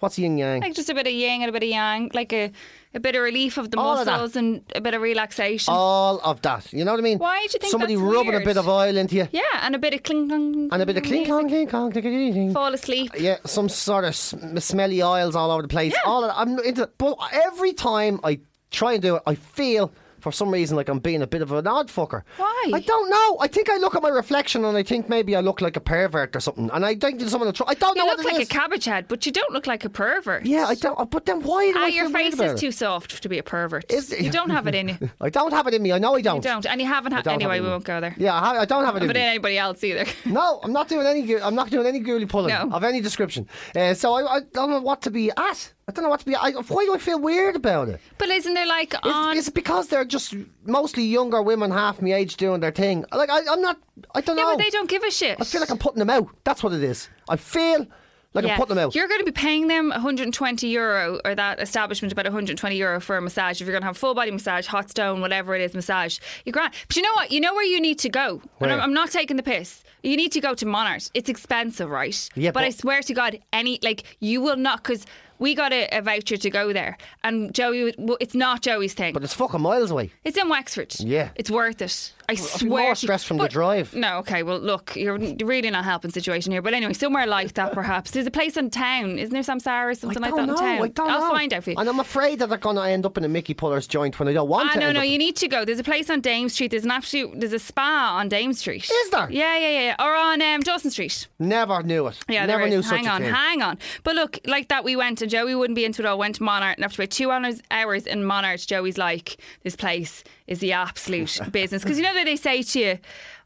What's 0.00 0.18
yin 0.18 0.38
yang? 0.38 0.60
Like 0.62 0.74
just 0.74 0.88
a 0.88 0.94
bit 0.94 1.06
of 1.06 1.12
yin 1.12 1.42
and 1.42 1.50
a 1.50 1.52
bit 1.52 1.62
of 1.62 1.68
yang. 1.68 2.10
Like 2.14 2.32
a, 2.32 2.50
a 2.94 3.00
bit 3.00 3.14
of 3.16 3.22
relief 3.22 3.58
of 3.58 3.70
the 3.70 3.78
All 3.78 3.98
of 3.98 4.06
muscles 4.06 4.34
and 4.34 4.62
a 4.74 4.80
bit 4.80 4.94
of 4.94 5.02
relaxation. 5.02 5.74
all 5.74 6.20
of 6.24 6.40
that. 6.40 6.72
You 6.72 6.86
know 6.86 6.92
what 6.92 7.00
I 7.00 7.02
mean? 7.02 7.18
Why 7.18 7.36
do 7.40 7.42
you 7.52 7.58
think 7.60 7.70
somebody 7.70 7.96
rubbing 7.96 8.34
a 8.34 8.40
bit 8.40 8.56
of 8.56 8.66
oil 8.66 8.96
into 8.96 9.16
you 9.16 9.28
yeah, 9.30 9.42
and 9.60 9.74
a 9.74 9.78
bit 9.78 9.92
of 9.92 10.02
cling 10.02 10.28
clong. 10.28 10.70
and 10.72 10.82
a 10.82 10.86
bit 10.86 10.96
of 10.96 11.02
clink 11.02 11.26
clong 11.26 11.48
clink 11.48 11.68
clong 11.68 11.92
clink 11.92 12.04
clink 12.06 12.32
clink. 12.34 12.52
Fall 12.54 12.72
asleep. 12.72 13.12
Yeah, 13.18 13.36
some 13.44 13.68
sort 13.68 14.04
of 14.06 14.16
sm- 14.16 14.56
smelly 14.58 15.02
oils 15.02 15.36
all 15.36 15.50
over 15.50 15.62
the 15.62 15.68
place. 15.68 15.92
Yeah. 15.92 16.00
All 16.10 16.24
of 16.24 16.30
that. 16.30 16.38
I'm 16.38 16.58
into. 16.60 16.88
But 16.96 17.16
every 17.32 17.74
time 17.74 18.20
I 18.24 18.40
try 18.70 18.94
and 18.94 19.02
do 19.02 19.16
it, 19.16 19.22
I 19.26 19.34
feel 19.34 19.92
for 20.20 20.32
some 20.32 20.50
reason 20.50 20.76
like 20.76 20.88
I'm 20.88 20.98
being 20.98 21.22
a 21.22 21.26
bit 21.26 21.42
of 21.42 21.52
an 21.52 21.66
odd 21.66 21.88
fucker. 21.88 22.22
Why? 22.36 22.70
I 22.74 22.80
don't 22.80 23.10
know. 23.10 23.38
I 23.40 23.48
think 23.48 23.68
I 23.70 23.76
look 23.78 23.94
at 23.94 24.02
my 24.02 24.08
reflection 24.08 24.64
and 24.64 24.76
I 24.76 24.82
think 24.82 25.08
maybe 25.08 25.34
I 25.36 25.40
look 25.40 25.60
like 25.60 25.76
a 25.76 25.80
pervert 25.80 26.36
or 26.36 26.40
something. 26.40 26.70
And 26.72 26.84
I 26.84 26.94
think 26.94 27.18
there's 27.18 27.30
someone. 27.30 27.52
try- 27.52 27.66
I 27.68 27.74
don't 27.74 27.96
You 27.96 28.02
know 28.04 28.10
look 28.10 28.18
what 28.24 28.34
it 28.34 28.38
like 28.38 28.46
a 28.46 28.48
cabbage 28.48 28.84
head, 28.84 29.06
but 29.08 29.24
you 29.26 29.32
don't 29.32 29.52
look 29.52 29.66
like 29.66 29.84
a 29.84 29.90
pervert. 29.90 30.44
Yeah, 30.46 30.66
I 30.66 30.74
don't. 30.74 31.10
But 31.10 31.26
then 31.26 31.42
why 31.42 31.72
do 31.72 31.78
Ah, 31.78 31.84
I 31.84 31.88
your 31.88 32.10
face 32.10 32.34
is 32.34 32.40
it? 32.40 32.58
too 32.58 32.70
soft 32.72 33.22
to 33.22 33.28
be 33.28 33.38
a 33.38 33.42
pervert. 33.42 33.90
Is 33.90 34.12
it? 34.12 34.20
You 34.20 34.30
don't 34.30 34.50
have 34.50 34.66
it 34.66 34.74
in 34.74 34.88
you. 34.88 35.10
I 35.20 35.30
don't 35.30 35.52
have 35.52 35.66
it 35.66 35.74
in 35.74 35.82
me. 35.82 35.92
I 35.92 35.98
know 35.98 36.14
I 36.14 36.20
don't. 36.20 36.36
You 36.36 36.50
don't, 36.50 36.66
and 36.66 36.80
you 36.80 36.86
haven't 36.86 37.12
had. 37.12 37.26
Anyway, 37.26 37.60
we 37.60 37.66
won't 37.68 37.84
go 37.84 38.00
there. 38.00 38.14
Yeah, 38.18 38.34
I, 38.40 38.64
don't 38.64 38.84
have 38.84 38.96
it 38.96 39.02
in 39.02 39.08
But 39.08 39.16
me. 39.16 39.22
anybody 39.22 39.58
else 39.58 39.82
either. 39.84 40.04
No, 40.26 40.60
I'm 40.62 40.72
not 40.72 40.88
doing 40.88 41.06
any. 41.06 41.36
I'm 41.40 41.54
not 41.54 41.70
doing 41.70 41.86
any 41.86 42.00
ghoulie 42.00 42.28
pulling 42.28 42.54
No. 42.54 42.68
of 42.72 42.84
any 42.84 43.00
description. 43.00 43.48
Uh, 43.74 43.94
so 43.94 44.14
I, 44.14 44.36
I 44.36 44.40
don't 44.52 44.70
know 44.70 44.80
what 44.80 45.02
to 45.02 45.10
be 45.10 45.30
at. 45.36 45.72
I 45.90 45.92
don't 45.92 46.04
know 46.04 46.10
what 46.10 46.20
to 46.20 46.26
be. 46.26 46.36
I, 46.36 46.52
why 46.52 46.84
do 46.84 46.94
I 46.94 46.98
feel 46.98 47.18
weird 47.18 47.56
about 47.56 47.88
it? 47.88 48.00
but 48.16 48.28
isn't 48.28 48.54
there 48.54 48.66
like 48.66 48.94
Is, 48.94 49.00
on? 49.02 49.36
is 49.36 49.48
it 49.48 49.54
because 49.54 49.88
they're 49.88 50.04
just 50.04 50.34
mostly 50.64 51.02
younger 51.02 51.42
women, 51.42 51.72
half 51.72 52.00
my 52.00 52.12
age, 52.12 52.36
doing 52.36 52.60
their 52.60 52.70
thing? 52.70 53.04
Like 53.12 53.28
I, 53.28 53.40
I'm 53.50 53.60
not. 53.60 53.76
I 54.14 54.20
don't 54.20 54.36
yeah, 54.36 54.44
know. 54.44 54.56
but 54.56 54.62
they 54.62 54.70
don't 54.70 54.88
give 54.88 55.02
a 55.02 55.10
shit. 55.10 55.40
I 55.40 55.44
feel 55.44 55.60
like 55.60 55.70
I'm 55.70 55.78
putting 55.78 55.98
them 55.98 56.10
out. 56.10 56.28
That's 56.44 56.62
what 56.62 56.72
it 56.72 56.82
is. 56.84 57.08
I 57.28 57.36
feel 57.36 57.88
like 58.34 58.44
I'm 58.44 58.56
putting 58.56 58.76
them 58.76 58.86
out. 58.86 58.94
You're 58.94 59.08
going 59.08 59.20
to 59.20 59.24
be 59.24 59.32
paying 59.32 59.66
them 59.66 59.90
120 59.90 60.68
euro, 60.68 61.20
or 61.24 61.34
that 61.34 61.60
establishment 61.60 62.12
about 62.12 62.26
120 62.26 62.76
euro 62.76 63.00
for 63.00 63.16
a 63.16 63.20
massage. 63.20 63.60
If 63.60 63.66
you're 63.66 63.72
going 63.72 63.82
to 63.82 63.86
have 63.86 63.96
full 63.96 64.14
body 64.14 64.30
massage, 64.30 64.66
hot 64.66 64.90
stone, 64.90 65.20
whatever 65.20 65.54
it 65.54 65.62
is, 65.62 65.74
massage, 65.74 66.18
you're 66.44 66.52
grand. 66.52 66.72
But 66.86 66.96
you 66.96 67.02
know 67.02 67.12
what? 67.14 67.32
You 67.32 67.40
know 67.40 67.52
where 67.54 67.64
you 67.64 67.80
need 67.80 67.98
to 68.00 68.08
go. 68.08 68.40
Where? 68.58 68.70
And 68.70 68.80
I'm, 68.80 68.90
I'm 68.90 68.94
not 68.94 69.10
taking 69.10 69.36
the 69.36 69.42
piss. 69.42 69.82
You 70.02 70.16
need 70.16 70.32
to 70.32 70.40
go 70.40 70.54
to 70.54 70.66
Monart. 70.66 71.10
It's 71.14 71.28
expensive, 71.28 71.90
right? 71.90 72.28
Yeah, 72.34 72.52
but, 72.52 72.64
I 72.64 72.70
swear 72.70 73.02
to 73.02 73.14
God, 73.14 73.38
any 73.52 73.78
like 73.82 74.04
you 74.20 74.40
will 74.40 74.56
not 74.56 74.82
because. 74.82 75.04
We 75.40 75.54
got 75.56 75.72
a, 75.72 75.88
a 75.90 76.00
voucher 76.02 76.36
to 76.36 76.50
go 76.50 76.72
there, 76.72 76.96
and 77.24 77.52
Joey. 77.52 77.92
well, 77.98 78.16
It's 78.20 78.34
not 78.36 78.62
Joey's 78.62 78.94
thing. 78.94 79.12
but 79.14 79.24
it's 79.24 79.34
fucking 79.34 79.60
miles 79.60 79.90
away. 79.90 80.10
It's 80.22 80.36
in 80.38 80.48
Wexford. 80.48 80.94
Yeah. 81.00 81.30
It's 81.34 81.50
worth 81.50 81.82
it. 81.82 82.12
I 82.30 82.34
swear. 82.34 82.82
more 82.84 82.94
stress 82.94 83.24
from 83.24 83.38
the 83.38 83.48
drive. 83.48 83.94
No, 83.94 84.18
okay. 84.18 84.42
Well, 84.42 84.58
look, 84.58 84.96
you're 84.96 85.18
really 85.18 85.70
not 85.70 85.84
helping 85.84 86.10
situation 86.10 86.52
here. 86.52 86.62
But 86.62 86.74
anyway, 86.74 86.92
somewhere 86.92 87.26
like 87.26 87.54
that, 87.54 87.72
perhaps. 87.72 88.10
There's 88.12 88.26
a 88.26 88.30
place 88.30 88.56
in 88.56 88.70
town. 88.70 89.18
Isn't 89.18 89.32
there 89.32 89.42
Samsara 89.42 89.90
or 89.90 89.94
something 89.94 90.22
like 90.22 90.34
that 90.34 90.46
know. 90.46 90.52
in 90.54 90.58
town? 90.58 90.82
I 90.82 90.88
don't 90.88 91.10
I'll 91.10 91.20
know. 91.20 91.30
find 91.30 91.52
out 91.52 91.64
for 91.64 91.70
you. 91.70 91.76
And 91.78 91.88
I'm 91.88 92.00
afraid 92.00 92.38
that 92.38 92.48
they're 92.48 92.58
going 92.58 92.76
to 92.76 92.82
end 92.82 93.04
up 93.06 93.16
in 93.18 93.24
a 93.24 93.28
Mickey 93.28 93.54
Puller's 93.54 93.86
joint 93.86 94.18
when 94.18 94.28
I 94.28 94.32
don't 94.32 94.48
want 94.48 94.70
Ah, 94.70 94.72
to. 94.74 94.80
no, 94.80 94.92
no, 94.92 95.02
you 95.02 95.18
need 95.18 95.36
to 95.36 95.48
go. 95.48 95.64
There's 95.64 95.78
a 95.78 95.84
place 95.84 96.08
on 96.10 96.20
Dame 96.20 96.48
Street. 96.48 96.70
There's 96.70 96.84
an 96.84 96.90
absolute, 96.90 97.38
there's 97.40 97.52
a 97.52 97.58
spa 97.58 98.16
on 98.18 98.28
Dame 98.28 98.52
Street. 98.52 98.88
Is 98.90 99.10
there? 99.10 99.28
Yeah, 99.30 99.58
yeah, 99.58 99.68
yeah. 99.70 99.80
yeah. 99.98 100.04
Or 100.04 100.14
on 100.14 100.40
um, 100.42 100.60
Dawson 100.60 100.90
Street. 100.90 101.28
Never 101.38 101.82
knew 101.82 102.06
it. 102.06 102.18
Yeah, 102.28 102.46
Never 102.46 102.68
knew 102.68 102.82
such 102.82 102.96
hang 102.98 103.06
a 103.06 103.10
on, 103.10 103.22
thing. 103.22 103.32
hang 103.34 103.62
on. 103.62 103.78
But 104.02 104.14
look, 104.14 104.38
like 104.46 104.68
that, 104.68 104.84
we 104.84 104.96
went 104.96 105.22
and 105.22 105.30
Joey 105.30 105.54
wouldn't 105.54 105.74
be 105.76 105.84
into 105.84 106.02
it 106.02 106.06
all. 106.06 106.18
Went 106.18 106.36
to 106.36 106.42
Monart 106.42 106.78
and 106.78 106.84
after 106.84 107.02
about 107.02 107.10
two 107.10 107.30
hours, 107.30 107.62
hours 107.70 108.06
in 108.06 108.24
Monart, 108.24 108.60
Joey's 108.66 108.98
like, 108.98 109.36
"This 109.62 109.76
place 109.76 110.22
is 110.50 110.58
the 110.58 110.72
absolute 110.72 111.40
business." 111.50 111.82
Because 111.82 111.96
you 111.96 112.04
know 112.04 112.12
that 112.12 112.24
they 112.26 112.36
say 112.36 112.62
to 112.62 112.78
you, 112.78 112.98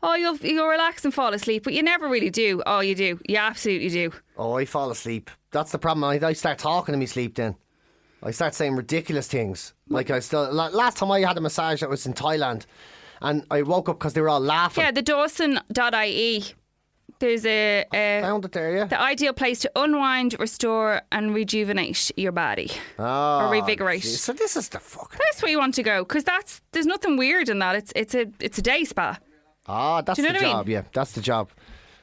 "Oh, 0.03 0.15
you'll 0.17 0.37
you'll 0.39 0.67
relax 0.67 1.05
and 1.05 1.15
fall 1.15 1.33
asleep," 1.33 1.63
but 1.63 1.73
you 1.73 1.83
never 1.85 2.09
really 2.09 2.31
do. 2.31 2.63
Oh, 2.67 2.81
you 2.81 2.97
do. 2.97 3.21
You 3.29 3.37
absolutely 3.37 3.91
do. 3.91 4.11
Oh, 4.37 4.55
I 4.55 4.65
fall 4.65 4.91
asleep. 4.91 5.31
That's 5.53 5.71
the 5.71 5.79
problem. 5.79 6.03
I, 6.03 6.27
I 6.27 6.33
start 6.33 6.59
talking 6.59 6.95
in 6.95 6.99
my 6.99 7.07
sleep 7.07 7.37
then. 7.37 7.55
I 8.25 8.33
start 8.33 8.55
saying 8.55 8.75
ridiculous 8.75 9.29
things. 9.29 9.75
Like 9.89 10.11
I 10.11 10.19
still 10.19 10.51
last 10.53 10.97
time 10.97 11.13
I 11.13 11.21
had 11.21 11.37
a 11.37 11.41
massage 11.41 11.81
that 11.81 11.91
was 11.91 12.07
in 12.07 12.15
Thailand, 12.15 12.65
and 13.21 13.45
I 13.51 13.63
woke 13.63 13.89
up 13.89 13.99
because 13.99 14.15
they 14.15 14.23
were 14.23 14.31
all 14.31 14.41
laughing. 14.41 14.83
Yeah, 14.83 14.91
the 14.91 15.03
Dawson.ie. 15.03 16.45
There's 17.21 17.47
a, 17.47 17.85
a 17.95 18.21
Found 18.23 18.45
it 18.45 18.53
there, 18.53 18.77
yeah. 18.77 18.85
the 18.85 19.01
ideal 19.01 19.33
place 19.33 19.61
to 19.61 19.71
unwind, 19.77 20.37
restore, 20.39 21.01
and 21.13 21.35
rejuvenate 21.35 22.11
your 22.17 22.33
body 22.33 22.71
Oh, 22.99 23.03
or 23.41 23.51
revigorate. 23.53 24.03
geez. 24.03 24.21
So 24.21 24.33
this 24.33 24.57
is 24.57 24.69
the 24.69 24.81
fucking. 24.81 25.19
That's 25.23 25.41
where 25.43 25.51
you 25.51 25.59
want 25.59 25.75
to 25.77 25.83
go 25.83 26.03
because 26.05 26.25
that's 26.25 26.61
there's 26.73 26.87
nothing 26.87 27.17
weird 27.17 27.49
in 27.49 27.61
that. 27.61 27.77
It's 27.77 27.93
it's 27.97 28.15
a 28.15 28.27
it's 28.41 28.59
a 28.59 28.63
day 28.63 28.85
spa. 28.85 29.19
Ah, 29.67 30.03
that's 30.03 30.19
you 30.19 30.25
know 30.25 30.31
the 30.31 30.35
what 30.35 30.43
I 30.43 30.47
mean? 30.47 30.53
job. 30.57 30.69
Yeah, 30.69 30.83
that's 30.93 31.13
the 31.13 31.21
job. 31.21 31.51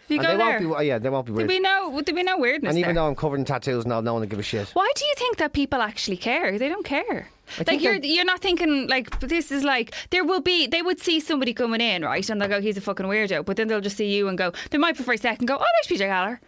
If 0.06 0.10
you 0.12 0.18
and 0.18 0.26
go 0.26 0.32
they 0.32 0.38
there, 0.38 0.60
won't 0.68 0.80
be. 0.80 0.86
Yeah, 0.88 0.98
they 0.98 1.10
won't 1.10 1.26
be 1.28 1.34
there'd 1.34 1.48
be 1.48 1.60
no 1.60 1.92
there'd 1.92 2.16
be 2.16 2.24
no 2.24 2.38
weirdness 2.38 2.72
and 2.72 2.80
even 2.80 2.96
there. 2.96 3.04
though 3.04 3.08
I'm 3.10 3.16
covered 3.16 3.40
in 3.40 3.46
tattoos 3.46 3.86
now, 3.86 4.02
no 4.02 4.14
one 4.14 4.22
will 4.22 4.28
give 4.28 4.40
a 4.40 4.44
shit. 4.44 4.70
Why 4.70 4.92
do 4.96 5.06
you 5.06 5.14
think 5.18 5.38
that 5.38 5.54
people 5.54 5.82
actually 5.82 6.18
care? 6.18 6.58
They 6.58 6.70
don't 6.70 6.86
care. 6.86 7.30
Like 7.66 7.82
you're 7.82 7.96
you're 7.96 8.26
not 8.26 8.42
thinking 8.42 8.88
like 8.88 9.20
this 9.20 9.52
is 9.52 9.64
like 9.64 9.94
there 10.10 10.24
will 10.24 10.42
be 10.42 10.68
they 10.68 10.82
would 10.82 11.00
see 11.00 11.20
somebody 11.20 11.54
coming 11.54 11.82
in 11.82 12.04
right 12.04 12.28
and 12.30 12.42
they'll 12.42 12.50
go 12.50 12.62
he's 12.62 12.78
a 12.78 12.82
fucking 12.82 13.06
weirdo 13.06 13.46
but 13.46 13.58
then 13.58 13.68
they'll 13.68 13.82
just 13.82 13.98
see 13.98 14.14
you 14.16 14.28
and 14.28 14.38
go 14.38 14.52
they 14.70 14.78
might 14.78 14.98
for 14.98 15.14
a 15.14 15.18
second 15.18 15.46
go 15.46 15.58
oh 15.58 15.66
there's 15.88 16.00
PJ 16.00 16.06
Gallagher 16.06 16.40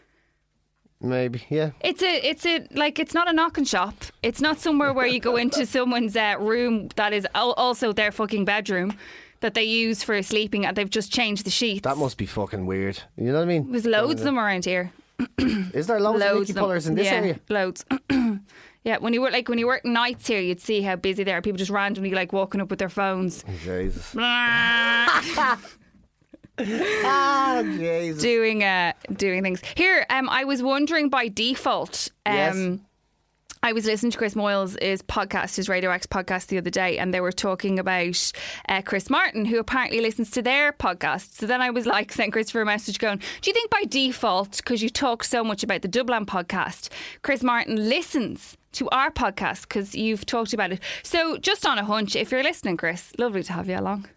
Maybe, 1.03 1.43
yeah. 1.49 1.71
It's 1.81 2.01
a, 2.01 2.25
it's 2.25 2.45
a, 2.45 2.65
like, 2.71 2.97
it's 2.97 3.13
not 3.13 3.29
a 3.29 3.33
knocking 3.33 3.65
shop. 3.65 3.93
It's 4.23 4.39
not 4.39 4.61
somewhere 4.61 4.93
where 4.93 5.05
you 5.05 5.19
go 5.19 5.35
into 5.43 5.65
someone's 5.65 6.15
uh, 6.15 6.35
room 6.39 6.87
that 6.95 7.11
is 7.11 7.27
also 7.35 7.91
their 7.91 8.11
fucking 8.11 8.45
bedroom 8.45 8.97
that 9.41 9.53
they 9.53 9.63
use 9.63 10.01
for 10.01 10.21
sleeping 10.23 10.65
and 10.65 10.77
they've 10.77 10.89
just 10.89 11.11
changed 11.11 11.45
the 11.45 11.49
sheets. 11.49 11.81
That 11.81 11.97
must 11.97 12.17
be 12.17 12.25
fucking 12.25 12.65
weird. 12.65 13.03
You 13.17 13.25
know 13.25 13.33
what 13.33 13.41
I 13.41 13.45
mean? 13.45 13.69
There's 13.69 13.85
loads 13.85 14.21
of 14.21 14.25
them 14.25 14.39
around 14.39 14.63
here. 14.63 14.93
Is 15.37 15.87
there 15.87 15.99
loads, 15.99 16.21
of 16.23 16.31
Loads 16.31 16.49
of 16.49 16.55
them. 16.55 16.63
pullers 16.63 16.87
in 16.87 16.95
this 16.95 17.05
yeah, 17.05 17.13
area? 17.13 17.39
Loads. 17.49 17.85
yeah, 18.83 18.97
when 18.97 19.13
you 19.13 19.21
work 19.21 19.31
like 19.31 19.47
when 19.47 19.57
you 19.57 19.67
work 19.67 19.85
nights 19.85 20.27
here, 20.27 20.39
you'd 20.41 20.59
see 20.59 20.81
how 20.81 20.95
busy 20.95 21.23
they 21.23 21.33
are. 21.33 21.41
People 21.41 21.57
just 21.57 21.71
randomly 21.71 22.11
like 22.11 22.33
walking 22.33 22.61
up 22.61 22.69
with 22.69 22.79
their 22.79 22.89
phones. 22.89 23.43
Jesus. 23.63 24.13
Blah. 24.13 24.23
ah, 26.59 27.61
Jesus. 27.63 28.21
doing 28.21 28.63
uh 28.63 28.93
doing 29.15 29.41
things. 29.41 29.61
Here, 29.75 30.05
um 30.09 30.29
I 30.29 30.43
was 30.43 30.61
wondering 30.61 31.09
by 31.09 31.29
default, 31.29 32.09
um 32.25 32.33
Yes. 32.33 32.79
I 33.65 33.71
was 33.71 33.85
listening 33.85 34.11
to 34.11 34.17
Chris 34.17 34.33
Moyles' 34.33 34.75
podcast, 35.03 35.55
his 35.55 35.69
Radio 35.69 35.89
X 35.89 36.05
podcast 36.05 36.47
the 36.47 36.57
other 36.57 36.69
day, 36.69 36.97
and 36.97 37.13
they 37.13 37.21
were 37.21 37.31
talking 37.31 37.79
about 37.79 38.33
uh, 38.67 38.81
Chris 38.81 39.09
Martin, 39.09 39.45
who 39.45 39.57
apparently 39.57 40.01
listens 40.01 40.29
to 40.31 40.41
their 40.41 40.73
podcast. 40.73 41.35
So 41.35 41.45
then 41.47 41.61
I 41.61 41.69
was 41.69 41.85
like, 41.85 42.11
sent 42.11 42.33
Christopher 42.33 42.63
a 42.63 42.65
message 42.65 42.99
going, 42.99 43.19
Do 43.19 43.49
you 43.49 43.53
think 43.53 43.69
by 43.69 43.83
default, 43.87 44.57
because 44.57 44.83
you 44.83 44.89
talk 44.89 45.23
so 45.23 45.45
much 45.45 45.63
about 45.63 45.81
the 45.81 45.87
Dublin 45.87 46.25
podcast, 46.25 46.89
Chris 47.21 47.41
Martin 47.41 47.87
listens 47.87 48.57
to 48.73 48.89
our 48.89 49.11
podcast 49.11 49.63
because 49.63 49.95
you've 49.95 50.25
talked 50.25 50.53
about 50.53 50.71
it? 50.71 50.79
So 51.03 51.37
just 51.37 51.65
on 51.65 51.77
a 51.79 51.85
hunch, 51.85 52.15
if 52.15 52.31
you're 52.31 52.43
listening, 52.43 52.77
Chris, 52.77 53.11
lovely 53.17 53.43
to 53.43 53.53
have 53.53 53.69
you 53.69 53.77
along. 53.77 54.07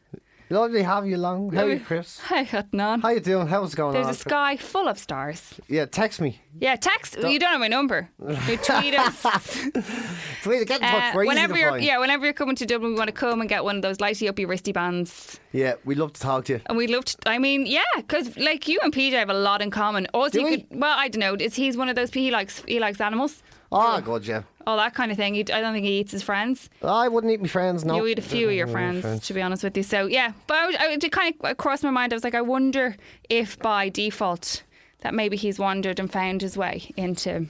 Lovely 0.49 0.79
to 0.83 0.85
have 0.85 1.05
you 1.09 1.17
along. 1.17 1.53
How 1.53 1.65
are 1.65 1.71
you, 1.73 1.81
Chris? 1.81 2.21
Hi, 2.27 2.45
Adnan. 2.45 3.03
How 3.03 3.09
you 3.09 3.19
doing? 3.19 3.49
How's 3.49 3.73
it 3.73 3.77
going 3.77 3.95
There's 3.95 4.07
on? 4.07 4.13
a 4.13 4.15
sky 4.15 4.57
full 4.57 4.87
of 4.87 4.97
stars. 4.97 5.55
Yeah, 5.69 5.87
text 5.87 6.21
me. 6.21 6.41
Yeah, 6.61 6.77
text. 6.77 7.17
You 7.19 7.39
don't 7.41 7.51
have 7.51 7.59
my 7.59 7.67
number. 7.67 8.09
You 8.21 8.57
tweet 8.57 8.97
us. 8.97 9.23
Tweet, 10.45 10.69
get 10.69 10.81
in 10.81 10.87
touch. 10.89 11.15
Uh, 11.17 11.19
whenever 11.25 11.57
you're 11.59 11.77
yeah, 11.79 11.99
whenever 11.99 12.25
you're 12.25 12.33
coming 12.33 12.55
to 12.57 12.65
Dublin, 12.65 12.93
we 12.93 12.97
want 12.97 13.09
to 13.09 13.13
come 13.13 13.41
and 13.41 13.49
get 13.49 13.65
one 13.65 13.75
of 13.77 13.83
those 13.83 13.99
lighty 13.99 14.29
uppy 14.29 14.47
wristy 14.47 14.73
bands. 14.73 15.41
Yeah, 15.57 15.75
we'd 15.85 15.99
love 15.99 16.13
to 16.13 16.21
talk 16.21 16.45
to 16.47 16.55
you. 16.55 16.61
And 16.67 16.77
we'd 16.77 16.91
love 16.91 17.05
to, 17.07 17.17
I 17.27 17.39
mean, 17.39 17.67
yeah, 17.67 17.83
because 17.97 18.37
like 18.37 18.69
you 18.69 18.79
and 18.83 18.93
PJ 18.93 19.13
have 19.13 19.31
a 19.31 19.35
lot 19.35 19.63
in 19.63 19.71
common. 19.71 20.07
Also, 20.13 20.33
Do 20.33 20.41
you 20.41 20.47
we? 20.51 20.57
could. 20.63 20.81
Well, 20.81 20.95
I 20.97 21.09
don't 21.09 21.21
know. 21.21 21.35
Is 21.35 21.55
he's 21.55 21.77
one 21.77 21.89
of 21.89 21.97
those? 21.97 22.11
people, 22.11 22.25
He 22.27 22.31
likes 22.31 22.63
he 22.69 22.79
likes 22.81 23.01
animals, 23.01 23.43
Oh, 23.73 24.01
God, 24.01 24.25
yeah. 24.25 24.43
all 24.67 24.77
that 24.77 24.95
kind 24.95 25.11
of 25.11 25.17
thing. 25.17 25.35
You, 25.35 25.45
I 25.53 25.61
don't 25.61 25.73
think 25.73 25.85
he 25.87 25.99
eats 26.01 26.13
his 26.13 26.23
friends. 26.23 26.69
I 26.83 27.09
wouldn't 27.09 27.33
eat 27.33 27.41
my 27.41 27.49
friends, 27.49 27.85
no. 27.85 27.97
You 27.97 28.07
eat 28.07 28.19
a 28.19 28.23
few 28.23 28.49
of 28.49 28.55
your 28.55 28.69
friends, 28.69 29.27
to 29.27 29.35
be 29.35 29.43
honest 29.43 29.65
with 29.65 29.77
you. 29.77 29.83
So 29.83 30.07
yeah, 30.07 30.33
but 30.47 30.57
I, 30.57 30.67
was- 30.67 30.77
I, 30.77 30.87
it 30.93 31.13
kind 31.13 31.35
of 31.43 31.57
crossed 31.57 31.83
my 31.83 31.91
mind. 31.91 32.13
I 32.13 32.17
was 32.17 32.25
like, 32.25 32.35
I 32.37 32.43
wonder 32.43 32.97
if 33.29 33.59
by 33.59 33.89
default 33.89 34.63
that 35.01 35.15
maybe 35.15 35.37
he's 35.37 35.59
wandered 35.59 35.99
and 36.01 36.11
found 36.13 36.43
his 36.43 36.57
way 36.57 36.91
into 36.97 37.47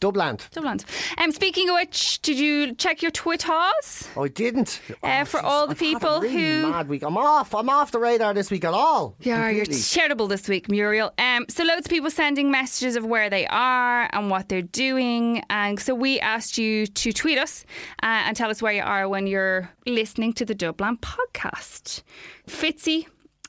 Dublin. 0.00 0.38
Dublin. 0.52 0.80
Um, 1.18 1.32
speaking 1.32 1.68
of 1.68 1.74
which, 1.74 2.20
did 2.22 2.38
you 2.38 2.74
check 2.74 3.02
your 3.02 3.10
Twitters? 3.10 4.08
I 4.16 4.28
didn't. 4.28 4.80
Uh, 5.02 5.24
for 5.24 5.40
all 5.40 5.66
the 5.66 5.72
I've 5.72 5.78
people 5.78 6.20
really 6.20 6.32
who- 6.62 6.70
mad 6.70 6.88
week. 6.88 7.02
I'm 7.02 7.16
off. 7.16 7.54
I'm 7.54 7.68
off 7.68 7.90
the 7.90 7.98
radar 7.98 8.34
this 8.34 8.50
week 8.50 8.64
at 8.64 8.74
all. 8.74 9.16
Yeah, 9.20 9.48
you're 9.50 9.64
terrible 9.66 10.26
this 10.28 10.48
week, 10.48 10.68
Muriel. 10.68 11.12
Um, 11.18 11.46
so 11.48 11.64
loads 11.64 11.86
of 11.86 11.90
people 11.90 12.10
sending 12.10 12.50
messages 12.50 12.96
of 12.96 13.04
where 13.04 13.28
they 13.30 13.46
are 13.46 14.08
and 14.12 14.30
what 14.30 14.48
they're 14.48 14.62
doing, 14.62 15.42
and 15.50 15.78
so 15.80 15.94
we 15.94 16.20
asked 16.20 16.58
you 16.58 16.86
to 16.86 17.12
tweet 17.12 17.38
us 17.38 17.64
uh, 18.02 18.06
and 18.26 18.36
tell 18.36 18.50
us 18.50 18.62
where 18.62 18.72
you 18.72 18.82
are 18.82 19.08
when 19.08 19.26
you're 19.26 19.70
listening 19.86 20.32
to 20.34 20.44
the 20.44 20.54
Dublin 20.54 20.96
podcast. 20.98 22.02
Fitzy. 22.48 23.06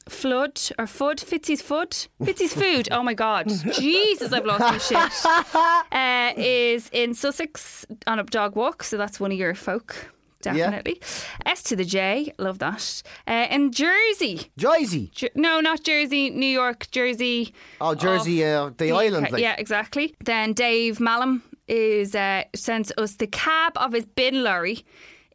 Flood 0.10 0.60
or 0.78 0.86
Fud? 0.86 1.20
Fitzy's 1.20 1.62
Fud? 1.62 2.08
Fitzy's 2.24 2.54
Food. 2.54 2.90
Oh 2.92 3.04
my 3.04 3.14
God. 3.14 3.50
Jesus, 3.74 4.32
I've 4.34 4.46
lost 4.46 4.62
my 4.62 4.78
shit. 4.78 5.14
Uh, 5.92 6.34
is 6.38 6.90
in 6.92 7.14
Sussex 7.14 7.86
on 8.08 8.20
a 8.20 8.24
dog 8.24 8.56
walk, 8.56 8.84
so 8.84 8.98
that's 8.98 9.20
one 9.20 9.32
of 9.32 9.38
your 9.38 9.54
folk. 9.54 10.14
Definitely. 10.42 11.02
S 11.46 11.64
to 11.64 11.76
the 11.76 11.86
J, 11.86 12.34
love 12.38 12.60
that. 12.60 13.02
Uh, 13.28 13.48
in 13.50 13.72
Jersey, 13.72 14.52
Jersey. 14.58 15.12
Jer- 15.14 15.30
no, 15.36 15.62
not 15.62 15.84
Jersey, 15.84 16.30
New 16.30 16.46
York, 16.46 16.88
Jersey. 16.92 17.54
Oh, 17.80 17.96
Jersey, 17.96 18.44
uh, 18.44 18.72
the, 18.78 18.92
island. 18.92 19.32
Like. 19.32 19.42
Yeah, 19.42 19.56
exactly. 19.58 20.16
Then 20.24 20.54
Dave 20.54 21.00
Mallam 21.00 21.44
is 21.68 22.14
uh, 22.14 22.44
sends 22.54 22.92
us 22.98 23.16
the 23.16 23.28
cab 23.28 23.74
of 23.78 23.94
his 23.94 24.06
bin 24.06 24.44
lorry 24.44 24.86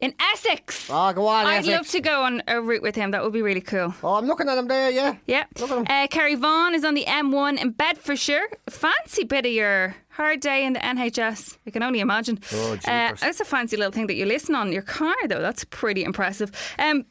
in 0.01 0.13
Essex. 0.33 0.87
Oh, 0.89 1.11
go 1.13 1.27
on, 1.27 1.45
I'd 1.45 1.59
Essex. 1.59 1.67
love 1.77 1.87
to 1.89 1.99
go 2.01 2.23
on 2.23 2.41
a 2.47 2.61
route 2.61 2.81
with 2.81 2.95
him. 2.95 3.11
That 3.11 3.23
would 3.23 3.33
be 3.33 3.41
really 3.41 3.61
cool. 3.61 3.93
Oh, 4.03 4.15
I'm 4.15 4.25
looking 4.27 4.47
at 4.49 4.57
him 4.57 4.67
there, 4.67 4.89
yeah. 4.89 5.15
Yeah. 5.27 5.45
Look 5.59 5.71
at 5.71 5.77
him. 5.77 5.85
Uh, 5.89 6.07
Kerry 6.07 6.35
Vaughan 6.35 6.73
is 6.73 6.85
on 6.85 6.93
the 6.93 7.05
M1 7.05 7.61
in 7.61 7.71
Bedfordshire. 7.71 8.47
Fancy 8.69 9.23
bit 9.23 9.45
of 9.45 9.51
your 9.51 9.95
hard 10.09 10.39
day 10.39 10.65
in 10.65 10.73
the 10.73 10.79
NHS. 10.79 11.57
I 11.67 11.71
can 11.71 11.83
only 11.83 11.99
imagine. 11.99 12.39
Oh, 12.53 12.73
uh, 12.73 13.13
that's 13.19 13.39
a 13.39 13.45
fancy 13.45 13.77
little 13.77 13.91
thing 13.91 14.07
that 14.07 14.15
you 14.15 14.25
listen 14.25 14.55
on 14.55 14.71
your 14.71 14.81
car, 14.83 15.15
though. 15.27 15.41
That's 15.41 15.63
pretty 15.65 16.03
impressive. 16.03 16.51
Um, 16.77 17.05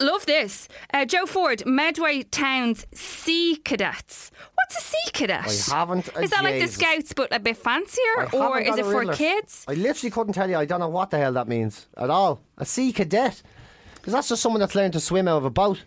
love 0.00 0.26
this. 0.26 0.68
Uh, 0.92 1.04
Joe 1.04 1.26
Ford, 1.26 1.62
Medway 1.66 2.22
Town's 2.24 2.86
Sea 2.94 3.56
Cadets. 3.64 4.30
What's 4.64 4.78
a 4.78 4.88
Sea 4.88 5.10
Cadet? 5.12 5.68
I 5.72 5.76
haven't 5.76 6.08
a 6.16 6.22
Is 6.22 6.30
that 6.30 6.42
like 6.42 6.54
the 6.54 6.60
Jesus. 6.60 6.76
Scouts 6.76 7.12
but 7.12 7.34
a 7.34 7.38
bit 7.38 7.58
fancier, 7.58 8.28
or 8.32 8.60
is 8.60 8.68
got 8.68 8.78
it 8.78 8.86
a 8.86 8.90
for 8.90 9.00
Riddler. 9.00 9.14
kids? 9.14 9.64
I 9.68 9.74
literally 9.74 10.10
couldn't 10.10 10.32
tell 10.32 10.48
you. 10.48 10.56
I 10.56 10.64
don't 10.64 10.80
know 10.80 10.88
what 10.88 11.10
the 11.10 11.18
hell 11.18 11.34
that 11.34 11.48
means 11.48 11.86
at 11.98 12.08
all. 12.08 12.40
A 12.56 12.64
sea 12.64 12.90
cadet. 12.90 13.42
Because 13.96 14.14
that's 14.14 14.28
just 14.28 14.40
someone 14.40 14.60
that's 14.60 14.74
learned 14.74 14.94
to 14.94 15.00
swim 15.00 15.28
out 15.28 15.36
of 15.38 15.44
a 15.44 15.50
boat. 15.50 15.82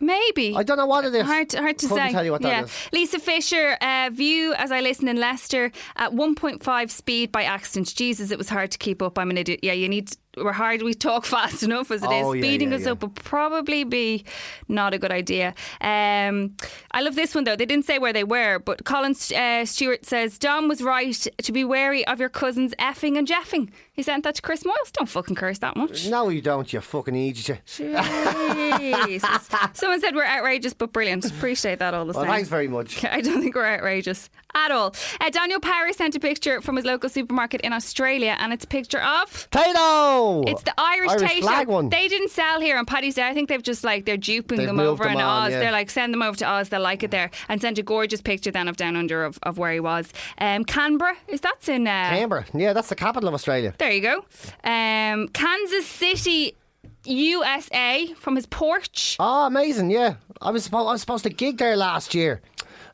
Maybe. 0.00 0.54
I 0.54 0.62
don't 0.62 0.76
know 0.76 0.86
what 0.86 1.04
it 1.06 1.14
is. 1.14 1.24
Hard, 1.24 1.52
hard 1.52 1.78
to 1.78 1.88
Couldn't 1.88 2.06
say. 2.06 2.12
tell 2.12 2.24
you 2.24 2.30
what 2.30 2.42
that 2.42 2.48
yeah. 2.48 2.64
is. 2.64 2.88
Lisa 2.92 3.18
Fisher, 3.18 3.76
uh, 3.80 4.10
view 4.12 4.54
as 4.54 4.70
I 4.70 4.80
listen 4.80 5.08
in 5.08 5.16
Leicester 5.16 5.72
at 5.96 6.12
1.5 6.12 6.90
speed 6.90 7.32
by 7.32 7.42
accident. 7.42 7.92
Jesus, 7.96 8.30
it 8.30 8.38
was 8.38 8.48
hard 8.48 8.70
to 8.70 8.78
keep 8.78 9.02
up. 9.02 9.18
I'm 9.18 9.30
an 9.30 9.38
idiot. 9.38 9.60
Yeah, 9.62 9.72
you 9.72 9.88
need. 9.88 10.12
We're 10.42 10.52
hard. 10.52 10.82
We 10.82 10.94
talk 10.94 11.24
fast 11.36 11.62
enough 11.62 11.90
as 11.90 12.02
it 12.02 12.06
is. 12.06 12.24
Oh, 12.24 12.32
yeah, 12.32 12.42
Speeding 12.42 12.70
yeah, 12.70 12.76
us 12.76 12.84
yeah. 12.84 12.92
up 12.92 13.02
would 13.02 13.14
probably 13.16 13.84
be 13.84 14.24
not 14.68 14.94
a 14.94 14.98
good 14.98 15.12
idea. 15.12 15.54
Um, 15.80 16.56
I 16.92 17.02
love 17.02 17.14
this 17.14 17.34
one 17.34 17.44
though. 17.44 17.56
They 17.56 17.66
didn't 17.66 17.84
say 17.86 17.98
where 17.98 18.12
they 18.12 18.24
were, 18.24 18.58
but 18.58 18.84
Colin 18.84 19.14
uh, 19.36 19.64
Stewart 19.64 20.04
says 20.04 20.38
Dom 20.38 20.68
was 20.68 20.82
right 20.82 21.14
to 21.42 21.52
be 21.52 21.64
wary 21.64 22.06
of 22.06 22.20
your 22.20 22.28
cousins 22.28 22.74
effing 22.78 23.16
and 23.18 23.26
jeffing. 23.26 23.70
He 23.92 24.02
sent 24.02 24.24
that 24.24 24.36
to 24.36 24.42
Chris 24.42 24.62
Moyles. 24.62 24.92
Don't 24.92 25.08
fucking 25.08 25.34
curse 25.34 25.58
that 25.58 25.76
much. 25.76 26.08
No, 26.08 26.28
you 26.28 26.40
don't, 26.40 26.72
you 26.72 26.80
fucking 26.80 27.16
idiot. 27.16 27.60
Jesus. 27.66 29.48
Someone 29.74 30.00
said 30.00 30.14
we're 30.14 30.24
outrageous 30.24 30.72
but 30.74 30.92
brilliant. 30.92 31.24
Appreciate 31.24 31.78
that 31.80 31.94
all 31.94 32.04
the 32.04 32.12
Well, 32.12 32.22
same. 32.24 32.32
thanks 32.32 32.48
very 32.48 32.68
much. 32.68 33.04
I 33.18 33.20
don't 33.20 33.40
think 33.42 33.54
we're 33.54 33.66
outrageous 33.66 34.30
at 34.54 34.70
all. 34.70 34.94
Uh, 35.20 35.30
Daniel 35.30 35.60
Power 35.60 35.92
sent 35.92 36.14
a 36.14 36.20
picture 36.20 36.60
from 36.60 36.76
his 36.76 36.84
local 36.84 37.08
supermarket 37.08 37.60
in 37.62 37.72
Australia, 37.72 38.36
and 38.38 38.52
it's 38.52 38.64
a 38.64 38.68
picture 38.68 39.00
of. 39.00 39.48
Tayto! 39.50 40.48
It's 40.48 40.62
the 40.62 40.74
Irish, 40.78 41.10
Irish 41.10 41.30
Tayto. 41.30 41.40
flag 41.40 41.68
one. 41.68 41.88
They 41.90 42.08
didn't 42.08 42.30
sell 42.30 42.60
here 42.60 42.76
on 42.78 42.86
Paddy's 42.86 43.14
Day. 43.14 43.26
I 43.28 43.34
think 43.34 43.48
they've 43.48 43.62
just 43.62 43.84
like 43.84 44.04
they're 44.04 44.16
duping 44.16 44.58
They've 44.58 44.66
them 44.66 44.80
over 44.80 45.04
them 45.04 45.14
in 45.14 45.20
on, 45.20 45.46
Oz. 45.46 45.52
yeah. 45.52 45.58
They're 45.60 45.72
like 45.72 45.90
send 45.90 46.12
them 46.12 46.22
over 46.22 46.36
to 46.38 46.46
Oz. 46.46 46.68
They'll 46.70 46.80
like 46.80 47.02
it 47.02 47.10
there, 47.10 47.30
and 47.48 47.60
sent 47.60 47.78
a 47.78 47.82
gorgeous 47.82 48.20
picture 48.20 48.50
then 48.50 48.68
of 48.68 48.76
down 48.76 48.96
under 48.96 49.24
of, 49.24 49.38
of 49.42 49.58
where 49.58 49.72
he 49.72 49.80
was. 49.80 50.12
Um, 50.38 50.64
Canberra 50.64 51.16
is 51.28 51.40
that's 51.40 51.68
in 51.68 51.86
uh, 51.86 51.90
Canberra. 52.10 52.46
Yeah, 52.54 52.72
that's 52.72 52.88
the 52.88 52.96
capital 52.96 53.28
of 53.28 53.34
Australia. 53.34 53.74
there 53.78 53.92
you 53.92 54.00
go. 54.02 54.24
Um, 54.64 55.28
Kansas 55.28 55.86
City, 55.86 56.54
USA, 57.04 58.06
from 58.14 58.36
his 58.36 58.46
porch. 58.46 59.16
Oh, 59.20 59.46
amazing! 59.46 59.90
Yeah, 59.90 60.14
I 60.40 60.50
was 60.50 60.64
supposed 60.64 60.88
I 60.88 60.92
was 60.92 61.00
supposed 61.00 61.24
to 61.24 61.30
gig 61.30 61.58
there 61.58 61.76
last 61.76 62.14
year. 62.14 62.40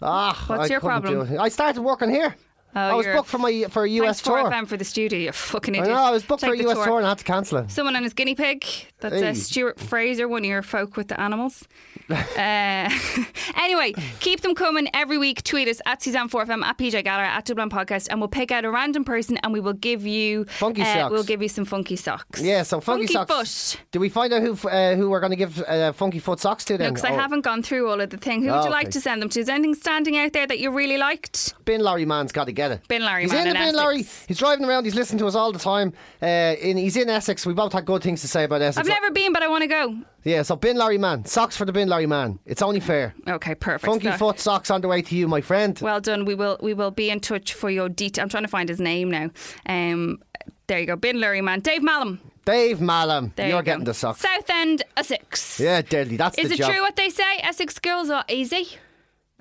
Ah, 0.04 0.44
What's 0.46 0.64
I 0.64 0.66
your 0.66 0.80
problem? 0.80 1.40
I 1.40 1.48
started 1.48 1.80
working 1.80 2.10
here. 2.10 2.34
Oh, 2.76 2.80
I 2.80 2.94
was 2.94 3.06
booked 3.06 3.28
for 3.28 3.38
my 3.38 3.64
for 3.70 3.84
a 3.84 3.88
US 3.88 4.20
Thanks 4.20 4.22
tour. 4.22 4.50
FM 4.50 4.66
for 4.66 4.76
the 4.76 4.84
studio, 4.84 5.18
you 5.18 5.32
fucking 5.32 5.74
I 5.76 5.78
idiot. 5.80 5.94
know 5.94 6.02
I 6.02 6.10
was 6.10 6.24
booked 6.24 6.42
Take 6.42 6.60
for 6.60 6.68
a 6.68 6.70
US 6.72 6.84
tour. 6.86 6.96
and 6.98 7.06
I 7.06 7.10
had 7.10 7.18
to 7.18 7.24
cancel 7.24 7.58
it. 7.58 7.70
Someone 7.70 7.94
on 7.96 8.02
his 8.02 8.12
guinea 8.14 8.34
pig. 8.34 8.64
That's 9.00 9.14
uh, 9.16 9.34
Stuart 9.34 9.78
Fraser, 9.78 10.26
one 10.28 10.42
of 10.42 10.46
your 10.46 10.62
folk 10.62 10.96
with 10.96 11.08
the 11.08 11.20
animals. 11.20 11.64
uh, 12.10 12.14
anyway, 13.56 13.92
keep 14.20 14.40
them 14.40 14.54
coming 14.54 14.88
every 14.94 15.18
week. 15.18 15.42
Tweet 15.42 15.68
us 15.68 15.80
at 15.86 16.00
Suzanne4FM, 16.00 16.62
at 16.64 16.76
PJ 16.78 17.04
Gallagher, 17.04 17.26
at 17.26 17.44
Dublin 17.44 17.70
Podcast, 17.70 18.08
and 18.10 18.20
we'll 18.20 18.28
pick 18.28 18.50
out 18.50 18.64
a 18.64 18.70
random 18.70 19.04
person 19.04 19.38
and 19.38 19.52
we 19.52 19.60
will 19.60 19.72
give 19.72 20.06
you 20.06 20.44
Funky 20.46 20.82
uh, 20.82 20.94
socks. 20.94 21.12
We'll 21.12 21.22
give 21.24 21.42
you 21.42 21.48
some 21.48 21.64
funky 21.64 21.96
socks. 21.96 22.42
Yeah, 22.42 22.62
so 22.62 22.80
funky, 22.80 23.06
socks. 23.06 23.74
foot. 23.74 23.80
Did 23.92 23.98
we 24.00 24.08
find 24.08 24.32
out 24.32 24.42
who 24.42 24.52
uh, 24.68 24.96
who 24.96 25.10
we're 25.10 25.20
going 25.20 25.30
to 25.30 25.36
give 25.36 25.62
uh, 25.62 25.92
funky 25.92 26.18
foot 26.18 26.40
socks 26.40 26.64
to 26.66 26.76
then? 26.78 26.92
Because 26.92 27.04
I 27.08 27.14
Oh, 27.14 27.18
haven't 27.18 27.42
gone 27.42 27.62
through 27.62 27.88
all 27.88 28.00
of 28.00 28.10
the 28.10 28.16
thing. 28.16 28.42
Who 28.42 28.48
would 28.50 28.54
Oh, 28.60 28.64
you 28.64 28.70
like 28.70 28.86
okay. 28.86 28.92
to 28.92 29.00
send 29.00 29.22
them 29.22 29.28
to? 29.30 29.40
Is 29.40 29.48
anything 29.48 29.74
standing 29.74 30.16
out 30.16 30.32
there 30.32 30.46
that 30.46 30.58
you 30.58 30.70
really 30.70 30.98
liked? 30.98 31.54
Bin 31.64 31.80
Larry 31.80 32.04
man's 32.04 32.32
got 32.32 32.44
to 32.46 32.52
get 32.52 32.63
Bin 32.88 33.02
Larry 33.04 33.22
he's 33.22 33.32
man 33.32 33.46
in 33.48 33.54
the 33.54 33.60
in 33.60 33.66
Bin 33.68 33.76
Larry. 33.76 34.02
He's 34.28 34.38
driving 34.38 34.64
around. 34.64 34.84
He's 34.84 34.94
listening 34.94 35.18
to 35.20 35.26
us 35.26 35.34
all 35.34 35.52
the 35.52 35.58
time. 35.58 35.92
Uh, 36.22 36.26
in, 36.60 36.76
he's 36.76 36.96
in 36.96 37.08
Essex. 37.08 37.44
We 37.46 37.54
both 37.54 37.72
had 37.72 37.84
good 37.84 38.02
things 38.02 38.20
to 38.22 38.28
say 38.28 38.44
about 38.44 38.62
Essex. 38.62 38.78
I've 38.78 38.88
never 38.92 39.10
been, 39.10 39.32
but 39.32 39.42
I 39.42 39.48
want 39.48 39.62
to 39.62 39.68
go. 39.68 39.96
Yeah, 40.24 40.42
so 40.42 40.56
Bin 40.56 40.76
Larry 40.76 40.98
man, 40.98 41.24
socks 41.26 41.56
for 41.56 41.64
the 41.64 41.72
Bin 41.72 41.88
Larry 41.88 42.06
man. 42.06 42.38
It's 42.46 42.62
only 42.62 42.80
fair. 42.80 43.14
Okay, 43.28 43.54
perfect. 43.54 43.84
Funky 43.84 44.10
So- 44.12 44.16
foot 44.16 44.40
socks 44.40 44.70
on 44.70 44.80
the 44.80 44.88
way 44.88 45.02
to 45.02 45.14
you, 45.14 45.28
my 45.28 45.40
friend. 45.40 45.78
Well 45.82 46.00
done. 46.00 46.24
We 46.24 46.34
will 46.34 46.58
we 46.62 46.72
will 46.74 46.90
be 46.90 47.10
in 47.10 47.20
touch 47.20 47.52
for 47.54 47.70
your 47.70 47.88
detail. 47.88 48.22
I'm 48.22 48.28
trying 48.28 48.44
to 48.44 48.48
find 48.48 48.68
his 48.68 48.80
name 48.80 49.10
now. 49.10 49.30
Um, 49.66 50.22
there 50.66 50.78
you 50.80 50.86
go, 50.86 50.96
Bin 50.96 51.20
Larry 51.20 51.42
man, 51.42 51.60
Dave 51.60 51.82
Mallam. 51.82 52.20
Dave 52.46 52.78
Mallam, 52.80 53.32
There 53.36 53.48
you're 53.48 53.56
you 53.58 53.62
go. 53.62 53.64
getting 53.64 53.84
the 53.84 53.94
socks. 53.94 54.20
Southend, 54.20 54.82
Essex. 54.98 55.58
Yeah, 55.58 55.80
deadly. 55.80 56.18
That's 56.18 56.36
Is 56.38 56.50
it 56.50 56.58
job. 56.58 56.72
true 56.72 56.82
what 56.82 56.94
they 56.94 57.08
say? 57.08 57.38
Essex 57.42 57.78
girls 57.78 58.10
are 58.10 58.22
easy. 58.28 58.68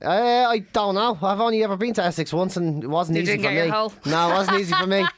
Uh, 0.01 0.09
I 0.49 0.59
don't 0.73 0.95
know. 0.95 1.17
I've 1.21 1.39
only 1.39 1.63
ever 1.63 1.77
been 1.77 1.93
to 1.93 2.03
Essex 2.03 2.33
once, 2.33 2.57
and 2.57 2.83
it 2.83 2.87
wasn't 2.87 3.17
You 3.17 3.23
easy 3.23 3.37
for 3.37 3.49
me. 3.49 3.67
No, 3.69 3.89
it 4.29 4.33
wasn't 4.33 4.59
easy 4.59 4.73
for 4.73 4.87
me. 4.87 5.05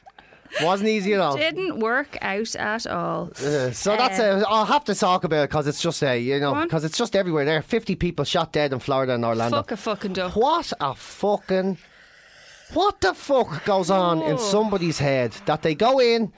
Wasn't 0.61 0.87
easy 0.87 1.13
at 1.13 1.19
all. 1.19 1.35
Didn't 1.35 1.79
work 1.79 2.17
out 2.21 2.55
at 2.55 2.87
all. 2.87 3.29
Uh, 3.43 3.71
so 3.71 3.97
that's 3.97 4.19
uh, 4.19 4.41
I'll 4.47 4.63
have 4.63 4.85
to 4.85 4.95
talk 4.95 5.25
about 5.25 5.43
it 5.43 5.49
because 5.49 5.67
it's 5.67 5.81
just 5.81 6.01
uh, 6.01 6.11
you 6.11 6.39
know 6.39 6.61
because 6.63 6.85
it's 6.85 6.97
just 6.97 7.13
everywhere. 7.13 7.43
There, 7.43 7.61
fifty 7.61 7.95
people 7.95 8.23
shot 8.23 8.53
dead 8.53 8.71
in 8.71 8.79
Florida 8.79 9.15
and 9.15 9.25
Orlando. 9.25 9.57
Fuck 9.57 9.71
a 9.71 9.77
fucking 9.77 10.13
duck. 10.13 10.33
What 10.37 10.71
a 10.79 10.95
fucking. 10.95 11.77
What 12.73 13.01
the 13.01 13.13
fuck 13.13 13.65
goes 13.65 13.89
on 13.89 14.21
in 14.21 14.35
Oh. 14.35 14.37
somebody's 14.37 14.97
head 14.99 15.33
that 15.45 15.61
they 15.61 15.75
go 15.75 15.99
in, 15.99 16.31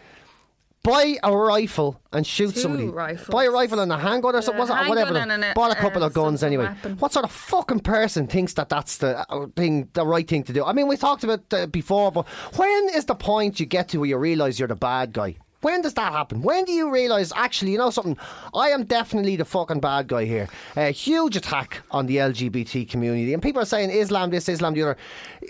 buy 0.88 1.18
a 1.24 1.36
rifle 1.36 2.00
and 2.12 2.26
shoot 2.26 2.54
Two 2.54 2.60
somebody? 2.62 2.88
rifles. 2.90 3.28
Buy 3.30 3.46
a 3.46 3.52
rifle 3.52 3.80
and 3.80 3.92
a 3.92 3.98
handgun 3.98 4.36
or 4.36 4.42
something, 4.42 4.64
it? 4.64 4.90
Whatever. 4.90 5.18
and 5.18 5.32
an- 5.32 5.54
Bought 5.54 5.72
a 5.72 5.76
couple 5.76 6.04
uh, 6.04 6.08
of 6.08 6.14
guns 6.14 6.44
anyway. 6.44 6.66
weapon. 6.66 6.98
What 6.98 7.14
sort 7.14 7.26
of 7.26 7.32
fucking 7.32 7.82
person 7.82 8.28
thinks 8.28 8.54
that 8.54 8.70
that's 8.70 8.98
the 8.98 9.26
uh, 9.30 9.48
thing, 9.56 9.90
the 9.94 10.06
right 10.06 10.28
thing 10.28 10.44
to 10.44 10.54
do? 10.54 10.64
I 10.64 10.74
mean, 10.74 10.88
we 10.88 10.98
talked 10.98 11.24
about 11.24 11.42
uh, 11.54 11.68
before, 11.68 12.12
but 12.12 12.26
when 12.56 12.90
is 12.96 13.06
the 13.06 13.16
point 13.16 13.60
you 13.60 13.66
get 13.66 13.90
to 13.90 14.00
where 14.00 14.10
you 14.10 14.18
realise 14.18 14.60
you're 14.60 14.68
the 14.68 14.76
bad 14.76 15.14
guy? 15.14 15.36
When 15.62 15.82
does 15.82 15.96
that 15.96 16.12
happen? 16.14 16.44
When 16.44 16.66
do 16.66 16.72
you 16.72 16.92
realise, 16.92 17.32
actually, 17.36 17.72
you 17.72 17.78
know 17.80 17.90
something? 17.90 18.18
I 18.54 18.70
am 18.70 18.84
definitely 18.84 19.36
the 19.38 19.46
fucking 19.46 19.80
bad 19.80 20.08
guy 20.08 20.26
here. 20.26 20.48
A 20.76 20.92
huge 20.92 21.36
attack 21.36 21.82
on 21.90 22.06
the 22.06 22.18
LGBT 22.18 22.88
community. 22.88 23.34
And 23.34 23.42
people 23.42 23.62
are 23.62 23.66
saying 23.66 23.90
Islam 23.90 24.30
this, 24.30 24.48
Islam 24.48 24.76
the 24.76 24.84
other. 24.84 24.98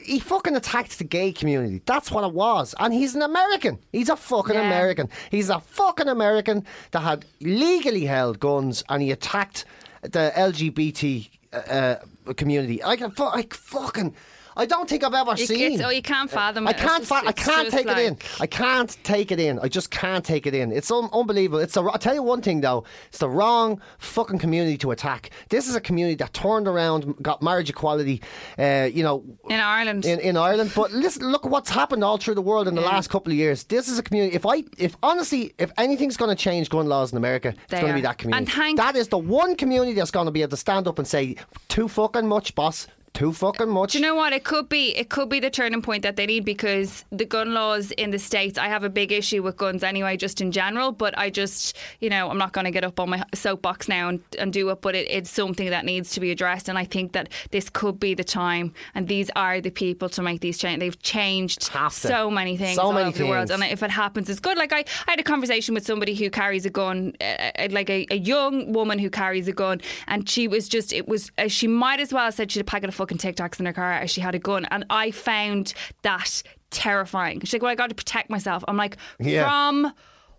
He 0.05 0.20
fucking 0.20 0.55
attacked 0.55 0.97
the 0.97 1.03
gay 1.03 1.34
community. 1.34 1.82
That's 1.86 2.10
what 2.10 2.24
it 2.24 2.34
was. 2.34 2.74
And 2.80 2.93
he's 2.93 3.16
an 3.16 3.22
American. 3.22 3.80
He's 3.91 4.10
a 4.10 4.16
fucking 4.16 4.55
Yeah. 4.55 4.68
American. 4.68 5.10
He's 5.30 5.49
a 5.49 5.60
fucking 5.60 6.08
American 6.08 6.66
that 6.91 7.01
had 7.01 7.26
legally 7.41 8.05
held 8.05 8.39
guns 8.39 8.84
and 8.88 9.01
he 9.01 9.12
attacked 9.12 9.66
the 10.03 10.32
LGBT 10.36 11.30
uh, 11.53 11.95
community. 12.36 12.82
I 12.82 12.93
I 12.93 13.45
fucking. 13.51 14.16
I 14.58 14.66
don't 14.66 14.89
think 14.89 15.03
I've 15.03 15.14
ever 15.14 15.34
You, 15.38 15.45
seen. 15.45 15.82
oh, 15.84 15.89
you 15.89 16.01
can't 16.01 16.30
fathom 16.30 16.68
I 16.68 16.72
it. 16.72 16.78
Can't. 16.78 16.99
just- 16.99 17.10
fa- 17.10 17.28
I 17.28 17.32
can't 17.32 17.66
just 17.72 17.78
take 17.78 17.88
it 17.88 17.97
in. 17.97 18.18
I 18.39 18.47
can't 18.47 18.97
take 19.03 19.32
it 19.32 19.39
in. 19.39 19.60
I 19.60 19.68
just 19.68 19.91
can't 19.91 20.26
take 20.26 20.45
it 20.47 20.53
in. 20.53 20.72
It's 20.72 20.91
un- 20.91 21.10
unbelievable. 21.14 21.60
It's 21.60 21.74
the. 21.74 21.84
I'll 21.84 21.97
tell 21.99 22.16
you 22.16 22.24
one 22.24 22.41
thing 22.41 22.62
though. 22.62 22.84
It's 23.10 23.20
the 23.20 23.30
wrong 23.30 23.80
fucking 23.99 24.39
community 24.39 24.78
to 24.80 24.91
attack. 24.91 25.30
This 25.49 25.68
is 25.70 25.76
a 25.76 25.82
community 25.82 26.16
that 26.16 26.34
turned 26.34 26.68
around, 26.68 27.16
got 27.22 27.41
marriage 27.41 27.70
equality. 27.70 28.22
Uh, 28.58 28.89
you 28.91 29.03
know, 29.03 29.24
In 29.49 29.60
Ireland. 29.60 30.05
in, 30.05 30.20
in 30.20 30.36
Ireland. 30.38 30.72
But 30.76 30.91
listen, 30.91 31.30
look 31.32 31.45
what's 31.45 31.70
happened 31.70 32.03
all 32.03 32.18
through 32.18 32.36
the 32.36 32.41
world 32.41 32.68
in 32.68 32.76
the 32.76 32.82
last 32.82 33.10
couple 33.10 33.32
of 33.32 33.38
years. 33.38 33.64
This 33.66 33.88
is 33.88 33.99
a 33.99 34.03
community. 34.03 34.36
If 34.36 34.45
I, 34.45 34.64
if 34.78 34.97
honestly, 35.03 35.53
if 35.58 35.72
anything's 35.78 36.18
going 36.18 36.36
to 36.36 36.41
change 36.41 36.70
gun 36.70 36.88
laws 36.88 37.12
in 37.12 37.18
America, 37.18 37.53
it's 37.70 37.74
going 37.74 37.88
to 37.88 37.93
be 37.93 38.01
that 38.01 38.18
community. 38.18 38.51
That 38.78 38.95
is 38.95 39.08
the 39.10 39.18
one 39.18 39.55
community 39.55 39.93
that's 39.93 40.12
going 40.12 40.26
to 40.26 40.32
be 40.32 40.41
able 40.41 40.51
to 40.51 40.58
stand 40.58 40.88
up 40.88 40.97
and 40.99 41.08
say, 41.08 41.36
"Too 41.68 41.88
fucking 41.88 42.28
much, 42.28 42.55
boss. 42.55 42.88
Too 43.18 43.34
fucking 43.34 43.70
much." 43.70 43.93
Do 43.93 43.97
you 43.99 44.05
know 44.07 44.15
what? 44.15 44.32
It 44.34 44.43
could 44.43 44.68
be. 44.70 44.84
It 44.95 45.09
could 45.09 45.30
be 45.30 45.39
the 45.39 45.49
turning 45.49 45.82
point 45.82 46.03
that 46.03 46.15
they 46.18 46.26
need 46.34 46.45
because 46.45 47.03
the 47.11 47.26
gun 47.26 47.53
laws 47.53 47.91
in 48.03 48.11
the 48.11 48.20
states. 48.20 48.57
I 48.59 48.68
have 48.68 48.84
a 48.84 48.89
big 48.89 49.11
issue 49.11 49.41
with 49.41 49.57
guns 49.57 49.84
anyway, 49.84 50.18
just 50.18 50.39
in 50.41 50.51
general. 50.51 50.91
But 50.91 51.18
I 51.18 51.30
just, 51.30 51.76
you 51.99 52.09
know, 52.09 52.30
I'm 52.30 52.38
not 52.38 52.51
going 52.53 52.65
to 52.65 52.72
get 52.72 52.84
up 52.84 52.99
on 52.99 53.09
my 53.09 53.24
soapbox 53.34 53.88
now 53.89 54.09
and, 54.09 54.20
and 54.38 54.53
do 54.53 54.70
it. 54.70 54.82
But 54.82 54.93
it, 54.95 55.07
it's 55.09 55.32
something 55.32 55.70
that 55.70 55.84
needs 55.84 56.11
to 56.11 56.20
be 56.20 56.30
addressed, 56.32 56.70
and 56.70 56.78
I 56.78 56.86
think 56.86 57.13
that 57.13 57.30
this 57.51 57.70
could 57.70 57.99
be 57.99 58.13
the 58.13 58.24
time. 58.24 58.74
And 58.93 59.07
these 59.07 59.30
are 59.36 59.61
the 59.61 59.72
people 59.72 60.09
to 60.09 60.22
make 60.22 60.41
these 60.41 60.57
change. 60.57 60.80
They've 60.80 61.01
changed 61.01 61.63
so 61.89 62.30
many 62.30 62.55
things 62.57 62.76
So 62.76 62.84
all 62.84 62.93
many 62.93 63.09
over 63.09 63.18
the 63.18 63.28
world, 63.28 63.47
things. 63.49 63.61
and 63.61 63.72
if 63.72 63.82
it 63.82 63.89
happens, 63.89 64.30
it's 64.30 64.39
good. 64.39 64.57
Like 64.57 64.74
I, 64.74 64.80
I 65.07 65.11
had 65.11 65.20
a 65.20 65.24
conversation 65.24 65.74
with 65.74 65.86
somebody 65.86 66.13
who 66.13 66.30
carries 66.30 66.65
a 66.65 66.70
gun, 66.70 67.13
uh, 67.20 67.24
uh, 67.24 67.68
like 67.72 67.89
a, 67.89 68.05
a 68.11 68.18
young 68.18 68.74
woman 68.74 68.99
who 68.99 69.09
carries 69.09 69.47
a 69.47 69.53
gun, 69.53 69.82
and 70.07 70.30
she 70.30 70.47
was 70.47 70.70
just, 70.70 70.93
it 70.93 71.07
was, 71.07 71.32
uh, 71.38 71.47
she 71.47 71.68
might 71.68 71.99
as 71.99 72.13
well 72.13 72.26
have 72.26 72.34
said 72.36 72.51
she 72.51 72.59
had 72.59 72.68
a 72.68 72.70
packet 72.70 72.89
of 72.89 72.95
fucking 73.08 73.18
Tic 73.20 73.38
Tacs 73.38 73.60
in 73.60 73.66
her 73.66 73.72
car 73.74 73.93
as 73.93 74.12
she 74.12 74.20
had 74.20 74.36
a 74.36 74.39
gun, 74.39 74.66
and 74.66 74.86
I 74.89 75.12
found 75.12 75.74
that 76.01 76.43
terrifying. 76.72 77.39
She's 77.39 77.53
like, 77.53 77.62
well, 77.62 77.72
I 77.72 77.76
got 77.76 77.88
to 77.89 77.95
protect 77.95 78.30
myself. 78.30 78.64
I'm 78.68 78.76
like, 78.76 78.97
Yeah. 79.20 79.47
from 79.47 79.93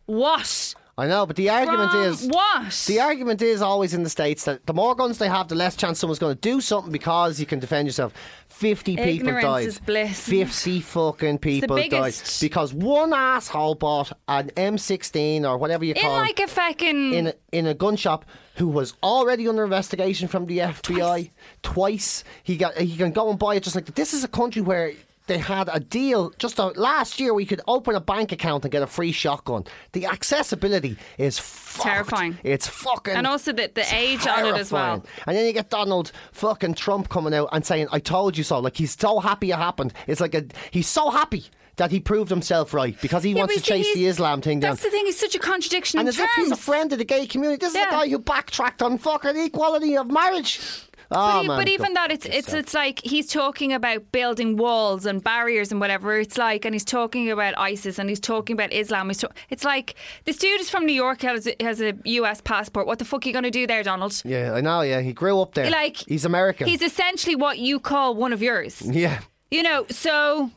what? 0.04 0.74
I 0.98 1.06
know, 1.06 1.26
but 1.26 1.36
the 1.36 1.48
argument 1.48 1.92
From 1.92 2.02
is 2.02 2.26
what? 2.26 2.84
The 2.88 2.98
argument 2.98 3.40
is 3.40 3.62
always 3.62 3.94
in 3.94 4.02
the 4.02 4.10
states 4.10 4.44
that 4.46 4.66
the 4.66 4.74
more 4.74 4.96
guns 4.96 5.18
they 5.18 5.28
have, 5.28 5.46
the 5.46 5.54
less 5.54 5.76
chance 5.76 6.00
someone's 6.00 6.18
going 6.18 6.34
to 6.34 6.40
do 6.40 6.60
something 6.60 6.90
because 6.90 7.38
you 7.38 7.46
can 7.46 7.60
defend 7.60 7.86
yourself. 7.86 8.12
Fifty 8.48 8.96
people 8.96 9.28
Ignorance 9.28 9.44
died. 9.44 9.66
is 9.68 9.78
bliss. 9.78 10.28
Fifty 10.28 10.80
fucking 10.80 11.38
people 11.38 11.76
died 11.88 12.14
because 12.40 12.74
one 12.74 13.12
asshole 13.12 13.76
bought 13.76 14.10
an 14.26 14.50
M16 14.56 15.48
or 15.48 15.56
whatever 15.56 15.84
you 15.84 15.94
in 15.94 16.02
call 16.02 16.16
like 16.16 16.40
a 16.40 16.48
fucking 16.48 17.14
in 17.14 17.26
a, 17.28 17.34
in 17.52 17.66
a 17.68 17.74
gun 17.74 17.94
shop 17.94 18.24
who 18.56 18.66
was 18.66 18.94
already 19.04 19.46
under 19.46 19.62
investigation 19.62 20.26
from 20.26 20.46
the 20.46 20.58
FBI 20.58 21.30
twice. 21.62 22.24
He 22.42 22.56
got 22.56 22.76
he 22.76 22.96
can 22.96 23.12
go 23.12 23.30
and 23.30 23.38
buy 23.38 23.54
it 23.54 23.62
just 23.62 23.76
like. 23.76 23.86
This 23.94 24.12
is 24.12 24.24
a 24.24 24.28
country 24.28 24.62
where 24.62 24.94
they 25.28 25.38
had 25.38 25.68
a 25.72 25.78
deal 25.80 26.30
just 26.38 26.58
uh 26.58 26.72
last 26.74 27.20
year. 27.20 27.32
We 27.32 27.46
could 27.46 27.60
open 27.68 27.94
a 27.94 28.00
bank 28.00 28.32
account 28.32 28.64
and 28.64 28.72
get 28.72 28.82
a 28.82 28.86
free 28.86 29.12
shotgun. 29.12 29.64
The 29.92 30.06
accessibility 30.06 30.96
is 31.18 31.38
fucked. 31.38 31.82
Terrifying. 31.84 32.38
It's 32.42 32.66
fucking 32.66 33.14
And 33.14 33.26
also 33.26 33.52
the- 33.52 33.70
the 33.72 33.84
age 33.94 34.26
on 34.26 34.44
it 34.46 34.56
as 34.56 34.72
well. 34.72 35.04
And 35.26 35.36
then 35.36 35.46
you 35.46 35.52
get 35.52 35.70
Donald 35.70 36.12
fucking 36.32 36.74
Trump 36.74 37.08
coming 37.08 37.34
out 37.34 37.48
and 37.52 37.64
saying, 37.64 37.88
"I 37.92 37.98
told 38.00 38.36
you 38.36 38.44
so." 38.44 38.58
Like 38.58 38.76
he's 38.76 38.96
so 38.98 39.20
happy 39.20 39.50
it 39.50 39.56
happened. 39.56 39.92
It's 40.06 40.20
like 40.20 40.34
a 40.34 40.44
he's 40.70 40.88
so 40.88 41.10
happy. 41.10 41.44
That 41.76 41.92
he 41.92 42.00
proved 42.00 42.28
himself 42.28 42.74
right 42.74 43.00
because 43.00 43.22
he 43.22 43.30
Yeah, 43.30 43.38
wants 43.42 43.54
to 43.54 43.60
chase 43.60 43.94
the 43.94 44.06
Islam 44.06 44.40
thing 44.40 44.58
down. 44.58 44.72
That's 44.72 44.82
the 44.82 44.90
thing. 44.90 45.06
He's 45.06 45.16
such 45.16 45.36
a 45.36 45.38
contradiction 45.38 46.00
And 46.00 46.08
in 46.08 46.12
as 46.12 46.18
if 46.18 46.28
he's 46.34 46.50
a 46.50 46.56
friend 46.56 46.92
of 46.92 46.98
the 46.98 47.04
gay 47.04 47.24
community. 47.24 47.60
This 47.60 47.68
is 47.70 47.76
Yeah. 47.76 47.86
a 47.86 47.90
guy 47.92 48.08
who 48.08 48.18
backtracked 48.18 48.82
on 48.82 48.98
fucking 48.98 49.36
equality 49.36 49.96
of 49.96 50.10
marriage. 50.10 50.58
Oh, 51.10 51.40
But, 51.40 51.46
man, 51.46 51.58
but 51.58 51.68
even 51.68 51.94
that, 51.94 52.10
it's 52.12 52.26
it's 52.26 52.52
it's 52.52 52.74
like 52.74 53.00
he's 53.02 53.26
talking 53.28 53.72
about 53.72 54.12
building 54.12 54.56
walls 54.58 55.06
and 55.06 55.24
barriers 55.24 55.72
and 55.72 55.80
whatever. 55.80 56.18
It's 56.18 56.36
like, 56.36 56.66
and 56.66 56.74
he's 56.74 56.84
talking 56.84 57.30
about 57.30 57.54
ISIS 57.56 57.98
and 57.98 58.10
he's 58.10 58.20
talking 58.20 58.52
about 58.52 58.72
Islam. 58.74 59.08
He's 59.08 59.24
it's 59.48 59.64
like 59.64 59.94
this 60.26 60.36
dude 60.36 60.60
is 60.60 60.68
from 60.68 60.84
New 60.84 60.92
York, 60.92 61.22
has 61.22 61.46
a, 61.46 61.54
has 61.60 61.80
a 61.80 61.94
US 62.04 62.42
passport. 62.42 62.86
What 62.86 62.98
the 62.98 63.06
fuck 63.06 63.24
are 63.24 63.28
you 63.28 63.32
going 63.32 63.44
to 63.44 63.50
do 63.50 63.66
there, 63.66 63.82
Donald? 63.82 64.20
Yeah, 64.24 64.52
I 64.52 64.60
know. 64.60 64.82
Yeah, 64.82 65.00
he 65.00 65.14
grew 65.14 65.40
up 65.40 65.54
there. 65.54 65.70
Like 65.70 65.96
he's 65.96 66.26
American. 66.26 66.68
He's 66.68 66.82
essentially 66.82 67.36
what 67.36 67.58
you 67.58 67.80
call 67.80 68.14
one 68.14 68.32
of 68.34 68.42
yours. 68.42 68.82
yeah. 68.82 69.20
You 69.50 69.62
know, 69.62 69.86
so 69.88 70.50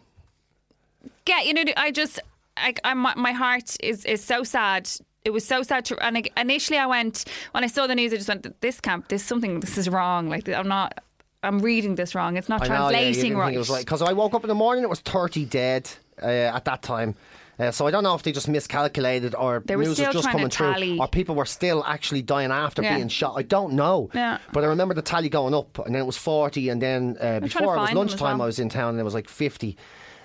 get 1.24 1.46
you 1.46 1.54
know. 1.54 1.64
I 1.78 1.92
just, 1.92 2.20
I, 2.58 2.74
I 2.84 2.94
my, 2.94 3.14
my 3.16 3.32
heart 3.32 3.78
is 3.82 4.04
is 4.04 4.22
so 4.22 4.44
sad. 4.44 4.90
It 5.24 5.32
was 5.32 5.46
so 5.46 5.62
sad 5.62 5.86
to, 5.86 6.04
and 6.04 6.18
I, 6.18 6.24
initially 6.38 6.80
I 6.80 6.88
went 6.88 7.26
when 7.52 7.64
I 7.64 7.68
saw 7.68 7.86
the 7.88 7.96
news. 7.96 8.12
I 8.14 8.18
just 8.18 8.28
went, 8.28 8.60
"This 8.62 8.82
camp, 8.82 9.08
this 9.10 9.24
something, 9.24 9.60
this 9.60 9.78
is 9.78 9.88
wrong. 9.88 10.30
Like 10.30 10.50
I'm 10.50 10.68
not, 10.68 11.04
I'm 11.44 11.60
reading 11.60 11.96
this 11.96 12.16
wrong. 12.16 12.38
It's 12.38 12.50
not 12.50 12.64
I 12.64 12.68
know. 12.68 12.74
Yeah, 12.74 13.02
translating 13.02 13.38
right." 13.38 13.46
think 13.48 13.56
it 13.56 13.60
was 13.60 13.70
right 13.70 13.86
because 13.86 14.02
I 14.02 14.14
woke 14.14 14.34
up 14.34 14.44
in 14.44 14.48
the 14.48 14.56
morning. 14.56 14.84
It 14.84 14.90
was 14.90 15.00
thirty 15.02 15.46
dead 15.46 15.90
uh, 16.22 16.26
at 16.26 16.66
that 16.66 16.82
time. 16.82 17.16
Uh, 17.60 17.70
so 17.70 17.86
I 17.86 17.92
don't 17.92 18.02
know 18.02 18.16
if 18.16 18.24
they 18.24 18.32
just 18.32 18.48
miscalculated 18.48 19.36
or 19.36 19.62
They 19.64 19.76
news 19.76 19.90
was 19.90 19.98
just 20.00 20.28
coming 20.30 20.50
through, 20.50 21.00
or 21.00 21.08
people 21.08 21.36
were 21.36 21.46
still 21.46 21.84
actually 21.86 22.24
dying 22.24 22.50
after 22.50 22.82
Yeah. 22.82 22.96
being 22.96 23.08
shot. 23.08 23.36
I 23.38 23.44
don't 23.44 23.74
know. 23.74 24.10
Yeah. 24.16 24.40
But 24.52 24.64
I 24.64 24.68
remember 24.68 24.96
the 24.96 25.04
tally 25.04 25.30
going 25.30 25.54
up, 25.54 25.78
and 25.86 25.94
then 25.94 26.02
it 26.02 26.06
was 26.06 26.18
forty, 26.18 26.70
and 26.70 26.82
then 26.82 27.18
uh, 27.22 27.40
before 27.42 27.76
it 27.76 27.80
was 27.80 27.90
find 27.90 27.90
them 27.90 27.90
as 27.90 27.96
lunchtime, 27.96 28.38
well. 28.40 28.46
I 28.46 28.48
was 28.48 28.58
in 28.58 28.70
town, 28.70 28.90
and 28.92 29.00
it 29.00 29.04
was 29.04 29.14
like 29.14 29.30
fifty. 29.30 29.78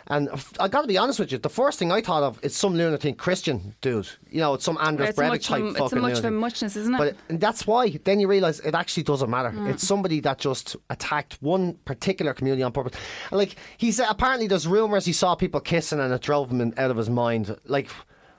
And 0.08 0.28
I 0.60 0.68
got 0.68 0.82
to 0.82 0.86
be 0.86 0.96
honest 0.96 1.18
with 1.18 1.32
you, 1.32 1.38
the 1.38 1.48
first 1.48 1.78
thing 1.80 1.90
I 1.90 2.00
thought 2.00 2.22
of 2.22 2.38
is 2.44 2.54
some 2.54 2.74
lunatic 2.76 3.18
Christian 3.18 3.74
dude. 3.80 4.08
You 4.30 4.38
know, 4.38 4.54
it's 4.54 4.64
some 4.64 4.78
Anders 4.80 5.08
It's 5.08 5.18
Breivik 5.18 5.42
type 5.44 5.62
of- 5.62 5.68
it's 5.70 5.78
fucking 5.78 5.98
a 5.98 6.00
much 6.00 6.18
of 6.18 6.24
a 6.26 6.30
muchness, 6.30 6.76
isn't 6.76 6.94
it? 6.94 7.16
But 7.28 7.40
that's 7.40 7.66
why 7.66 7.90
then 8.04 8.20
you 8.20 8.28
realise 8.28 8.60
it 8.60 8.74
actually 8.74 9.02
doesn't 9.02 9.28
matter. 9.28 9.50
Mm. 9.50 9.68
It's 9.70 9.86
somebody 9.86 10.20
that 10.20 10.38
just 10.38 10.76
attacked 10.90 11.38
one 11.40 11.74
particular 11.84 12.34
community 12.34 12.62
on 12.62 12.70
purpose. 12.70 12.96
And 13.30 13.38
like 13.38 13.56
he 13.78 13.90
said, 13.90 14.06
apparently 14.08 14.46
there's 14.46 14.66
rumours 14.68 15.04
he 15.04 15.12
saw 15.12 15.34
people 15.34 15.58
kissing 15.60 15.98
and 15.98 16.12
it 16.12 16.20
drove 16.22 16.50
him 16.52 16.60
in- 16.60 16.74
out 16.78 16.92
of 16.92 16.96
his 16.96 17.10
mind. 17.10 17.56
Like, 17.64 17.90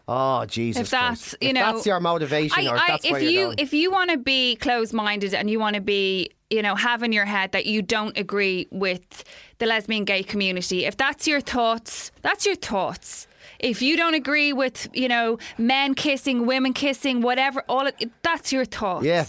oh 0.08 0.46
Jesus! 0.46 0.84
if 0.84 0.90
that's 0.90 1.32
Christ. 1.32 1.36
you 1.42 1.50
If 1.50 1.56
know 1.56 1.74
that's 1.74 1.86
your 1.86 2.00
motivation, 2.00 2.66
I, 2.66 2.72
or 2.72 2.76
if 2.78 2.82
I- 2.82 2.88
that's 2.88 3.06
if 3.06 3.12
going. 3.12 3.56
if 3.58 3.74
you 3.74 3.92
want 3.92 4.12
to 4.12 4.18
be 4.18 4.56
closed 4.56 4.94
minded 4.94 5.34
and 5.34 5.50
you 5.50 5.60
want 5.60 5.76
to 5.76 5.82
be 5.82 6.32
you 6.50 6.62
know 6.62 6.76
have 6.76 7.04
in 7.04 7.12
your 7.12 7.26
head 7.26 7.52
that 7.52 7.66
you 7.66 7.82
don't 7.82 8.18
agree 8.18 8.68
with 8.72 9.24
the 9.60 9.66
lesbian 9.66 10.06
gay 10.06 10.24
community 10.24 10.86
if 10.86 10.96
that's 10.98 11.28
your 11.28 11.42
thoughts 11.42 12.12
that's 12.22 12.46
your 12.46 12.56
thoughts 12.56 13.28
if 13.60 13.82
you 13.82 13.98
don't 13.98 14.14
agree 14.14 14.54
with 14.54 14.88
you 14.94 15.08
know 15.08 15.38
men 15.58 15.94
kissing 15.94 16.46
women 16.46 16.74
kissing 16.74 17.22
whatever 17.22 17.64
all 17.68 17.88
it, 17.88 18.10
that's 18.24 18.52
your 18.54 18.66
thoughts 18.66 19.06
Yeah. 19.06 19.26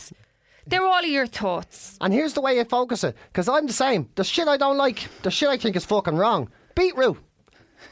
they're 0.67 0.85
all 0.87 1.01
of 1.03 1.11
your 1.11 1.27
thoughts 1.27 1.97
And 2.01 2.13
here's 2.13 2.35
the 2.35 2.41
way 2.41 2.61
I 2.61 2.65
focus 2.65 3.03
it, 3.05 3.17
because 3.33 3.49
I'm 3.49 3.67
the 3.67 3.73
same. 3.73 4.09
The 4.15 4.23
shit 4.25 4.47
I 4.47 4.57
don't 4.57 4.77
like, 4.77 5.09
the 5.23 5.31
shit 5.31 5.49
I 5.49 5.57
think 5.57 5.75
is 5.77 5.85
fucking 5.87 6.15
wrong. 6.17 6.49
Beetroot. 6.77 7.17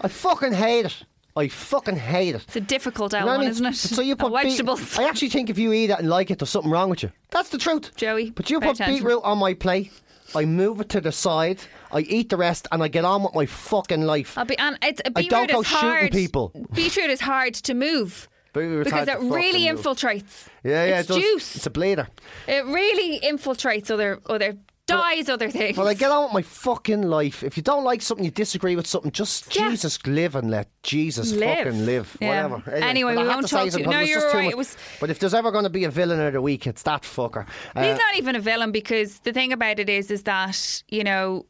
I 0.01 0.09
fucking 0.09 0.53
hate 0.53 0.87
it. 0.87 0.97
I 1.37 1.49
fucking 1.49 1.97
hate 1.97 2.35
it. 2.35 2.43
it's 2.45 2.57
a 2.57 2.61
difficult 2.61 3.13
I 3.13 3.37
mean? 3.39 3.49
isn't 3.49 3.67
it 3.67 3.75
So 3.77 4.01
you 4.03 4.17
put 4.25 4.33
beet- 4.33 4.45
vegetables 4.45 4.99
I 4.99 5.05
actually 5.05 5.29
think 5.29 5.51
if 5.51 5.59
you 5.59 5.73
eat 5.73 5.91
it 5.91 5.99
and 5.99 6.09
like 6.09 6.31
it, 6.31 6.39
there's 6.39 6.51
something 6.51 6.71
wrong 6.71 6.89
with 6.91 7.03
you. 7.03 7.13
That's 7.31 7.51
the 7.51 7.59
truth, 7.59 7.95
Joey, 7.97 8.31
But 8.31 8.49
you 8.51 8.59
put 8.61 8.71
attention. 8.77 8.95
beetroot 8.97 9.23
on 9.23 9.39
my 9.39 9.55
plate. 9.55 9.93
I 10.35 10.45
move 10.45 10.81
it 10.81 10.89
to 10.91 11.01
the 11.01 11.13
side. 11.13 11.61
I 11.93 12.01
eat 12.01 12.31
the 12.31 12.37
rest, 12.37 12.67
and 12.73 12.83
I 12.83 12.89
get 12.89 13.05
on 13.05 13.23
with 13.23 13.35
my 13.35 13.47
fucking 13.47 14.03
life. 14.03 14.37
I'll 14.37 14.45
be, 14.45 14.59
and 14.59 14.77
it's, 14.83 15.01
I 15.15 15.23
don't 15.23 15.49
go 15.51 15.63
shooting 15.63 15.89
hard. 15.89 16.11
people. 16.13 16.53
Beetroot 16.75 17.11
is 17.11 17.21
hard 17.21 17.55
to 17.55 17.75
move 17.75 18.29
because 18.53 19.07
it 19.07 19.19
really 19.21 19.71
move. 19.71 19.81
infiltrates. 19.83 20.49
Yeah, 20.65 20.85
yeah, 20.87 21.01
it's 21.01 21.11
it 21.11 21.21
juice. 21.21 21.57
It's 21.57 21.67
a 21.67 21.71
bleeder. 21.71 22.09
It 22.49 22.65
really 22.65 23.21
infiltrates 23.21 23.91
other 23.91 24.19
other 24.27 24.57
dies 24.87 25.29
other 25.29 25.51
things. 25.51 25.77
Well, 25.77 25.89
I 25.89 25.95
get 25.95 26.11
on 26.11 26.25
with 26.25 26.33
my 26.33 26.43
fucking 26.43 27.03
life. 27.03 27.43
If 27.43 27.57
you 27.57 27.63
don't 27.63 27.85
like 27.85 28.03
something, 28.03 28.25
you 28.25 28.31
disagree 28.31 28.77
with 28.77 28.87
something, 28.87 29.11
just 29.11 29.55
Yeah. 29.55 29.69
Jesus 29.71 29.99
live 30.07 30.35
and 30.37 30.51
let 30.51 30.69
Jesus 30.83 31.33
Live. 31.33 31.59
fucking 31.59 31.87
live. 31.87 32.17
Yeah. 32.21 32.47
Whatever. 32.47 32.71
Anyway, 32.77 33.15
but 33.15 33.21
I 33.21 33.23
we 33.25 33.29
won't 33.29 33.49
say 33.49 33.57
talk 33.57 33.65
to- 33.67 33.71
something 33.73 33.91
no, 33.91 33.99
it 33.99 34.01
was 34.03 34.09
you're 34.11 34.21
just 34.21 34.33
too 34.33 34.39
right, 34.39 34.45
much. 34.45 34.53
it 34.53 34.57
was- 34.59 34.77
But 35.01 35.11
if 35.11 35.19
there's 35.19 35.35
ever 35.35 35.51
going 35.51 35.65
to 35.65 35.71
be 35.71 35.85
a 35.85 35.91
villain 35.91 36.21
of 36.21 36.33
the 36.33 36.41
week, 36.41 36.67
it's 36.67 36.83
that 36.85 37.03
fucker. 37.03 37.47
Uh, 37.75 37.83
He's 37.83 37.97
not 37.99 38.17
even 38.17 38.37
a 38.37 38.41
villain 38.41 38.71
because 38.71 39.19
the 39.21 39.33
thing 39.33 39.53
about 39.53 39.79
it 39.79 39.89
is, 39.91 40.11
is 40.11 40.23
that 40.25 40.83
you 40.89 41.03
know. 41.05 41.47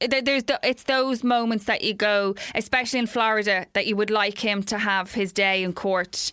th- 0.00 0.24
There's 0.24 0.44
the, 0.44 0.60
it's 0.62 0.84
those 0.84 1.24
moments 1.24 1.64
that 1.64 1.82
you 1.82 1.92
go, 1.94 2.36
especially 2.54 3.00
in 3.00 3.08
Florida, 3.08 3.66
that 3.72 3.88
you 3.88 3.96
would 3.96 4.10
like 4.10 4.38
him 4.38 4.62
to 4.64 4.78
have 4.78 5.12
his 5.14 5.32
day 5.32 5.64
in 5.64 5.72
court, 5.72 6.30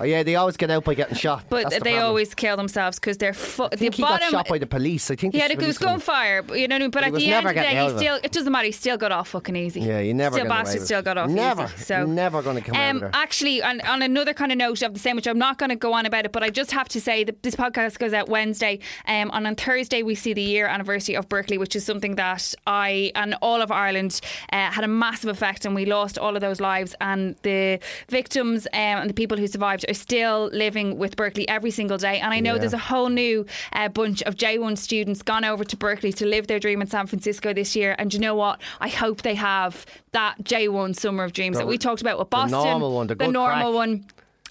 oh, 0.00 0.04
yeah, 0.04 0.22
they 0.22 0.34
always 0.36 0.56
get 0.56 0.70
out 0.70 0.84
by 0.84 0.94
getting 0.94 1.16
shot. 1.16 1.44
but 1.48 1.64
That's 1.64 1.76
the 1.78 1.84
they 1.84 1.90
problem. 1.92 2.08
always 2.08 2.34
kill 2.34 2.56
themselves 2.56 2.98
because 2.98 3.16
they're 3.18 3.32
fu- 3.34 3.64
I 3.64 3.68
the 3.68 3.76
think 3.76 3.94
he 3.94 4.02
bottom. 4.02 4.30
got 4.32 4.46
shot 4.46 4.48
by 4.48 4.58
the 4.58 4.66
police. 4.66 5.10
I 5.10 5.16
think 5.16 5.32
the 5.34 5.40
a 5.40 5.48
police 5.48 5.58
goose 5.58 5.78
gunfire, 5.78 6.42
but 6.42 6.58
you 6.58 6.68
know. 6.68 6.74
what 6.76 6.80
I 6.80 6.84
mean? 6.84 6.90
But 6.90 7.00
But 7.00 7.04
he 7.04 7.08
at 7.08 7.12
was 7.12 7.22
the 7.22 7.26
end 7.26 7.44
never 7.44 7.48
of 7.50 7.54
the 7.54 7.60
getting 7.60 7.76
day, 7.76 7.78
out 7.80 7.84
he 7.86 7.90
of 7.90 7.96
it. 7.96 8.00
still 8.00 8.20
it 8.24 8.32
doesn't 8.32 8.52
matter. 8.52 8.66
He 8.66 8.72
still 8.72 8.96
got 8.96 9.12
off 9.12 9.28
fucking 9.28 9.56
easy. 9.56 9.80
Yeah, 9.80 10.00
you 10.00 10.14
never 10.14 10.36
still 10.38 10.48
bastard 10.48 10.82
it. 10.82 10.84
still 10.84 11.02
got 11.02 11.18
off 11.18 11.30
Never, 11.30 11.64
easy. 11.64 11.84
So 11.84 12.06
never 12.06 12.42
going 12.42 12.56
to 12.56 12.62
come 12.62 12.76
out 12.76 12.90
um, 12.90 12.96
of 12.96 13.00
there. 13.02 13.10
Actually, 13.14 13.62
on, 13.62 13.80
on 13.82 14.02
another 14.02 14.32
kind 14.34 14.52
of 14.52 14.58
note 14.58 14.82
of 14.82 14.94
the 14.94 15.00
same, 15.00 15.16
which 15.16 15.26
I'm 15.26 15.38
not 15.38 15.58
going 15.58 15.70
to 15.70 15.76
go 15.76 15.92
on 15.92 16.06
about 16.06 16.24
it, 16.24 16.32
but 16.32 16.42
I 16.42 16.50
just 16.50 16.70
have 16.72 16.88
to 16.90 17.00
say 17.00 17.24
that 17.24 17.42
this 17.42 17.54
podcast 17.56 17.98
goes 17.98 18.12
out 18.12 18.28
Wednesday. 18.28 18.78
Um, 19.06 19.30
and 19.32 19.46
on 19.46 19.54
Thursday, 19.56 20.02
we 20.02 20.14
see 20.14 20.32
the 20.32 20.42
year 20.42 20.66
anniversary 20.66 21.16
of 21.16 21.28
Berkeley, 21.28 21.58
which 21.58 21.74
is 21.76 21.84
something 21.84 22.16
that 22.16 22.54
I 22.66 23.12
and 23.14 23.34
all 23.42 23.60
of 23.62 23.70
Ireland 23.70 24.20
uh, 24.52 24.70
had 24.70 24.84
a 24.84 24.88
massive 24.88 25.28
effect, 25.30 25.64
and 25.66 25.74
we 25.74 25.84
lost 25.86 26.18
all 26.18 26.34
of 26.36 26.40
those 26.40 26.60
lives. 26.60 26.94
And 27.00 27.36
the 27.42 27.80
victims 28.08 28.66
um, 28.72 28.80
and 29.02 29.10
the 29.10 29.14
people 29.14 29.36
who 29.36 29.46
survived 29.46 29.84
are 29.90 29.94
still 29.94 30.48
living 30.52 30.96
with 30.98 31.16
Berkeley 31.16 31.46
every 31.48 31.70
single 31.70 31.98
day. 31.98 32.18
And 32.20 32.32
I 32.32 32.40
know 32.40 32.54
Yeah. 32.54 32.60
there's 32.60 32.72
a 32.72 32.78
whole 32.78 33.08
new 33.08 33.44
uh, 33.72 33.88
bunch 33.88 34.22
of 34.22 34.36
J1 34.36 34.78
students 34.78 35.22
gone 35.22 35.44
over 35.44 35.64
to 35.64 35.76
Berkeley 35.76 36.12
to 36.14 36.26
live 36.26 36.46
their 36.46 36.58
dream 36.60 36.80
in 36.80 36.86
San 36.88 37.06
Francisco 37.06 37.52
this 37.52 37.74
year. 37.76 37.94
And 37.98 38.14
you 38.14 38.20
know 38.20 38.34
what? 38.34 38.60
I 38.80 38.88
hope 38.88 39.22
they 39.22 39.34
have 39.34 39.84
that 40.12 40.42
J1 40.44 40.96
summer 40.96 41.24
of 41.24 41.32
dreams 41.32 41.58
that 41.58 41.66
we 41.66 41.76
talked 41.78 42.00
about 42.00 42.18
with 42.18 42.30
Boston. 42.30 42.52
normal 42.52 42.92
one, 42.94 43.06
the 43.08 43.14
good 43.16 43.30
normal 43.32 43.72
crack. 43.72 43.74
one. 43.74 44.04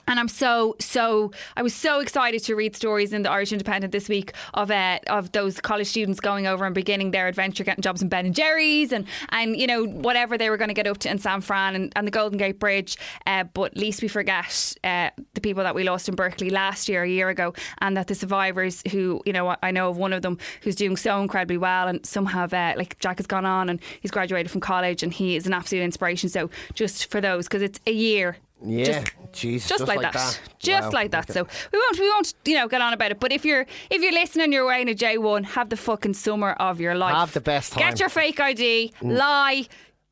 And 0.09 0.19
I'm 0.19 0.27
so 0.27 0.75
so 0.79 1.31
I 1.55 1.61
was 1.61 1.75
so 1.75 1.99
excited 1.99 2.43
to 2.45 2.55
read 2.55 2.75
stories 2.75 3.13
in 3.13 3.21
the 3.21 3.29
Irish 3.29 3.51
Independent 3.51 3.91
this 3.91 4.09
week 4.09 4.33
of 4.55 4.71
uh, 4.71 4.97
of 5.05 5.31
those 5.33 5.61
college 5.61 5.85
students 5.85 6.19
going 6.19 6.47
over 6.47 6.65
and 6.65 6.73
beginning 6.73 7.11
their 7.11 7.27
adventure, 7.27 7.63
getting 7.63 7.83
jobs 7.83 8.01
in 8.01 8.09
Ben 8.09 8.25
and 8.25 8.33
Jerry's 8.33 8.91
and 8.91 9.05
and 9.29 9.55
you 9.55 9.67
know 9.67 9.85
whatever 9.85 10.35
they 10.35 10.49
were 10.49 10.57
going 10.57 10.69
to 10.69 10.73
get 10.73 10.87
up 10.87 10.97
to 10.99 11.11
in 11.11 11.19
San 11.19 11.41
Fran 11.41 11.75
and, 11.75 11.93
and 11.95 12.07
the 12.07 12.11
Golden 12.11 12.39
Gate 12.39 12.57
Bridge. 12.57 12.97
Uh, 13.27 13.43
but 13.43 13.77
least 13.77 14.01
we 14.01 14.07
forget 14.07 14.75
uh, 14.83 15.11
the 15.35 15.41
people 15.41 15.61
that 15.61 15.75
we 15.75 15.83
lost 15.83 16.09
in 16.09 16.15
Berkeley 16.15 16.49
last 16.49 16.89
year, 16.89 17.03
a 17.03 17.09
year 17.09 17.29
ago, 17.29 17.53
and 17.77 17.95
that 17.95 18.07
the 18.07 18.15
survivors 18.15 18.81
who 18.91 19.21
you 19.27 19.33
know 19.33 19.55
I 19.61 19.69
know 19.69 19.89
of 19.89 19.97
one 19.97 20.11
of 20.11 20.23
them 20.23 20.39
who's 20.63 20.75
doing 20.75 20.97
so 20.97 21.21
incredibly 21.21 21.57
well, 21.57 21.87
and 21.87 22.03
some 22.03 22.25
have 22.25 22.51
uh, 22.51 22.73
like 22.75 22.97
Jack 22.97 23.19
has 23.19 23.27
gone 23.27 23.45
on 23.45 23.69
and 23.69 23.79
he's 24.01 24.09
graduated 24.09 24.51
from 24.51 24.61
college 24.61 25.03
and 25.03 25.13
he 25.13 25.35
is 25.35 25.45
an 25.45 25.53
absolute 25.53 25.83
inspiration. 25.83 26.29
So 26.29 26.49
just 26.73 27.11
for 27.11 27.21
those 27.21 27.47
because 27.47 27.61
it's 27.61 27.79
a 27.85 27.91
year. 27.91 28.37
Yeah, 28.61 28.83
Just- 28.85 29.11
Jesus, 29.31 29.69
just, 29.69 29.87
like, 29.87 30.01
that, 30.01 30.39
just 30.59 30.87
Wow. 30.87 30.91
like 30.91 31.11
that. 31.11 31.31
So 31.31 31.47
we 31.71 31.79
won't, 31.79 31.99
we 31.99 32.09
won't, 32.09 32.33
you 32.45 32.55
know, 32.55 32.67
get 32.67 32.81
on 32.81 32.93
about 32.93 33.11
it. 33.11 33.19
But 33.19 33.31
if 33.31 33.45
you're, 33.45 33.65
if 33.89 34.01
you're 34.01 34.11
listening, 34.11 34.51
you're 34.51 34.65
wearing 34.65 34.89
a 34.89 34.95
J 34.95 35.17
one, 35.17 35.43
have 35.43 35.69
the 35.69 35.77
fucking 35.77 36.13
summer 36.15 36.51
of 36.53 36.81
your 36.81 36.95
life. 36.95 37.15
Have 37.15 37.33
the 37.33 37.41
best 37.41 37.73
time. 37.73 37.83
Mm. 37.83 37.89
Get 37.89 37.99
your 37.99 38.09
fake 38.09 38.39
ID, 38.39 38.93
lie. 39.01 39.67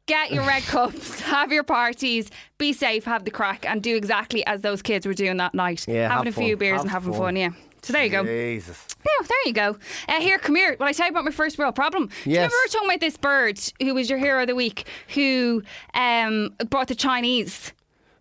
Get 0.05 0.31
your 0.31 0.45
red 0.45 0.63
cups, 0.63 1.19
have 1.35 1.51
your 1.51 1.63
parties, 1.63 2.29
be 2.57 2.71
safe, 2.71 3.03
have 3.03 3.25
the 3.25 3.31
crack, 3.31 3.65
and 3.65 3.83
do 3.83 3.93
exactly 3.97 4.45
as 4.47 4.61
those 4.61 4.81
kids 4.81 5.05
were 5.05 5.13
doing 5.13 5.35
that 5.35 5.53
night. 5.53 5.85
Yeah, 5.85 6.07
having 6.07 6.29
a 6.29 6.31
few 6.31 6.55
beers 6.55 6.75
Have 6.77 6.81
and 6.83 6.91
having 6.91 7.11
fun. 7.11 7.21
fun. 7.21 7.35
Yeah. 7.35 7.49
So 7.81 7.91
there 7.91 8.03
you 8.05 8.09
go. 8.09 8.23
Jesus. 8.23 8.85
Yeah, 9.05 9.27
there 9.27 9.37
you 9.47 9.53
go. 9.53 9.75
Uh, 10.07 10.21
here, 10.21 10.37
come 10.37 10.55
here. 10.55 10.77
Will 10.79 10.85
I 10.87 10.93
tell 10.93 11.07
you 11.07 11.11
about 11.11 11.25
my 11.25 11.31
first 11.31 11.59
real 11.59 11.73
problem? 11.73 12.07
Do 12.23 12.29
you 12.29 12.35
remember 12.37 12.53
we 12.55 12.65
were 12.67 12.71
talking 12.71 12.89
about 12.89 12.99
this 13.01 13.17
bird 13.17 13.59
who 13.81 13.93
was 13.93 14.09
your 14.09 14.17
hero 14.19 14.41
of 14.43 14.47
the 14.47 14.55
week, 14.55 14.87
who 15.13 15.61
um, 15.93 16.53
brought 16.69 16.87
the 16.87 16.95
Chinese? 16.95 17.73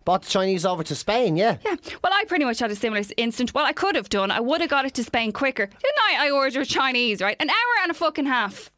Bought 0.07 0.21
the 0.21 0.29
Chinese 0.29 0.65
over 0.65 0.83
to 0.83 0.95
Spain, 0.95 1.35
yeah. 1.35 1.57
Yeah. 1.65 1.75
Well, 2.01 2.13
I 2.15 2.23
pretty 2.23 2.45
much 2.45 2.59
had 2.59 2.71
a 2.71 2.75
similar 2.77 3.03
instant. 3.17 3.53
Well, 3.53 3.65
I 3.65 3.73
could 3.73 3.95
have 3.95 4.07
done. 4.07 4.31
I 4.31 4.39
would 4.39 4.61
have 4.61 4.69
got 4.69 4.85
it 4.85 4.93
to 4.93 5.03
Spain 5.03 5.33
quicker. 5.33 5.65
Didn't 5.65 5.99
I? 6.09 6.27
I 6.27 6.29
ordered 6.31 6.65
Chinese, 6.65 7.21
right? 7.21 7.35
An 7.41 7.49
hour 7.49 7.73
and 7.81 7.91
a 7.91 7.93
fucking 7.93 8.25
half. 8.25 8.71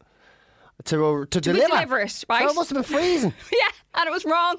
To, 0.86 1.24
to, 1.26 1.26
To 1.30 1.40
deliver. 1.40 1.68
deliver 1.68 2.00
it, 2.00 2.24
right? 2.28 2.42
So 2.42 2.50
it 2.50 2.54
must 2.56 2.70
have 2.70 2.74
been 2.78 2.82
freezing. 2.82 3.32
Yeah, 3.52 3.68
and 4.00 4.08
it 4.08 4.10
was 4.10 4.24
wrong. 4.24 4.56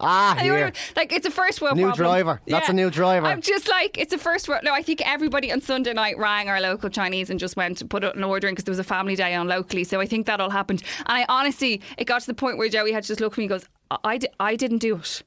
ah, 0.00 0.34
here. 0.40 0.72
Like 0.96 1.12
it's 1.12 1.26
a 1.26 1.30
first 1.30 1.60
world 1.60 1.76
New 1.76 1.88
problem. 1.88 2.06
driver. 2.08 2.40
That's 2.46 2.70
a 2.70 2.72
new 2.72 2.88
driver. 2.88 3.26
I'm 3.26 3.42
just 3.42 3.68
like 3.68 3.98
it's 3.98 4.14
a 4.14 4.18
first 4.18 4.48
world. 4.48 4.62
No, 4.64 4.72
I 4.72 4.80
think 4.82 5.06
everybody 5.06 5.52
on 5.52 5.60
Sunday 5.60 5.92
night 5.92 6.16
rang 6.16 6.48
our 6.48 6.58
local 6.60 6.88
Chinese 6.88 7.28
and 7.28 7.38
just 7.38 7.54
went 7.54 7.76
to 7.78 7.84
put 7.84 8.02
an 8.02 8.24
order 8.24 8.48
in 8.48 8.52
because 8.54 8.64
there 8.64 8.72
was 8.72 8.78
a 8.78 8.84
family 8.84 9.14
day 9.14 9.34
on 9.34 9.46
locally. 9.46 9.84
So 9.84 10.00
I 10.00 10.06
think 10.06 10.24
that 10.24 10.40
all 10.40 10.48
happened. 10.50 10.82
And 11.06 11.18
I 11.18 11.26
honestly, 11.28 11.82
it 11.98 12.06
got 12.06 12.22
to 12.22 12.26
the 12.28 12.34
point 12.34 12.56
where 12.56 12.70
Joey 12.70 12.92
had 12.92 13.02
to 13.02 13.08
just 13.08 13.20
look 13.20 13.34
at 13.34 13.38
me 13.38 13.44
and 13.44 13.50
goes, 13.50 13.66
I, 13.90 13.98
I, 14.04 14.16
di- 14.18 14.28
I 14.40 14.56
didn't 14.56 14.78
do 14.78 14.96
it. 14.96 15.22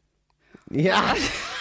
Yeah. 0.70 1.18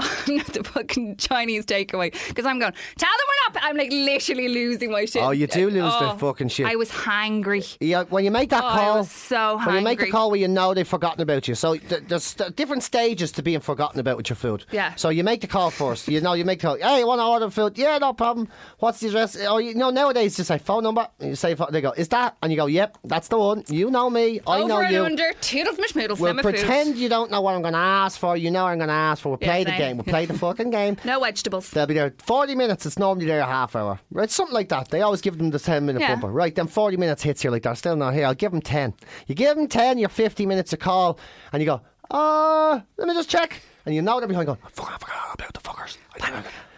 I'm 0.00 0.36
not 0.36 0.46
the 0.46 0.64
fucking 0.64 1.16
Chinese 1.16 1.66
takeaway 1.66 2.12
because 2.28 2.46
I'm 2.46 2.58
going. 2.58 2.72
Tell 2.96 3.08
them 3.10 3.26
we're 3.28 3.60
not. 3.60 3.64
I'm 3.70 3.76
like 3.76 3.90
literally 3.92 4.48
losing 4.48 4.90
my 4.90 5.04
shit. 5.04 5.22
Oh, 5.22 5.30
you 5.30 5.46
do 5.46 5.66
lose 5.70 5.92
the 5.98 6.12
Oh, 6.12 6.16
fucking 6.16 6.48
shit. 6.48 6.66
I 6.66 6.76
was 6.76 6.90
hangry. 6.90 7.76
Yeah, 7.80 8.04
when 8.04 8.24
you 8.24 8.30
make 8.30 8.50
that 8.50 8.62
Oh, 8.64 8.68
I 8.68 8.76
call, 8.76 8.98
was 8.98 9.10
so 9.10 9.58
when 9.64 9.76
you 9.76 9.80
make 9.82 9.98
the 10.00 10.10
call 10.10 10.30
where 10.30 10.40
you 10.40 10.48
know 10.48 10.74
they've 10.74 10.86
forgotten 10.86 11.20
about 11.22 11.48
you. 11.48 11.54
So 11.54 11.76
th- 11.76 12.04
there's 12.08 12.24
st- 12.24 12.56
different 12.56 12.82
stages 12.82 13.32
to 13.32 13.42
being 13.42 13.60
forgotten 13.60 14.00
about 14.00 14.16
with 14.16 14.28
your 14.30 14.36
food. 14.36 14.64
Yeah. 14.70 14.94
So 14.94 15.08
you 15.10 15.24
make 15.24 15.40
the 15.40 15.46
call 15.46 15.70
first. 15.70 16.08
You 16.08 16.20
know, 16.20 16.32
you 16.34 16.44
make 16.44 16.60
the 16.60 16.66
call. 16.68 16.76
Hey, 16.76 17.00
you 17.00 17.06
want 17.06 17.20
to 17.20 17.24
order 17.24 17.50
food? 17.50 17.76
Yeah, 17.78 17.98
no 17.98 18.12
problem. 18.12 18.48
What's 18.78 19.00
the 19.00 19.08
address? 19.08 19.36
Oh, 19.40 19.58
you 19.58 19.74
know, 19.74 19.90
nowadays 19.90 20.38
you 20.38 20.44
say 20.44 20.58
phone 20.58 20.82
number. 20.84 21.08
You 21.20 21.34
say 21.34 21.54
phone. 21.54 21.68
They 21.70 21.80
go, 21.80 21.92
is 21.92 22.08
that? 22.08 22.36
And 22.42 22.50
you 22.52 22.56
go, 22.56 22.66
yep, 22.66 22.98
that's 23.04 23.28
the 23.28 23.38
one. 23.38 23.64
You 23.68 23.90
know 23.90 24.08
me. 24.10 24.40
I 24.46 24.60
Over 24.60 24.68
know 24.68 24.80
and 24.80 24.92
you. 24.94 25.04
under. 25.04 25.32
Toodles, 25.40 25.76
We'll 25.78 26.16
summer 26.16 26.42
food. 26.42 26.54
pretend 26.54 26.96
you 26.96 27.08
don't 27.08 27.30
know 27.30 27.40
what 27.40 27.54
I'm 27.54 27.62
going 27.62 27.74
to 27.74 27.78
ask 27.78 28.18
for. 28.18 28.36
You 28.36 28.50
know 28.50 28.64
what 28.64 28.70
I'm 28.70 28.78
going 28.78 28.88
to 28.88 28.94
ask 28.94 29.22
for. 29.22 29.30
We'll 29.30 29.38
play 29.38 29.64
the 29.64 29.70
same. 29.76 29.89
Game. 29.90 29.96
We'll 29.98 30.04
play 30.04 30.26
the 30.26 30.38
fucking 30.38 30.70
game. 30.70 30.96
No 31.04 31.20
vegetables. 31.20 31.70
They'll 31.70 31.86
be 31.86 31.94
there 31.94 32.14
40 32.18 32.54
minutes. 32.54 32.86
It's 32.86 32.98
normally 32.98 33.26
there 33.26 33.40
a 33.40 33.46
half 33.46 33.74
hour. 33.76 33.98
Right? 34.12 34.30
Something 34.30 34.54
like 34.54 34.68
that. 34.70 34.88
They 34.88 35.00
always 35.02 35.20
give 35.20 35.38
them 35.38 35.50
the 35.50 35.58
10 35.58 35.86
minute 35.86 36.00
Yeah. 36.00 36.14
bumper. 36.14 36.28
Right? 36.28 36.54
Then 36.54 36.66
40 36.66 36.96
minutes 36.96 37.22
hits 37.22 37.42
you 37.44 37.50
like 37.50 37.62
they're 37.62 37.74
still 37.74 37.96
not 37.96 38.14
here. 38.14 38.26
I'll 38.26 38.34
give 38.34 38.52
them 38.52 38.60
10. 38.62 38.94
You 39.26 39.34
give 39.34 39.56
them 39.56 39.66
10, 39.68 39.98
you're 39.98 40.08
50 40.08 40.46
minutes 40.46 40.72
a 40.72 40.76
call, 40.76 41.18
and 41.52 41.60
you 41.62 41.66
go, 41.66 41.80
uh, 42.10 42.80
let 42.96 43.08
me 43.08 43.14
just 43.14 43.28
check. 43.28 43.60
And 43.86 43.94
you 43.94 44.02
know 44.02 44.18
they're 44.20 44.28
behind 44.28 44.46
going, 44.46 44.58
fuck, 44.72 44.92
I 44.92 44.98
forgot 44.98 45.34
about 45.34 45.52
the 45.54 45.60
fuckers. 45.60 45.96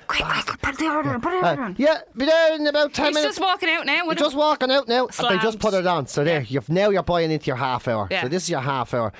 Quick, 0.08 0.24
quick, 0.46 0.60
put 0.60 0.78
the 0.78 0.88
order, 0.88 1.18
put 1.18 1.30
the 1.30 1.48
order. 1.48 1.62
Uh, 1.62 1.74
yeah, 1.78 2.00
be 2.14 2.26
there 2.26 2.54
in 2.54 2.66
about 2.66 2.92
10 2.92 3.06
He's 3.06 3.14
minutes. 3.14 3.36
just 3.36 3.40
walking 3.40 3.70
out 3.70 3.86
now. 3.86 4.04
You're 4.04 4.14
just 4.14 4.36
walking 4.36 4.70
out 4.70 4.86
now, 4.86 5.06
and 5.06 5.28
they 5.30 5.38
just 5.42 5.58
put 5.58 5.72
it 5.72 5.86
on. 5.86 6.06
So 6.06 6.22
there, 6.22 6.42
you've 6.42 6.68
now 6.68 6.90
you're 6.90 7.02
buying 7.02 7.30
into 7.30 7.46
your 7.46 7.56
half 7.56 7.88
hour. 7.88 8.08
Yeah. 8.10 8.22
So 8.22 8.28
this 8.28 8.42
is 8.44 8.50
your 8.50 8.60
half 8.60 8.92
hour. 8.92 9.12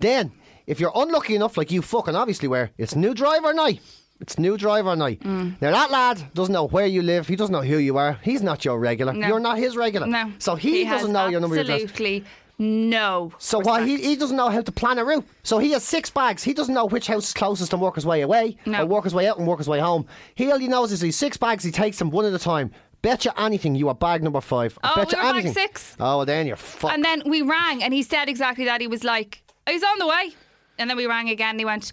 Then, 0.00 0.32
if 0.66 0.80
you're 0.80 0.92
unlucky 0.94 1.34
enough, 1.34 1.56
like 1.56 1.70
you 1.70 1.82
fucking 1.82 2.14
obviously 2.16 2.48
were, 2.48 2.70
it's 2.78 2.94
new 2.94 3.14
driver 3.14 3.52
night. 3.52 3.80
It's 4.20 4.38
new 4.38 4.56
driver 4.58 4.94
night. 4.94 5.20
Mm. 5.20 5.60
Now 5.62 5.70
that 5.70 5.90
lad 5.90 6.22
doesn't 6.34 6.52
know 6.52 6.66
where 6.68 6.84
you 6.86 7.00
live. 7.02 7.26
He 7.26 7.36
doesn't 7.36 7.52
know 7.52 7.62
who 7.62 7.78
you 7.78 7.96
are. 7.96 8.18
He's 8.22 8.42
not 8.42 8.64
your 8.64 8.78
regular. 8.78 9.12
No. 9.14 9.26
You're 9.26 9.40
not 9.40 9.56
his 9.58 9.76
regular. 9.76 10.06
no, 10.06 10.32
So 10.38 10.56
he, 10.56 10.84
has 10.84 11.00
doesn't 11.00 11.14
know 11.14 11.28
your 11.28 11.40
number. 11.40 11.58
Absolutely 11.58 12.24
no. 12.58 13.32
So 13.38 13.58
why 13.58 13.86
he, 13.86 13.96
he 13.96 14.16
doesn't 14.16 14.36
know 14.36 14.50
how 14.50 14.60
to 14.60 14.70
plan 14.72 14.98
a 14.98 15.04
route. 15.04 15.26
So 15.42 15.58
he 15.58 15.70
has 15.72 15.82
six 15.82 16.10
bags. 16.10 16.42
He 16.42 16.52
doesn't 16.52 16.74
know 16.74 16.84
which 16.86 17.06
house 17.06 17.28
is 17.28 17.32
closest 17.32 17.72
and 17.72 17.80
work 17.80 17.94
his 17.94 18.04
way 18.04 18.20
away, 18.20 18.58
No. 18.66 18.82
or 18.82 18.86
work 18.86 19.04
his 19.04 19.14
way 19.14 19.26
out 19.26 19.38
and 19.38 19.46
work 19.46 19.58
his 19.58 19.68
way 19.68 19.78
home. 19.78 20.06
He 20.34 20.50
all 20.52 20.58
he 20.58 20.68
knows 20.68 20.92
is 20.92 21.00
these 21.00 21.16
six 21.16 21.38
bags. 21.38 21.64
He 21.64 21.70
takes 21.70 21.98
them 21.98 22.10
one 22.10 22.26
at 22.26 22.34
a 22.34 22.38
time. 22.38 22.70
Bet 23.00 23.24
you 23.24 23.30
anything, 23.38 23.74
you 23.74 23.88
are 23.88 23.94
bag 23.94 24.22
number 24.22 24.42
five. 24.42 24.78
I 24.82 24.90
Oh, 24.92 24.96
bet 24.96 25.12
we 25.14 25.18
you 25.18 25.28
anything. 25.30 25.52
six. 25.54 25.96
Oh, 25.98 26.18
well, 26.18 26.26
then 26.26 26.46
you're 26.46 26.56
fucked. 26.56 26.92
And 26.92 27.02
then 27.02 27.22
we 27.24 27.40
rang, 27.40 27.82
and 27.82 27.94
he 27.94 28.02
said 28.02 28.28
exactly 28.28 28.66
that. 28.66 28.82
He 28.82 28.86
was 28.86 29.04
like, 29.04 29.42
"He's 29.66 29.82
on 29.82 29.98
the 29.98 30.06
way." 30.06 30.34
And 30.80 30.90
then 30.90 30.96
we 30.96 31.06
rang 31.06 31.28
again. 31.28 31.50
and 31.50 31.60
He 31.60 31.64
went, 31.64 31.92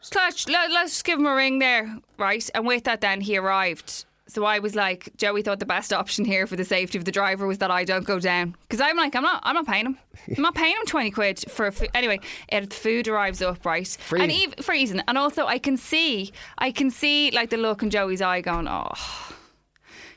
"Slash, 0.00 0.48
let, 0.48 0.70
let's 0.72 1.02
give 1.02 1.18
him 1.18 1.26
a 1.26 1.34
ring 1.34 1.58
there, 1.60 1.98
right?" 2.18 2.48
And 2.54 2.66
with 2.66 2.84
that, 2.84 3.00
then 3.00 3.20
he 3.20 3.36
arrived. 3.36 4.04
So 4.28 4.44
I 4.46 4.60
was 4.60 4.74
like, 4.74 5.10
Joey 5.18 5.42
thought 5.42 5.58
the 5.58 5.66
best 5.66 5.92
option 5.92 6.24
here 6.24 6.46
for 6.46 6.56
the 6.56 6.64
safety 6.64 6.96
of 6.96 7.04
the 7.04 7.12
driver 7.12 7.46
was 7.46 7.58
that 7.58 7.70
I 7.70 7.84
don't 7.84 8.06
go 8.06 8.18
down 8.18 8.56
because 8.62 8.80
I'm 8.80 8.96
like, 8.96 9.14
I'm 9.14 9.22
not, 9.24 9.42
I'm 9.44 9.54
not 9.54 9.66
paying 9.66 9.84
him. 9.84 9.98
I'm 10.36 10.42
not 10.42 10.54
paying 10.54 10.74
him 10.74 10.86
twenty 10.86 11.10
quid 11.10 11.44
for 11.50 11.66
a 11.66 11.72
fo- 11.72 11.86
anyway. 11.92 12.18
It, 12.48 12.70
the 12.70 12.74
food 12.76 13.08
arrives 13.08 13.42
up 13.42 13.66
right, 13.66 13.86
Freezing. 13.86 14.22
and 14.22 14.32
even 14.32 14.62
freezing, 14.62 15.02
and 15.06 15.18
also 15.18 15.46
I 15.46 15.58
can 15.58 15.76
see, 15.76 16.32
I 16.56 16.70
can 16.72 16.90
see 16.90 17.30
like 17.32 17.50
the 17.50 17.58
look 17.58 17.82
in 17.82 17.90
Joey's 17.90 18.22
eye, 18.22 18.40
going, 18.40 18.68
oh 18.68 18.92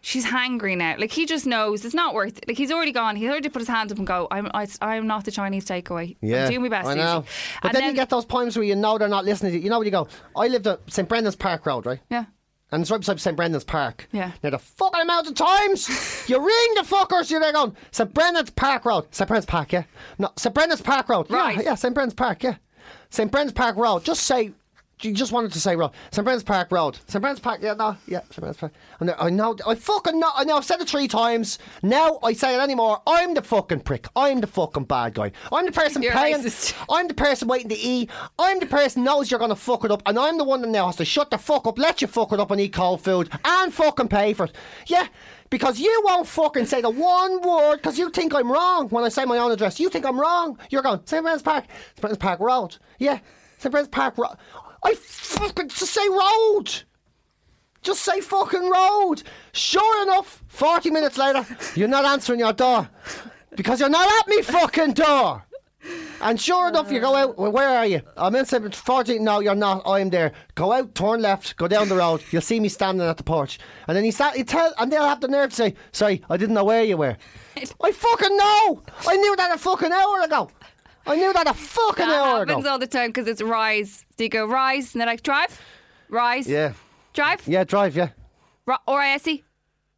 she's 0.06 0.26
hangry 0.26 0.78
now. 0.78 0.96
Like 0.98 1.12
he 1.12 1.26
just 1.26 1.46
knows 1.46 1.84
it's 1.84 1.96
not 1.96 2.14
worth. 2.14 2.38
it. 2.38 2.48
Like 2.48 2.58
he's 2.58 2.72
already 2.72 2.92
gone. 2.92 3.16
He's 3.16 3.30
already 3.30 3.50
put 3.50 3.60
his 3.60 3.68
hands 3.68 3.92
up 3.92 3.98
and 3.98 4.08
go. 4.08 4.28
I'm. 4.30 4.50
I, 4.54 4.68
I'm 4.82 5.08
not 5.08 5.26
the 5.26 5.32
Chinese 5.32 5.66
takeaway. 5.66 6.16
Yeah, 6.22 6.44
I'm 6.46 6.50
doing 6.50 6.62
my 6.62 6.70
best. 6.70 6.88
I 6.88 6.94
know. 6.94 7.22
Susie." 7.22 7.60
But 7.62 7.68
And 7.70 7.78
then, 7.84 7.90
you 7.90 7.96
get 7.96 8.10
those 8.10 8.26
poems 8.26 8.56
where 8.56 8.64
you 8.66 8.76
know 8.76 8.98
they're 8.98 9.08
not 9.08 9.26
listening 9.26 9.52
to 9.54 9.58
you. 9.58 9.64
You 9.66 9.70
know 9.70 9.80
when 9.80 9.86
you 9.86 9.92
go, 9.92 10.08
I 10.36 10.48
lived 10.48 10.68
at 10.68 10.80
St 10.92 11.10
Brendan's 11.10 11.36
Park 11.36 11.66
Road, 11.66 11.86
right? 11.86 12.00
yeah. 12.10 12.26
And 12.72 12.82
it's 12.82 12.90
right 12.90 13.00
beside 13.00 13.20
St 13.22 13.38
Brendan's 13.38 13.64
Park. 13.64 14.08
Yeah. 14.12 14.32
Now 14.44 14.50
the 14.50 14.58
fucking 14.60 15.02
amount 15.02 15.28
of 15.28 15.36
times 15.36 15.88
you 16.28 16.38
ring 16.38 16.74
the 16.76 16.82
fuckers, 16.82 17.30
you're 17.30 17.40
there 17.40 17.54
going, 17.54 17.76
St 17.92 18.12
Brendan's 18.14 18.50
Park 18.50 18.86
Road. 18.86 19.06
St 19.14 19.28
Brendan's 19.28 19.46
Park, 19.46 19.72
yeah? 19.72 19.84
No, 20.18 20.32
St 20.36 20.54
Brendan's 20.54 20.82
Park 20.82 21.08
Road. 21.08 21.30
Right. 21.30 21.58
Yeah, 21.58 21.64
yeah, 21.64 21.76
St 21.76 21.94
Brendan's 21.94 22.16
Park, 22.16 22.44
yeah. 22.44 22.56
St 23.12 23.32
Brendan's 23.32 23.54
Park 23.54 23.78
Road. 23.78 24.04
Just 24.04 24.24
say 24.24 24.52
you 25.02 25.12
just 25.14 25.32
wanted 25.32 25.52
to 25.54 25.60
say 25.60 25.76
road. 25.76 25.92
St. 26.12 26.24
Brendan's 26.24 26.44
Park 26.44 26.72
Road. 26.72 26.98
St. 27.08 27.22
Brendan's 27.22 27.40
Park, 27.42 27.60
yeah, 27.62 27.74
no, 27.74 27.98
yeah, 28.08 28.22
St. 28.22 28.36
Brendan's 28.38 28.58
Park. 28.58 28.74
And 29.00 29.12
I 29.12 29.30
know, 29.30 29.56
I 29.68 29.76
fucking 29.76 30.20
know, 30.20 30.32
I 30.36 30.44
know, 30.46 30.58
I've 30.58 30.66
said 30.66 30.80
it 30.82 30.88
three 30.88 31.08
times. 31.08 31.60
Now 31.84 32.20
I 32.24 32.34
say 32.34 32.56
it 32.56 32.62
anymore. 32.62 33.02
I'm 33.06 33.34
the 33.34 33.42
fucking 33.42 33.82
prick. 33.82 34.08
I'm 34.16 34.42
the 34.42 34.48
fucking 34.48 34.86
bad 34.86 35.14
guy. 35.16 35.32
I'm 35.52 35.66
the 35.66 35.72
person 35.72 36.02
You're 36.02 36.14
paying. 36.14 36.38
racist. 36.38 36.74
I'm 36.90 37.08
the 37.08 37.14
person 37.14 37.48
waiting 37.48 37.70
to 37.70 37.76
eat. 37.78 38.10
I'm 38.40 38.60
the 38.60 38.66
person 38.66 39.04
knows 39.04 39.30
you're 39.30 39.40
going 39.40 39.50
to 39.50 39.56
fuck 39.56 39.84
it 39.84 39.92
up. 39.92 40.02
And 40.06 40.18
I'm 40.18 40.38
the 40.38 40.44
one 40.46 40.62
that 40.62 40.70
now 40.70 40.86
has 40.88 40.96
to 40.98 41.06
shut 41.06 41.30
the 41.30 41.38
fuck 41.38 41.68
up, 41.68 41.78
let 41.78 42.02
you 42.02 42.08
fuck 42.08 42.32
it 42.32 42.40
up 42.40 42.52
and 42.52 42.62
eat 42.62 42.74
cold 42.74 43.02
food 43.02 43.30
and 43.44 43.74
fucking 43.74 44.08
pay 44.08 44.34
for 44.34 44.46
it. 44.46 44.56
Yeah. 44.88 45.08
Because 45.50 45.80
you 45.80 46.02
won't 46.06 46.26
fucking 46.28 46.66
say 46.66 46.82
the 46.82 46.90
one 46.90 47.40
word 47.42 47.78
because 47.78 48.00
you 48.00 48.10
think 48.10 48.34
I'm 48.34 48.52
wrong 48.52 48.90
when 48.90 49.04
I 49.04 49.10
say 49.10 49.26
my 49.26 49.38
own 49.38 49.52
address. 49.52 49.80
You 49.80 49.90
think 49.90 50.06
I'm 50.06 50.20
wrong. 50.20 50.58
You're 50.70 50.82
going, 50.82 51.02
St. 51.06 51.22
Brendan's 51.22 51.44
Park. 51.44 51.66
St. 51.66 52.02
Brendan's 52.02 52.18
Park 52.18 52.40
Road. 52.40 52.78
Yeah. 52.98 53.20
St. 53.60 53.72
Brendan's 53.72 53.90
Park 53.92 54.18
Road. 54.18 54.36
I 54.86 54.94
fucking 54.94 55.70
just 55.70 55.94
say 55.94 56.08
road. 56.08 56.84
Just 57.82 58.04
say 58.04 58.22
fucking 58.22 58.70
road. 58.70 59.24
Sure 59.52 60.04
enough, 60.04 60.44
40 60.48 60.92
minutes 60.92 61.18
later, 61.18 61.46
you're 61.76 61.88
not 61.88 62.06
answering 62.06 62.40
your 62.40 62.54
door. 62.54 62.88
Because 63.56 63.80
you're 63.80 63.90
not 63.90 64.10
at 64.20 64.28
me 64.28 64.42
fucking 64.42 64.94
door. 64.94 65.44
And 66.22 66.40
sure 66.40 66.68
enough, 66.70 66.92
you 66.92 67.00
go 67.00 67.16
out. 67.16 67.38
Well, 67.38 67.52
where 67.52 67.70
are 67.70 67.86
you? 67.86 68.02
I'm 68.18 68.36
in 68.36 68.46
St. 68.46 68.74
40. 68.74 69.20
No, 69.20 69.40
you're 69.40 69.56
not. 69.56 69.84
I'm 69.86 70.10
there. 70.10 70.32
Go 70.56 70.72
out, 70.72 70.96
turn 70.96 71.22
left, 71.22 71.56
go 71.58 71.68
down 71.68 71.90
the 71.90 71.98
road. 71.98 72.24
You'll 72.32 72.42
see 72.42 72.60
me 72.60 72.70
standing 72.70 73.08
at 73.08 73.18
the 73.18 73.24
porch. 73.24 73.60
And 73.88 73.96
then 73.96 74.04
he 74.04 74.12
start, 74.12 74.36
he 74.36 74.44
tell, 74.44 74.74
and 74.78 74.92
they'll 74.92 75.04
have 75.04 75.22
the 75.22 75.28
nerve 75.28 75.52
to 75.52 75.56
say, 75.56 75.76
"Sorry, 75.92 76.24
I 76.30 76.38
didn't 76.38 76.56
know 76.56 76.64
where 76.64 76.84
you 76.84 76.98
were." 76.98 77.18
I 77.82 77.92
fucking 77.92 78.36
know. 78.36 78.84
I 79.08 79.16
knew 79.16 79.36
that 79.36 79.54
a 79.54 79.58
fucking 79.58 79.92
hour 79.92 80.22
ago. 80.22 80.50
I 81.08 81.16
knew 81.16 81.32
that 81.34 81.48
a 81.48 81.54
fucking 81.54 82.08
That 82.08 82.16
hour 82.16 82.40
happens 82.40 82.66
ago. 82.66 82.70
all 82.72 82.80
the 82.80 82.88
time 82.88 83.10
because 83.10 83.28
it's 83.28 83.42
rise. 83.42 84.06
Do 84.18 84.24
you 84.24 84.30
go 84.30 84.46
rise 84.46 84.94
and 84.94 85.02
they're 85.02 85.08
like 85.08 85.22
drive, 85.24 85.60
rise, 86.10 86.48
Yeah, 86.48 86.74
drive, 87.14 87.48
yeah, 87.48 87.64
drive, 87.64 87.96
yeah. 87.96 88.10
Ri- 88.66 88.76
or 88.88 89.00
I 89.00 89.10
S 89.10 89.28
E, 89.28 89.44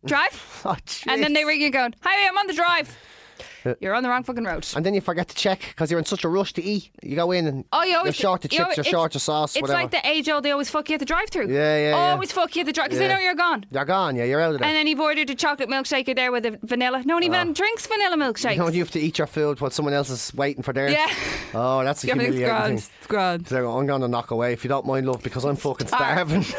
drive, 0.05 0.61
Oh, 0.65 0.75
and 1.07 1.23
then 1.23 1.33
they 1.33 1.45
ring 1.45 1.61
you 1.61 1.69
going, 1.69 1.95
"Hi, 2.01 2.27
I'm 2.27 2.37
on 2.37 2.47
the 2.47 2.53
drive." 2.53 2.95
You're 3.81 3.93
on 3.93 4.03
the 4.03 4.09
wrong 4.09 4.23
fucking 4.23 4.43
road. 4.43 4.67
And 4.75 4.85
then 4.85 4.93
you 4.93 5.01
forget 5.01 5.27
to 5.29 5.35
check 5.35 5.61
because 5.69 5.89
you're 5.91 5.99
in 5.99 6.05
such 6.05 6.23
a 6.23 6.29
rush 6.29 6.53
to 6.53 6.63
eat. 6.63 6.89
You 7.01 7.15
go 7.15 7.31
in 7.31 7.47
and 7.47 7.65
Oh, 7.71 7.83
you 7.83 7.97
always 7.97 8.17
you're 8.19 8.29
short 8.29 8.45
of 8.45 8.51
you 8.51 8.57
chips, 8.57 8.63
always- 8.65 8.77
you're 8.77 8.83
short 8.85 9.15
of 9.15 9.21
sauce, 9.21 9.55
It's 9.55 9.61
whatever. 9.61 9.79
like 9.81 9.91
the 9.91 10.07
age 10.07 10.29
old. 10.29 10.43
They 10.43 10.51
always 10.51 10.69
fuck 10.69 10.89
you 10.89 10.93
at 10.95 10.99
the 10.99 11.05
drive-through. 11.05 11.47
Yeah, 11.47 11.77
yeah, 11.77 11.89
yeah. 11.89 12.11
Always 12.11 12.31
fuck 12.31 12.55
you 12.55 12.61
at 12.61 12.65
the 12.65 12.73
drive 12.73 12.87
because 12.89 13.01
Yeah. 13.01 13.07
they 13.09 13.13
know 13.13 13.19
you're 13.19 13.35
gone. 13.35 13.65
You're 13.71 13.85
gone, 13.85 14.15
yeah, 14.15 14.23
you're 14.25 14.41
out 14.41 14.53
of 14.53 14.59
there. 14.59 14.67
And 14.67 14.75
then 14.75 14.87
you've 14.87 14.99
ordered 14.99 15.29
a 15.29 15.35
chocolate 15.35 15.69
milkshake. 15.69 16.07
You're 16.07 16.15
there 16.15 16.31
with 16.31 16.45
a 16.45 16.57
vanilla. 16.63 17.03
No 17.05 17.15
one 17.15 17.23
even 17.23 17.49
oh. 17.49 17.53
drinks 17.53 17.85
vanilla 17.87 18.15
milkshake. 18.17 18.49
Oh. 18.49 18.51
you 18.51 18.57
know, 18.59 18.67
you 18.69 18.79
have 18.79 18.91
to 18.91 18.99
eat 18.99 19.17
your 19.17 19.27
food 19.27 19.59
while 19.61 19.71
someone 19.71 19.93
else 19.93 20.09
is 20.09 20.33
waiting 20.33 20.63
for 20.63 20.73
theirs. 20.73 20.93
Yeah. 20.93 21.07
Oh, 21.53 21.83
that's 21.83 22.03
a 22.03 22.07
Yeah, 22.07 22.13
humiliating 22.13 22.47
grand. 22.47 22.65
thing. 22.65 22.77
It's 22.99 23.07
grand. 23.07 23.47
So 23.47 23.71
I'm 23.77 23.85
going 23.85 24.01
to 24.01 24.07
knock 24.07 24.31
away 24.31 24.53
if 24.53 24.63
you 24.63 24.67
don't 24.69 24.85
mind, 24.85 25.05
love, 25.07 25.23
because 25.23 25.43
I'm 25.45 25.55
fucking 25.55 25.87
Starving. 25.87 26.45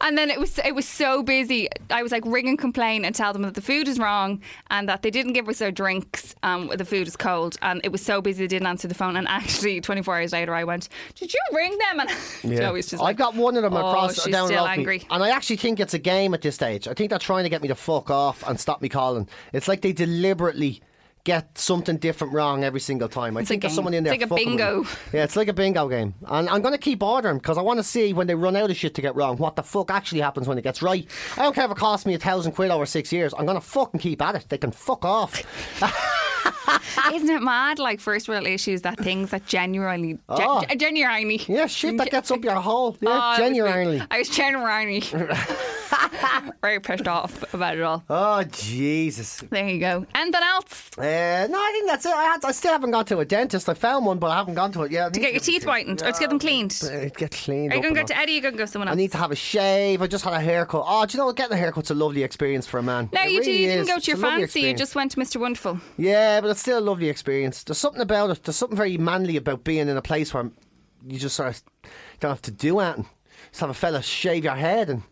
And 0.00 0.16
then 0.16 0.30
it 0.30 0.38
was 0.38 0.58
it 0.58 0.74
was 0.74 0.86
so 0.86 1.22
busy. 1.22 1.68
I 1.90 2.02
was 2.02 2.12
like 2.12 2.22
ring 2.24 2.48
and 2.48 2.58
complain 2.58 3.04
and 3.04 3.14
tell 3.14 3.32
them 3.32 3.42
that 3.42 3.54
the 3.54 3.60
food 3.60 3.88
is 3.88 3.98
wrong 3.98 4.40
and 4.70 4.88
that 4.88 5.02
they 5.02 5.10
didn't 5.10 5.32
give 5.32 5.48
us 5.48 5.60
our 5.60 5.70
drinks. 6.00 6.34
Um, 6.42 6.68
the 6.68 6.84
food 6.84 7.06
is 7.06 7.16
cold, 7.16 7.56
and 7.62 7.80
it 7.84 7.92
was 7.92 8.02
so 8.02 8.20
busy 8.20 8.44
they 8.44 8.48
didn't 8.48 8.66
answer 8.66 8.88
the 8.88 8.94
phone. 8.94 9.16
And 9.16 9.26
actually, 9.28 9.80
24 9.80 10.16
hours 10.16 10.32
later, 10.32 10.54
I 10.54 10.64
went, 10.64 10.88
"Did 11.14 11.32
you 11.32 11.40
ring 11.52 11.76
them?" 11.78 12.00
And 12.00 12.10
Joey's 12.56 12.88
just 12.88 13.02
I 13.02 13.06
like, 13.06 13.16
got 13.16 13.34
one 13.34 13.56
of 13.56 13.62
them 13.62 13.74
"Oh, 13.74 13.78
across 13.78 14.22
she's 14.22 14.32
down 14.32 14.48
still 14.48 14.66
angry." 14.66 15.06
and 15.10 15.22
I 15.22 15.30
actually 15.30 15.56
think 15.56 15.80
it's 15.80 15.94
a 15.94 15.98
game 15.98 16.34
at 16.34 16.42
this 16.42 16.54
stage. 16.54 16.88
I 16.88 16.94
think 16.94 17.10
they're 17.10 17.18
trying 17.18 17.44
to 17.44 17.50
get 17.50 17.62
me 17.62 17.68
to 17.68 17.74
fuck 17.74 18.10
off 18.10 18.46
and 18.48 18.58
stop 18.58 18.82
me 18.82 18.88
calling. 18.88 19.28
It's 19.52 19.68
like 19.68 19.80
they 19.82 19.92
deliberately 19.92 20.80
get 21.24 21.58
something 21.58 21.96
different 21.98 22.32
wrong 22.32 22.64
every 22.64 22.80
single 22.80 23.08
time. 23.08 23.36
I 23.36 23.40
It's 23.40 23.48
think 23.48 23.62
there's 23.62 23.74
someone 23.74 23.94
in 23.94 24.04
there. 24.04 24.14
It's 24.14 24.22
like 24.22 24.30
a 24.30 24.34
bingo. 24.34 24.82
me. 24.82 24.88
Yeah, 25.12 25.24
it's 25.24 25.36
like 25.36 25.48
a 25.48 25.52
bingo 25.52 25.88
game, 25.88 26.14
and 26.26 26.48
I'm 26.48 26.62
going 26.62 26.74
to 26.74 26.78
keep 26.78 27.02
ordering 27.02 27.38
because 27.38 27.58
I 27.58 27.62
want 27.62 27.78
to 27.78 27.84
see 27.84 28.12
when 28.12 28.26
they 28.26 28.34
run 28.34 28.56
out 28.56 28.70
of 28.70 28.76
shit 28.76 28.94
to 28.94 29.02
get 29.02 29.14
wrong 29.16 29.36
what 29.36 29.56
the 29.56 29.62
fuck 29.62 29.90
actually 29.90 30.20
happens 30.20 30.48
when 30.48 30.58
it 30.58 30.62
gets 30.62 30.80
right. 30.82 31.06
I 31.36 31.42
don't 31.42 31.54
care 31.54 31.64
if 31.66 31.70
it 31.70 31.76
costs 31.76 32.06
me 32.06 32.14
a 32.14 32.18
thousand 32.18 32.52
quid 32.52 32.70
over 32.70 32.86
six 32.86 33.12
years. 33.12 33.34
I'm 33.36 33.44
going 33.46 33.60
to 33.60 33.66
fucking 33.66 34.00
keep 34.00 34.22
at 34.22 34.34
it. 34.36 34.46
They 34.48 34.58
can 34.58 34.70
fuck 34.72 35.04
off. 35.04 35.42
Isn't 37.12 37.30
it 37.30 37.42
mad? 37.42 37.78
Like 37.78 38.00
first 38.00 38.28
world 38.28 38.46
issues, 38.46 38.82
that 38.82 38.98
things 38.98 39.30
that 39.30 39.46
genuinely, 39.46 40.18
oh. 40.28 40.36
gen- 40.36 40.46
Oh. 40.70 40.74
genuinely, 40.76 41.40
Yeah, 41.48 41.66
shit 41.66 41.96
that 41.98 42.10
gets 42.10 42.30
up 42.30 42.44
your 42.44 42.54
hole. 42.56 42.96
Yeah, 43.00 43.08
Oh, 43.10 43.12
that 43.12 43.28
was 43.30 43.38
genuinely. 43.38 44.02
I 44.10 44.18
was 44.18 44.28
genuinely 44.28 45.00
very 46.60 46.80
pissed 46.80 47.08
off 47.08 47.52
about 47.54 47.76
it 47.76 47.82
all. 47.82 48.04
Oh 48.08 48.42
Jesus. 48.44 49.42
There 49.50 49.68
you 49.68 49.78
go. 49.80 50.06
Anything 50.14 50.42
else 50.42 50.90
Uh, 50.98 51.46
no, 51.50 51.58
I 51.58 51.70
think 51.72 51.88
that's 51.88 52.06
it. 52.06 52.12
I, 52.14 52.24
had, 52.24 52.44
I 52.44 52.52
still 52.52 52.72
haven't 52.72 52.90
gone 52.90 53.04
to 53.06 53.18
a 53.18 53.24
dentist. 53.24 53.68
I 53.68 53.74
found 53.74 54.06
one, 54.06 54.18
but 54.18 54.30
I 54.30 54.36
haven't 54.36 54.54
gone 54.54 54.72
to 54.72 54.82
it 54.82 54.92
yet. 54.92 55.14
to 55.14 55.20
get 55.20 55.32
your 55.32 55.40
teeth 55.40 55.64
whitened 55.64 56.02
or 56.02 56.12
to 56.12 56.18
get 56.20 56.28
them 56.28 56.38
cleaned? 56.38 56.78
Uh, 56.82 57.08
get 57.08 57.30
cleaned. 57.30 57.72
Are 57.72 57.76
you 57.76 57.82
going 57.82 57.94
to 57.94 58.00
go 58.00 58.06
to. 58.06 58.16
Eddie? 58.16 58.32
Or 58.32 58.34
you 58.36 58.40
going 58.42 58.54
to 58.54 58.58
go 58.58 58.66
someone 58.66 58.88
else? 58.88 58.94
I 58.94 58.96
need 58.96 59.12
to 59.12 59.18
have 59.18 59.30
a 59.30 59.36
shave. 59.36 60.02
I 60.02 60.06
just 60.06 60.24
had 60.24 60.34
a 60.34 60.40
haircut. 60.40 60.84
Oh, 60.86 61.06
do 61.06 61.12
you 61.16 61.18
know 61.18 61.26
what? 61.26 61.36
Getting 61.36 61.54
a 61.54 61.56
haircut's 61.56 61.90
a 61.90 61.94
lovely 61.94 62.22
experience 62.22 62.66
for 62.66 62.78
a 62.78 62.82
man. 62.82 63.08
No, 63.12 63.22
It 63.22 63.32
you, 63.32 63.40
really 63.40 63.62
you 63.62 63.68
didn't 63.68 63.86
go 63.86 63.96
It's 63.96 64.06
to 64.06 64.10
your 64.12 64.20
a 64.20 64.22
lovely 64.22 64.42
fancy. 64.42 64.60
You 64.60 64.74
just 64.74 64.94
went 64.94 65.10
to 65.12 65.16
Mr. 65.18 65.40
Wonderful. 65.40 65.80
Yeah, 65.96 66.40
but 66.40 66.50
it's 66.50 66.60
still 66.60 66.78
a 66.78 66.80
lovely 66.80 67.08
experience. 67.08 67.64
There's 67.64 67.78
something 67.78 68.02
about 68.02 68.30
it. 68.30 68.44
There's 68.44 68.56
something 68.56 68.76
very 68.76 68.96
manly 68.98 69.36
about 69.36 69.64
being 69.64 69.88
in 69.88 69.96
a 69.96 70.02
place 70.02 70.32
where 70.34 70.50
you 71.06 71.18
just 71.18 71.36
sort 71.36 71.50
of 71.50 71.62
don't 72.20 72.30
have 72.30 72.42
to 72.42 72.50
do 72.50 72.78
anything. 72.80 73.06
Just 73.50 73.60
have 73.60 73.70
a 73.70 73.74
fella 73.74 74.02
shave 74.02 74.44
your 74.44 74.54
head 74.54 74.90
and 74.90 75.02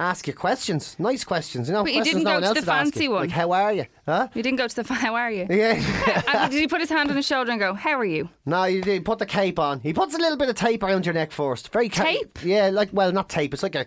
ask 0.00 0.26
you 0.26 0.32
questions. 0.34 0.96
Nice 0.98 1.24
questions, 1.24 1.68
you 1.68 1.74
know. 1.74 1.84
But 1.84 1.92
you 1.94 2.02
didn't 2.02 2.24
no 2.24 2.40
go 2.40 2.46
one 2.46 2.54
to 2.54 2.60
the 2.60 2.66
fancy 2.66 3.06
one. 3.08 3.22
Like, 3.22 3.30
how 3.30 3.52
are 3.52 3.72
you? 3.72 3.86
Huh? 4.06 4.28
You 4.34 4.42
didn't 4.42 4.58
go 4.58 4.66
to 4.66 4.74
the. 4.76 4.84
fa- 4.84 4.94
How 4.94 5.14
are 5.14 5.30
you? 5.30 5.46
Yeah. 5.50 6.22
And 6.34 6.50
did 6.50 6.60
he 6.60 6.66
put 6.68 6.80
his 6.80 6.88
hand 6.90 7.10
on 7.10 7.16
his 7.16 7.26
shoulder 7.26 7.50
and 7.50 7.60
go, 7.60 7.74
"How 7.74 7.98
are 7.98 8.04
you?" 8.04 8.28
No, 8.46 8.64
he, 8.64 8.80
did 8.80 9.04
put 9.04 9.18
the 9.18 9.26
cape 9.26 9.58
on. 9.58 9.80
He 9.80 9.92
puts 9.92 10.14
a 10.14 10.18
little 10.18 10.36
bit 10.38 10.48
of 10.48 10.56
tape 10.56 10.82
around 10.82 11.04
your 11.06 11.12
neck 11.14 11.32
first. 11.32 11.72
Very 11.72 11.88
ca- 11.88 12.04
Tape? 12.04 12.38
Yeah, 12.44 12.70
like 12.70 12.88
well, 12.92 13.12
not 13.12 13.28
tape. 13.28 13.52
It's 13.54 13.62
like 13.62 13.74
a 13.74 13.86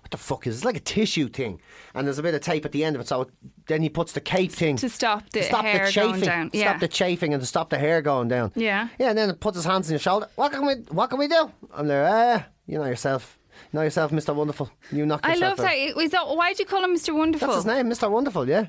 what 0.00 0.10
the 0.10 0.16
fuck 0.16 0.46
is 0.46 0.54
it? 0.54 0.58
It's 0.58 0.64
like 0.64 0.76
a 0.76 0.80
tissue 0.80 1.28
thing, 1.28 1.60
and 1.94 2.06
there's 2.06 2.18
a 2.18 2.22
bit 2.22 2.34
of 2.34 2.40
tape 2.40 2.64
at 2.64 2.72
the 2.72 2.82
end 2.84 2.96
of 2.96 3.02
it. 3.02 3.08
So 3.08 3.28
then 3.66 3.82
he 3.82 3.88
puts 3.88 4.12
the 4.12 4.20
cape 4.20 4.50
thing 4.52 4.76
To 4.76 4.88
stop 4.88 5.28
the 5.30 5.40
to 5.40 5.44
stop 5.46 5.64
hair 5.64 5.86
the 5.86 5.92
going 5.92 6.12
chafing, 6.14 6.24
down. 6.28 6.50
Yeah. 6.52 6.70
stop 6.70 6.80
the 6.80 6.88
chafing, 6.88 7.34
and 7.34 7.40
to 7.42 7.46
stop 7.46 7.70
the 7.70 7.78
hair 7.78 8.00
going 8.02 8.28
down. 8.28 8.52
Yeah. 8.56 8.88
yeah, 8.98 9.10
and 9.10 9.18
then 9.18 9.28
it 9.30 9.38
puts 9.40 9.56
his 9.56 9.64
hands 9.64 9.88
on 9.88 9.92
your 9.92 10.00
shoulder. 10.00 10.28
What 10.36 10.52
can 10.52 10.66
we? 10.66 10.74
What 10.90 11.08
can 11.10 11.18
we 11.18 11.28
do? 11.28 11.50
I'm 11.74 11.86
there. 11.88 12.06
Ah, 12.10 12.46
you 12.66 12.78
know 12.78 12.86
yourself. 12.86 13.38
Know 13.72 13.82
yourself, 13.82 14.12
Mister 14.12 14.34
Wonderful. 14.34 14.70
You 14.90 15.06
knock 15.06 15.20
I 15.24 15.30
yourself 15.34 15.58
love 15.58 15.66
out. 15.66 15.70
that. 15.72 16.00
Is 16.02 16.10
that 16.10 16.28
why 16.28 16.52
do 16.52 16.62
you 16.62 16.66
call 16.66 16.84
him 16.84 16.94
Mr. 16.94 17.16
Wonderful? 17.16 17.48
That's 17.48 17.56
his 17.58 17.66
name, 17.66 17.88
Mister 17.88 18.08
Wonderful. 18.10 18.46
Yeah, 18.48 18.66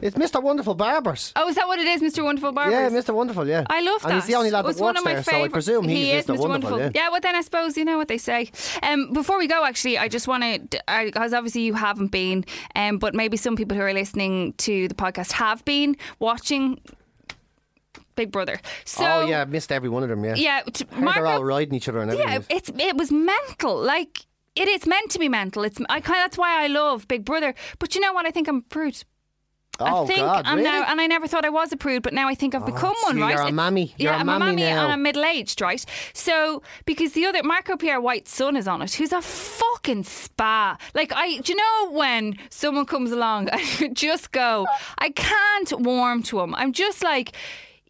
it's 0.00 0.16
Mister 0.16 0.40
Wonderful 0.40 0.74
Barbers. 0.76 1.32
Oh, 1.34 1.48
is 1.48 1.56
that 1.56 1.66
what 1.66 1.78
it 1.80 1.86
is, 1.88 2.00
Mr. 2.00 2.22
Wonderful 2.22 2.52
Barbers? 2.52 2.72
Yeah, 2.72 2.88
Mr. 2.90 3.12
Wonderful. 3.12 3.46
Yeah, 3.48 3.64
I 3.68 3.80
love 3.82 4.02
that. 4.02 4.10
And 4.12 4.14
he's 4.14 4.26
the 4.26 4.36
only 4.36 4.50
lad 4.52 4.64
that 4.66 4.76
one 4.76 4.94
works 4.94 4.98
of 5.00 5.04
my 5.04 5.14
there, 5.14 5.22
so 5.24 5.30
I 5.30 5.34
favourite- 5.34 5.52
presume 5.52 5.88
he's 5.88 5.98
he 5.98 6.12
is 6.12 6.26
Mr. 6.26 6.38
Wonderful. 6.48 6.78
Yeah. 6.94 7.08
well 7.10 7.20
then 7.20 7.34
I 7.34 7.40
suppose 7.40 7.76
you 7.76 7.84
know 7.84 7.98
what 7.98 8.06
they 8.08 8.18
say. 8.18 8.50
Um, 8.84 9.12
before 9.12 9.36
we 9.38 9.48
go, 9.48 9.64
actually, 9.64 9.98
I 9.98 10.06
just 10.06 10.28
want 10.28 10.42
to, 10.44 10.80
because 11.04 11.32
obviously 11.34 11.62
you 11.62 11.74
haven't 11.74 12.08
been, 12.12 12.44
um, 12.76 12.98
but 12.98 13.14
maybe 13.16 13.36
some 13.36 13.56
people 13.56 13.76
who 13.76 13.82
are 13.82 13.92
listening 13.92 14.52
to 14.58 14.86
the 14.86 14.94
podcast 14.94 15.32
have 15.32 15.64
been 15.64 15.96
watching 16.20 16.80
Big 18.16 18.30
Brother. 18.30 18.60
So 18.84 19.04
oh 19.04 19.26
yeah, 19.26 19.42
I've 19.42 19.50
missed 19.50 19.72
every 19.72 19.88
one 19.88 20.02
of 20.02 20.08
them. 20.08 20.24
Yeah, 20.24 20.34
yeah, 20.34 20.60
t- 20.62 20.84
I 20.92 21.14
they're 21.14 21.26
all 21.26 21.44
riding 21.44 21.74
each 21.74 21.88
other 21.88 22.00
and 22.00 22.10
everything. 22.10 22.32
yeah, 22.32 22.56
it's 22.56 22.70
it 22.70 22.96
was 22.96 23.10
mental. 23.10 23.80
Like 23.80 24.26
it 24.56 24.68
is 24.68 24.86
meant 24.86 25.10
to 25.12 25.18
be 25.18 25.28
mental. 25.28 25.64
It's 25.64 25.80
I 25.88 26.00
kind. 26.00 26.18
That's 26.18 26.36
why 26.38 26.62
I 26.62 26.66
love 26.66 27.06
Big 27.08 27.24
Brother. 27.24 27.54
But 27.78 27.94
you 27.94 28.00
know 28.00 28.12
what? 28.12 28.26
I 28.26 28.30
think 28.30 28.48
I'm 28.48 28.56
a 28.56 28.62
prude. 28.62 29.04
oh 29.78 30.04
I 30.04 30.06
think 30.06 30.18
God, 30.18 30.44
I'm 30.44 30.58
really? 30.58 30.68
now, 30.68 30.84
and 30.86 31.00
I 31.00 31.06
never 31.06 31.28
thought 31.28 31.44
I 31.44 31.50
was 31.50 31.72
a 31.72 31.76
prude, 31.76 32.02
but 32.02 32.12
now 32.12 32.28
I 32.28 32.34
think 32.34 32.54
I've 32.54 32.64
oh, 32.64 32.66
become 32.66 32.94
see, 32.96 33.06
one. 33.06 33.20
Right? 33.20 33.34
you're 33.34 33.42
a 33.42 33.52
mammy. 33.52 33.94
You're 33.96 34.12
yeah, 34.12 34.16
a 34.16 34.20
I'm 34.20 34.26
mammy 34.26 34.44
a 34.44 34.46
mammy, 34.48 34.62
now. 34.62 34.84
and 34.84 34.92
I'm 34.92 35.02
middle 35.02 35.24
aged, 35.24 35.60
right? 35.60 35.84
So 36.12 36.62
because 36.84 37.12
the 37.12 37.26
other 37.26 37.42
Marco 37.42 37.76
Pierre 37.76 38.00
White's 38.00 38.34
son 38.34 38.56
is 38.56 38.66
on 38.66 38.82
it, 38.82 38.92
who's 38.94 39.12
a 39.12 39.22
fucking 39.22 40.04
spa. 40.04 40.76
Like 40.94 41.12
I, 41.14 41.38
do 41.38 41.52
you 41.52 41.56
know 41.56 41.92
when 41.92 42.36
someone 42.50 42.86
comes 42.86 43.12
along, 43.12 43.48
I 43.52 43.90
just 43.92 44.32
go, 44.32 44.66
I 44.98 45.10
can't 45.10 45.80
warm 45.80 46.22
to 46.24 46.40
him. 46.40 46.54
I'm 46.54 46.72
just 46.72 47.02
like. 47.02 47.32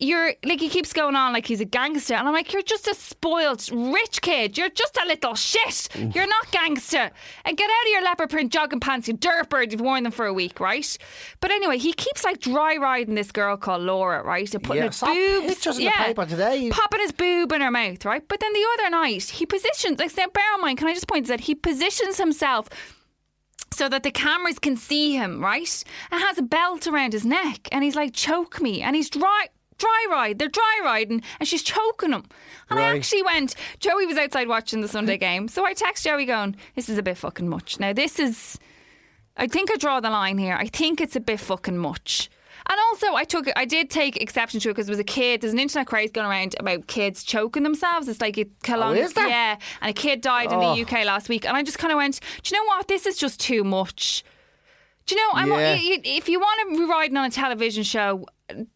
You're 0.03 0.33
like 0.45 0.61
he 0.61 0.71
keeps 0.71 0.95
going 0.95 1.15
on 1.15 1.33
like 1.35 1.47
he's 1.47 1.61
a 1.61 1.67
gangster, 1.67 2.15
and 2.15 2.27
I'm 2.27 2.33
like, 2.33 2.53
you're 2.53 2.63
just 2.63 2.89
a 2.89 2.95
spoiled 2.95 3.69
rich 3.71 4.23
kid. 4.23 4.57
You're 4.57 4.71
just 4.71 4.97
a 4.97 5.07
little 5.07 5.35
shit. 5.35 5.89
Mm. 5.93 6.15
You're 6.15 6.27
not 6.27 6.51
gangster. 6.51 7.11
And 7.45 7.57
get 7.57 7.71
out 7.71 7.87
of 7.87 7.93
your 7.93 8.03
leopard 8.03 8.31
print 8.31 8.51
jogging 8.53 8.81
pants, 8.81 9.09
you 9.09 9.15
dirtbird. 9.15 9.73
You've 9.73 9.83
worn 9.83 10.05
them 10.05 10.13
for 10.13 10.25
a 10.27 10.33
week, 10.33 10.59
right? 10.59 10.99
But 11.41 11.51
anyway, 11.51 11.77
he 11.79 11.93
keeps 11.93 12.25
like 12.25 12.41
dry 12.41 12.77
riding 12.77 13.15
this 13.15 13.31
girl 13.31 13.57
called 13.57 13.83
Laura, 13.83 14.23
right? 14.23 14.53
And 14.55 14.65
putting 14.65 14.85
Yeah, 14.85 14.91
saw 14.91 15.07
boobs, 15.07 15.47
pictures 15.47 15.79
in 15.79 15.85
the 15.85 15.91
paper 15.91 16.25
today. 16.25 16.71
popping 16.71 17.01
his 17.01 17.13
boob 17.13 17.53
in 17.53 17.61
her 17.61 17.71
mouth, 17.71 18.05
right? 18.05 18.27
But 18.27 18.41
then 18.41 18.53
the 18.55 18.67
other 18.79 18.91
night, 18.91 19.25
he 19.25 19.45
positions. 19.45 19.99
Like, 19.99 20.17
now, 20.17 20.29
bear 20.33 20.55
in 20.55 20.61
mind, 20.63 20.79
can 20.79 20.89
I 20.89 20.95
just 20.95 21.09
point 21.09 21.27
this 21.27 21.35
out? 21.35 21.41
He 21.41 21.55
positions 21.55 22.17
himself 22.17 22.69
so 23.73 23.89
that 23.89 24.03
the 24.03 24.11
cameras 24.11 24.59
can 24.59 24.77
see 24.77 25.15
him, 25.17 25.43
right? 25.43 25.85
And 26.11 26.23
has 26.23 26.39
a 26.39 26.43
belt 26.43 26.87
around 26.87 27.13
his 27.13 27.25
neck, 27.25 27.69
and 27.71 27.85
he's 27.85 27.97
like, 27.97 28.13
"Choke 28.15 28.61
me," 28.61 28.83
and 28.83 28.97
he's 28.97 29.09
dry. 29.11 29.47
Dry 29.81 30.07
ride, 30.11 30.39
they're 30.39 30.49
dry 30.49 30.81
riding, 30.85 31.23
and 31.39 31.49
she's 31.49 31.63
choking 31.63 32.13
him. 32.13 32.25
And 32.69 32.79
I 32.79 32.95
actually 32.95 33.23
went. 33.23 33.55
Joey 33.81 34.07
was 34.07 34.19
outside 34.19 34.47
watching 34.47 34.83
the 34.83 34.89
Sunday 34.89 35.17
mm. 35.17 35.21
game, 35.21 35.49
so 35.49 35.65
I 35.65 35.73
text 35.73 36.05
Joey 36.05 36.27
going, 36.27 36.55
"This 36.77 36.89
is 36.89 36.99
a 36.99 37.03
bit 37.03 37.17
fucking 37.17 37.49
much." 37.49 37.81
Now 37.81 37.93
this 37.95 38.19
is, 38.19 38.59
I 39.37 39.47
think 39.47 39.71
I 39.73 39.77
draw 39.77 39.99
the 40.01 40.11
line 40.11 40.37
here. 40.39 40.55
I 40.55 40.67
think 40.67 41.01
it's 41.01 41.17
a 41.17 41.21
bit 41.21 41.41
fucking 41.41 41.79
much. 41.79 42.29
And 42.69 42.79
also, 42.89 43.15
I 43.15 43.25
took, 43.25 43.47
I 43.57 43.65
did 43.65 43.89
take 43.89 44.19
exception 44.19 44.61
to 44.61 44.69
it 44.69 44.73
because 44.73 44.87
there 44.87 44.93
was 44.93 45.01
a 45.01 45.05
kid. 45.05 45.41
There's 45.41 45.55
an 45.55 45.59
internet 45.59 45.87
craze 45.87 46.13
going 46.13 46.27
around 46.29 46.55
about 46.61 46.87
kids 46.87 47.25
choking 47.25 47.63
themselves. 47.63 48.07
It's 48.07 48.21
like 48.21 48.37
a 48.37 48.45
Kelowna, 48.63 48.99
Oh, 48.99 49.05
is 49.05 49.15
there? 49.15 49.29
yeah, 49.29 49.57
and 49.81 49.91
a 49.91 49.95
kid 49.95 50.21
died 50.21 50.53
in 50.53 50.59
Oh. 50.59 50.75
the 50.75 50.83
UK 50.83 51.05
last 51.05 51.29
week, 51.31 51.47
and 51.47 51.57
I 51.57 51.63
just 51.63 51.79
kind 51.79 51.91
of 51.91 51.97
went, 51.97 52.21
do 52.43 52.55
you 52.55 52.61
know 52.61 52.67
what? 52.69 52.87
This 52.87 53.07
is 53.07 53.17
just 53.17 53.41
too 53.41 53.65
much. 53.65 54.23
Do 55.07 55.15
you 55.15 55.21
know? 55.21 55.31
I'm, 55.33 55.49
Yeah. 55.49 55.77
if 56.05 56.29
you 56.29 56.39
want 56.39 56.71
to 56.71 56.79
be 56.79 56.85
riding 56.85 57.17
on 57.17 57.25
a 57.25 57.31
television 57.31 57.83
show, 57.83 58.27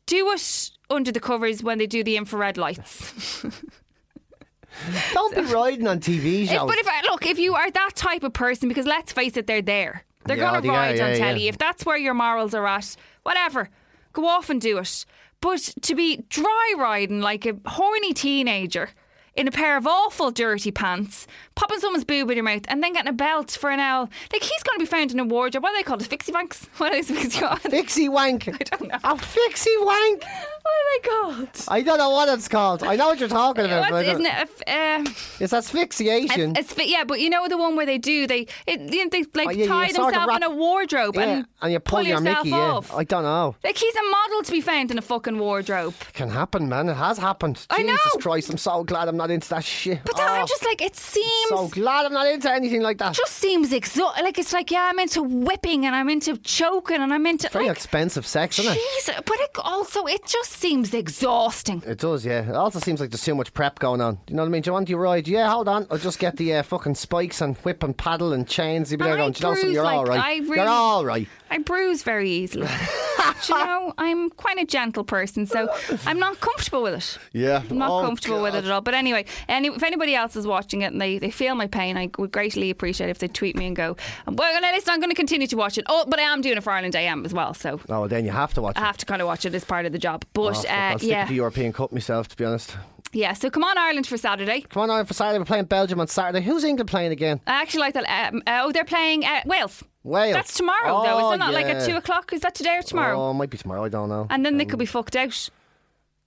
do 0.07 0.31
it 0.31 0.71
under 0.95 1.13
the 1.13 1.21
covers 1.21 1.63
when 1.63 1.79
they 1.79 1.87
do 1.87 2.03
the 2.05 2.17
infrared 2.17 2.57
lights. 2.57 3.45
Don't 5.13 5.35
be 5.35 5.43
riding 5.43 5.87
on 5.87 6.01
TV 6.01 6.49
shows. 6.49 6.67
but 6.69 6.79
if 6.79 6.89
I 6.89 7.03
look, 7.03 7.25
if 7.27 7.39
you 7.39 7.55
are 7.55 7.71
that 7.71 7.91
type 7.95 8.25
of 8.25 8.33
person, 8.33 8.69
because 8.69 8.87
let's 8.87 9.13
face 9.13 9.37
it, 9.37 9.47
they're 9.47 9.63
there. 9.63 10.05
They're 10.25 10.37
Yeah, 10.37 10.51
going 10.51 10.63
to 10.63 10.69
ride 10.69 11.01
on 11.01 11.11
yeah, 11.11 11.17
telly. 11.19 11.43
yeah. 11.45 11.49
If 11.51 11.59
that's 11.59 11.87
where 11.87 11.97
your 11.97 12.15
morals 12.15 12.55
are 12.55 12.67
at, 12.67 12.97
whatever, 13.23 13.69
go 14.13 14.27
off 14.27 14.51
and 14.51 14.61
do 14.61 14.79
it. 14.79 15.05
But 15.41 15.61
to 15.83 15.95
be 15.95 16.25
dry 16.29 16.75
riding 16.77 17.21
like 17.21 17.47
a 17.47 17.57
horny 17.67 18.15
teenager 18.15 18.91
in 19.37 19.47
a 19.47 19.51
pair 19.51 19.77
of 19.77 19.87
awful 19.87 20.31
dirty 20.31 20.71
pants, 20.73 21.27
popping 21.55 21.79
someone's 21.81 22.05
boob 22.05 22.31
in 22.31 22.37
your 22.37 22.45
mouth, 22.45 22.63
and 22.69 22.83
then 22.83 22.95
getting 22.95 23.11
a 23.11 23.13
belt 23.13 23.51
for 23.53 23.71
an 23.71 23.79
owl, 23.81 24.09
like 24.33 24.43
he's 24.43 24.63
going 24.63 24.79
to 24.79 24.85
be 24.85 24.87
found 24.87 25.13
in 25.13 25.21
a 25.21 25.25
wardrobe. 25.25 25.63
What 25.63 25.73
are 25.73 25.79
they 25.79 25.83
called? 25.83 26.05
Fixie 26.07 26.33
banks? 26.33 26.69
What 26.79 26.93
are 26.95 27.03
they 27.03 27.29
called? 27.29 27.61
Fixie 27.61 28.09
wank. 28.09 28.49
I 28.49 28.53
don't 28.53 28.89
know. 28.89 28.99
A 29.05 29.17
fixie 29.19 29.77
wank. 29.79 30.25
What 30.65 30.73
are 30.73 30.89
they 30.95 31.09
called? 31.45 31.65
I 31.69 31.83
don't 31.83 31.99
know 31.99 32.11
what 32.11 32.29
it's 32.31 32.49
called. 32.49 32.83
I 32.83 32.97
know 32.97 33.09
what 33.09 33.21
you're 33.21 33.29
talking 33.29 33.67
about. 33.67 33.91
but 33.91 33.95
I 33.97 34.07
What's, 34.07 34.07
don't- 34.09 34.21
isn't 34.23 34.27
it? 34.27 34.49
a 34.67 34.71
f- 34.71 35.07
Um, 35.07 35.15
It's 35.41 35.53
asphyxiation. 35.53 36.57
It's, 36.57 36.73
it's, 36.73 36.89
yeah, 36.89 37.05
but 37.05 37.21
you 37.21 37.29
know 37.31 37.47
the 37.49 37.59
one 37.59 37.77
where 37.77 37.85
they 37.87 37.99
do 37.99 38.27
they 38.27 38.47
it, 38.67 38.81
you 38.93 39.05
know, 39.05 39.11
they 39.11 39.25
like 39.35 39.49
Oh, 39.49 39.51
yeah, 39.51 39.67
tie 39.67 39.87
you 39.89 39.95
sort 39.95 40.07
of 40.15 40.21
themselves 40.21 40.29
wrap- 40.29 40.37
in 40.37 40.43
a 40.43 40.51
wardrobe 40.55 41.15
yeah, 41.17 41.23
and, 41.23 41.47
and 41.61 41.73
you 41.73 41.81
pull, 41.81 42.03
your 42.03 42.19
yourself 42.19 42.45
Mickey. 42.45 42.57
off. 42.57 42.89
Yeah. 42.91 42.97
I 42.97 43.05
don't 43.05 43.25
know. 43.25 43.57
Like 43.63 43.77
he's 43.77 43.95
a 43.95 44.03
model 44.11 44.43
to 44.43 44.53
be 44.53 44.61
found 44.63 44.91
in 44.91 44.97
a 44.99 45.03
fucking 45.03 45.39
wardrobe. 45.39 45.95
It 46.01 46.15
can 46.15 46.31
happen, 46.31 46.69
man. 46.69 46.89
It 46.89 46.95
has 46.95 47.19
happened. 47.19 47.67
I 47.69 47.83
Jesus 47.83 48.01
know. 48.15 48.21
Christ, 48.21 48.51
I'm 48.51 48.57
so 48.59 48.85
glad 48.85 49.09
I'm 49.09 49.17
not 49.19 49.31
into 49.31 49.49
that 49.51 49.65
shit. 49.65 50.01
But 50.05 50.17
that, 50.17 50.31
Oh, 50.31 50.33
I'm 50.35 50.47
just 50.47 50.65
like 50.65 50.81
it 50.81 50.97
seems 50.97 51.49
so 51.51 51.69
glad 51.69 52.07
I'm 52.07 52.13
not 52.15 52.27
into 52.27 52.51
anything 52.51 52.81
like 52.81 52.99
that. 52.99 53.13
just 53.15 53.35
seems 53.35 53.71
exo- 53.71 54.17
like 54.23 54.39
it's 54.39 54.53
like 54.55 54.71
yeah 54.71 54.89
I'm 54.91 54.99
into 54.99 55.23
whipping 55.23 55.85
and 55.85 55.95
I'm 55.95 56.09
into 56.09 56.39
choking 56.39 57.03
and 57.03 57.13
I'm 57.13 57.27
into 57.27 57.49
Very 57.51 57.67
like 57.69 57.77
expensive 57.77 58.27
sex, 58.27 58.59
isn't 58.59 58.73
it? 58.73 58.79
Jesus, 58.97 59.21
but 59.27 59.39
it 59.41 59.51
also 59.59 60.07
it 60.07 60.25
just 60.27 60.54
seems 60.55 60.95
exhausting. 60.95 61.83
It 61.87 61.99
does, 61.99 62.25
yeah. 62.25 62.49
It 62.49 62.55
also 62.55 62.79
seems 62.79 63.01
like 63.01 63.11
there's 63.11 63.25
too 63.25 63.35
much 63.35 63.53
prep 63.55 63.79
going 63.79 64.01
on. 64.01 64.19
You 64.29 64.37
know 64.37 64.43
what 64.43 64.49
I 64.49 64.51
mean? 64.51 64.63
Do 64.63 64.69
you 64.69 64.73
want 64.73 64.89
your 64.89 65.01
ride? 65.01 65.27
Yeah, 65.29 65.51
hold 65.51 65.69
on. 65.69 65.87
I'll 65.91 65.99
just 65.99 66.19
get 66.19 66.37
the 66.37 66.55
uh, 66.55 66.63
fucking 66.63 66.95
spikes 66.95 67.41
and 67.41 67.57
whip 67.59 67.83
and 67.83 67.97
paddle 67.97 68.33
and 68.33 68.47
chains. 68.47 68.91
You'll 68.91 68.99
be 68.99 69.05
there 69.05 69.15
I 69.15 69.17
going, 69.19 69.33
"Do 69.33 69.39
you 69.43 69.49
know 69.49 69.55
something? 69.55 69.73
You're 69.73 69.85
like, 69.85 69.97
all 69.97 70.05
right. 70.07 70.21
I 70.21 70.33
You're 70.35 70.61
all 70.61 71.05
right. 71.05 71.29
I 71.51 71.59
bruise 71.59 72.03
very 72.03 72.31
easily. 72.31 72.67
Do 72.67 73.53
you 73.53 73.59
know, 73.65 73.93
I'm 73.99 74.31
quite 74.31 74.59
a 74.59 74.65
gentle 74.65 75.05
person, 75.05 75.47
so 75.47 75.69
I'm 76.05 76.19
not 76.19 76.41
comfortable 76.41 76.83
with 76.83 76.95
it. 76.95 77.19
Yeah. 77.33 77.63
I'm 77.71 77.79
not 77.79 77.91
Oh, 77.91 78.03
comfortable 78.05 78.43
with 78.43 78.55
it 78.57 78.65
at 78.65 78.71
all. 78.71 78.81
But 78.81 78.95
anyway, 78.95 79.25
any, 79.49 79.69
if 79.69 79.83
anybody 79.83 80.15
else 80.17 80.35
is 80.37 80.47
watching 80.47 80.83
it 80.83 80.87
and 80.93 81.01
they, 81.01 81.19
they 81.19 81.31
feel 81.31 81.55
my 81.55 81.67
pain, 81.69 81.97
I 81.97 82.11
would 82.19 82.33
greatly 82.33 82.71
appreciate 82.71 83.09
it 83.09 83.11
if 83.11 83.19
they 83.19 83.29
tweet 83.29 83.57
me 83.57 83.67
and 83.67 83.77
go, 83.77 83.97
well, 84.27 84.61
listen, 84.61 84.93
I'm 84.93 84.99
going 85.01 85.11
to 85.11 85.15
continue 85.17 85.47
to 85.47 85.57
watch 85.57 85.79
it. 85.79 85.85
Oh, 85.89 86.05
but 86.09 86.19
I 86.19 86.23
am 86.23 86.41
doing 86.41 86.57
it 86.57 86.63
for 86.63 86.73
Ireland 86.73 86.97
I 86.97 87.03
AM 87.03 87.25
as 87.25 87.33
well, 87.33 87.55
so 87.55 87.81
Oh, 87.89 88.09
then 88.09 88.25
you 88.25 88.33
have 88.33 88.53
to 88.55 88.63
watch 88.63 88.77
I 88.77 88.81
it. 88.81 88.83
I 88.83 88.87
have 88.87 88.97
to 88.99 89.07
kind 89.07 89.23
of 89.23 89.27
watch 89.29 89.45
it 89.45 89.55
as 89.55 89.65
part 89.65 89.87
of 89.87 89.93
the 89.93 89.99
job. 89.99 90.25
Oh, 90.37 90.44
But 90.45 90.65
uh, 90.67 90.99
yeah, 91.01 91.27
the 91.27 91.35
European 91.35 91.73
Cup 91.73 91.93
myself, 91.93 92.29
to 92.29 92.37
be 92.37 92.45
honest. 92.45 92.77
yeah. 93.13 93.33
So 93.33 93.51
come 93.51 93.65
on, 93.65 93.77
Ireland 93.79 94.07
for 94.07 94.17
Saturday. 94.17 94.63
Come 94.63 94.83
on, 94.85 94.91
Ireland 94.91 95.09
for 95.09 95.15
Saturday. 95.15 95.39
We're 95.39 95.45
playing 95.45 95.65
Belgium 95.67 96.01
on 96.01 96.07
Saturday. 96.09 96.45
Who's 96.45 96.65
England 96.65 96.89
playing 96.91 97.13
again? 97.13 97.41
I 97.47 97.61
actually 97.63 97.81
like 97.81 97.95
that. 97.95 98.33
Um, 98.33 98.43
uh, 98.47 98.61
oh, 98.65 98.73
they're 98.73 98.85
playing 98.85 99.25
uh, 99.25 99.41
Wales. 99.47 99.83
Wales. 100.03 100.35
That's 100.35 100.55
tomorrow, 100.57 101.03
though. 101.03 101.19
Oh, 101.19 101.29
Is 101.31 101.35
it 101.35 101.39
not 101.39 101.55
like 101.55 101.67
at 101.67 101.87
two 101.89 101.97
o'clock? 101.97 102.33
Is 102.33 102.41
that 102.43 102.55
today 102.55 102.77
or 102.77 102.83
tomorrow? 102.83 103.19
Oh, 103.19 103.31
it 103.31 103.35
might 103.35 103.51
be 103.51 103.57
tomorrow. 103.59 103.85
I 103.85 103.89
don't 103.89 104.09
know. 104.09 104.27
and 104.31 104.45
then 104.45 104.59
they 104.59 104.65
could 104.65 104.79
be 104.79 104.87
fucked 104.87 105.17
out. 105.17 105.49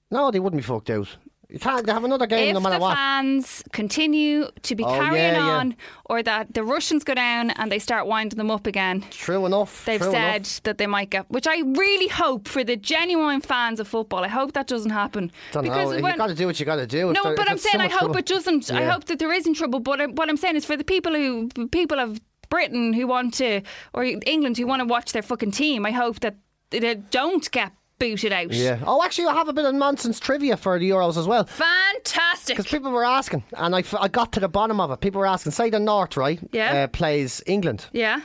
No, 0.09 0.31
they 0.31 0.39
wouldn't 0.39 0.61
be 0.61 0.65
fucked 0.65 0.89
out. 0.89 1.09
You 1.49 1.59
can't. 1.59 1.87
Have 1.87 2.03
another 2.03 2.27
game 2.27 2.49
if 2.49 2.53
no 2.55 2.59
matter 2.59 2.75
the 2.75 2.81
what. 2.81 2.95
fans 2.95 3.63
continue 3.71 4.49
to 4.63 4.75
be 4.75 4.83
Oh, 4.83 4.89
carrying 4.99 5.15
yeah, 5.33 5.45
yeah. 5.47 5.57
on, 5.59 5.75
or 6.05 6.21
that 6.21 6.53
the 6.53 6.61
Russians 6.63 7.05
go 7.05 7.13
down 7.13 7.51
and 7.51 7.71
they 7.71 7.79
start 7.79 8.05
winding 8.05 8.37
them 8.37 8.51
up 8.51 8.67
again, 8.67 9.05
True 9.11 9.45
enough. 9.45 9.85
they've 9.85 10.01
true 10.01 10.11
said 10.11 10.35
enough. 10.41 10.63
that 10.63 10.77
they 10.77 10.87
might 10.87 11.09
get. 11.09 11.29
Which 11.31 11.47
I 11.47 11.59
really 11.61 12.09
hope 12.09 12.49
for 12.49 12.65
the 12.65 12.75
genuine 12.75 13.39
fans 13.39 13.79
of 13.79 13.87
football. 13.87 14.25
I 14.25 14.27
hope 14.27 14.51
that 14.53 14.67
doesn't 14.67 14.91
happen. 14.91 15.31
Don't 15.53 15.63
know. 15.65 15.91
You 15.93 16.01
got 16.17 16.27
to 16.27 16.35
do 16.35 16.47
what 16.47 16.59
you 16.59 16.65
got 16.65 16.75
to 16.77 16.87
do. 16.87 17.13
No, 17.13 17.23
there- 17.23 17.35
but 17.35 17.49
I'm 17.49 17.57
saying 17.57 17.79
too 17.79 17.85
I 17.85 17.87
hope 17.87 17.99
trouble- 17.99 18.17
it 18.17 18.25
doesn't. 18.25 18.71
I 18.71 18.83
hope 18.83 19.05
that 19.05 19.19
there 19.19 19.31
isn't 19.31 19.53
trouble. 19.53 19.79
But 19.79 20.11
what 20.15 20.29
I'm 20.29 20.37
saying 20.37 20.57
is 20.57 20.65
for 20.65 20.75
the 20.75 20.83
people 20.83 21.13
who 21.15 21.47
people 21.71 21.99
of 21.99 22.19
Britain 22.49 22.91
who 22.91 23.07
want 23.07 23.33
to, 23.35 23.61
or 23.93 24.03
England 24.03 24.57
who 24.57 24.67
want 24.67 24.81
to 24.81 24.85
watch 24.85 25.13
their 25.13 25.21
fucking 25.21 25.51
team. 25.51 25.85
I 25.85 25.91
hope 25.91 26.19
that 26.19 26.35
they 26.71 26.95
don't 26.95 27.49
get 27.51 27.71
booted 27.99 28.31
out. 28.31 28.51
Yeah. 28.51 28.79
Oh, 28.85 29.03
actually, 29.03 29.27
I 29.27 29.33
have 29.33 29.47
a 29.47 29.53
bit 29.53 29.65
of 29.65 29.73
nonsense 29.75 30.19
trivia 30.19 30.57
for 30.57 30.77
the 30.79 30.89
Euros 30.89 31.17
as 31.17 31.27
well. 31.27 31.45
Fantastic. 31.45 32.55
Because 32.57 32.69
people 32.71 32.91
were 32.91 33.03
asking, 33.05 33.43
and 33.53 33.75
I, 33.75 33.79
f- 33.79 33.93
I 33.99 34.07
got 34.07 34.31
to 34.33 34.39
the 34.39 34.47
bottom 34.47 34.79
of 34.79 34.91
it. 34.91 35.01
People 35.01 35.19
were 35.19 35.27
asking, 35.27 35.51
say 35.51 35.69
the 35.69 35.79
North, 35.79 36.17
right? 36.17 36.39
Yeah. 36.51 36.83
Uh, 36.83 36.87
plays 36.87 37.41
England. 37.45 37.87
Yeah. 37.91 38.21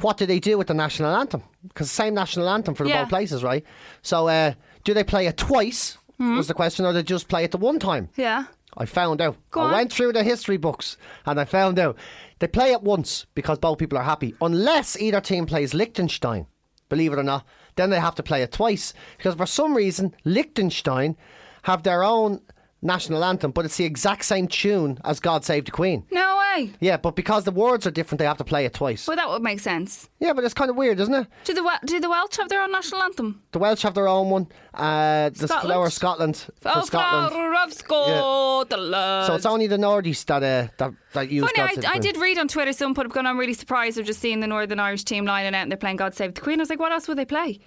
What 0.00 0.16
do 0.16 0.26
they 0.26 0.40
do 0.40 0.56
with 0.58 0.68
the 0.68 0.74
national 0.74 1.14
anthem? 1.14 1.42
Because 1.68 1.90
same 1.90 2.14
national 2.14 2.48
anthem 2.48 2.74
for 2.74 2.84
the 2.84 2.90
Yeah. 2.90 3.02
both 3.02 3.10
places, 3.10 3.42
right? 3.44 3.64
So, 4.02 4.28
uh, 4.28 4.54
do 4.84 4.94
they 4.94 5.04
play 5.04 5.26
it 5.26 5.36
twice? 5.36 5.98
Hmm. 6.18 6.36
Was 6.36 6.48
the 6.48 6.54
question, 6.54 6.84
or 6.86 6.92
they 6.92 7.02
just 7.02 7.28
play 7.28 7.44
it 7.44 7.50
the 7.50 7.58
one 7.58 7.78
time? 7.78 8.08
Yeah. 8.16 8.44
I 8.76 8.86
found 8.86 9.20
out. 9.20 9.36
Go 9.50 9.60
I 9.60 9.64
on. 9.64 9.72
went 9.72 9.92
through 9.92 10.14
the 10.14 10.22
history 10.24 10.56
books 10.56 10.96
and 11.26 11.38
I 11.38 11.44
found 11.44 11.78
out 11.78 11.96
they 12.38 12.46
play 12.48 12.72
it 12.72 12.82
once 12.82 13.26
because 13.34 13.58
both 13.58 13.76
people 13.78 13.98
are 13.98 14.02
happy, 14.04 14.34
unless 14.40 14.98
either 14.98 15.20
team 15.20 15.44
plays 15.44 15.74
Liechtenstein. 15.74 16.46
Believe 16.88 17.12
it 17.12 17.18
or 17.18 17.22
not, 17.22 17.44
then 17.76 17.90
they 17.90 18.00
have 18.00 18.14
to 18.16 18.22
play 18.22 18.42
it 18.42 18.52
twice 18.52 18.92
because 19.16 19.34
for 19.34 19.46
some 19.46 19.74
reason 19.74 20.14
Liechtenstein 20.24 21.16
have 21.62 21.82
their 21.82 22.02
own 22.02 22.40
national 22.82 23.24
anthem, 23.24 23.50
but 23.52 23.64
it's 23.64 23.76
the 23.76 23.84
exact 23.84 24.24
same 24.24 24.46
tune 24.48 24.98
as 25.04 25.20
"God 25.20 25.44
Save 25.44 25.64
the 25.66 25.70
Queen." 25.70 26.04
No 26.10 26.36
way. 26.38 26.70
Yeah, 26.80 26.96
but 26.98 27.16
because 27.16 27.44
the 27.44 27.50
words 27.52 27.86
are 27.86 27.90
different, 27.90 28.18
they 28.18 28.24
have 28.26 28.36
to 28.38 28.44
play 28.44 28.64
it 28.66 28.74
twice. 28.74 29.06
Well, 29.06 29.16
that 29.16 29.28
would 29.28 29.42
make 29.42 29.60
sense. 29.60 30.08
yeah, 30.20 30.32
but 30.34 30.44
it's 30.44 30.52
kind 30.54 30.68
of 30.70 30.76
weird, 30.76 31.00
isn't 31.00 31.14
it? 31.14 31.26
Do 31.44 31.54
the 31.54 31.62
Wel- 31.62 31.78
do 31.86 31.98
the 32.00 32.10
Welsh 32.10 32.36
have 32.36 32.48
their 32.48 32.62
own 32.62 32.72
national 32.72 33.02
anthem? 33.02 33.40
The 33.52 33.58
Welsh 33.58 33.82
have 33.82 33.94
their 33.94 34.08
own 34.08 34.28
one. 34.30 34.48
Uh, 34.74 35.30
the 35.30 35.46
Scotland? 35.48 35.66
Flower 35.66 35.90
Scotland 35.90 36.36
for 36.60 36.72
Oh, 36.74 36.82
Scotland. 36.84 37.32
Flower 37.32 37.54
of 37.64 37.72
Scotland. 37.72 39.26
So 39.26 39.34
it's 39.34 39.46
only 39.46 39.66
the 39.66 39.76
Nordies 39.76 40.24
that 40.26 40.42
uh, 40.42 40.68
that 40.78 40.92
that 41.14 41.30
use 41.30 41.42
Funny, 41.44 41.52
God 41.56 41.64
I, 41.70 41.74
Save 41.74 41.82
the 41.82 41.88
I 41.88 41.90
Queen. 41.92 42.02
did 42.02 42.16
read 42.18 42.38
on 42.38 42.48
Twitter 42.48 42.72
someone 42.72 42.94
put 42.94 43.06
up 43.06 43.12
going, 43.12 43.26
I'm 43.26 43.38
really 43.38 43.54
surprised 43.54 43.98
of 43.98 44.06
just 44.06 44.20
seeing 44.20 44.40
the 44.40 44.46
Northern 44.46 44.80
Irish 44.80 45.04
team 45.04 45.24
lining 45.24 45.54
out 45.54 45.62
and 45.62 45.70
they're 45.70 45.76
playing 45.78 45.96
God 45.96 46.14
Save 46.14 46.34
the 46.34 46.40
Queen. 46.40 46.58
I 46.58 46.62
was 46.62 46.70
like, 46.70 46.80
what 46.80 46.92
else 46.92 47.08
would 47.08 47.18
they 47.18 47.24
play? 47.24 47.58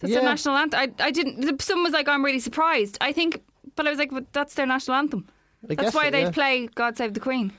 That's 0.00 0.12
Yeah. 0.12 0.20
their 0.20 0.28
national 0.28 0.56
anthem. 0.56 0.78
I, 1.00 1.04
I 1.04 1.10
didn't, 1.10 1.62
someone 1.62 1.84
was 1.84 1.92
like, 1.94 2.06
I'm 2.08 2.24
really 2.24 2.38
surprised. 2.38 2.98
I 3.00 3.12
think, 3.12 3.42
but 3.76 3.86
I 3.86 3.90
was 3.90 3.98
like, 3.98 4.10
but 4.10 4.32
that's 4.32 4.54
their 4.54 4.66
national 4.66 4.96
anthem. 4.96 5.28
I 5.68 5.74
That's 5.74 5.94
why 5.94 6.06
so, 6.06 6.10
they'd 6.10 6.22
yeah. 6.22 6.30
play 6.30 6.66
God 6.74 6.96
Save 6.96 7.14
the 7.14 7.20
Queen. 7.20 7.52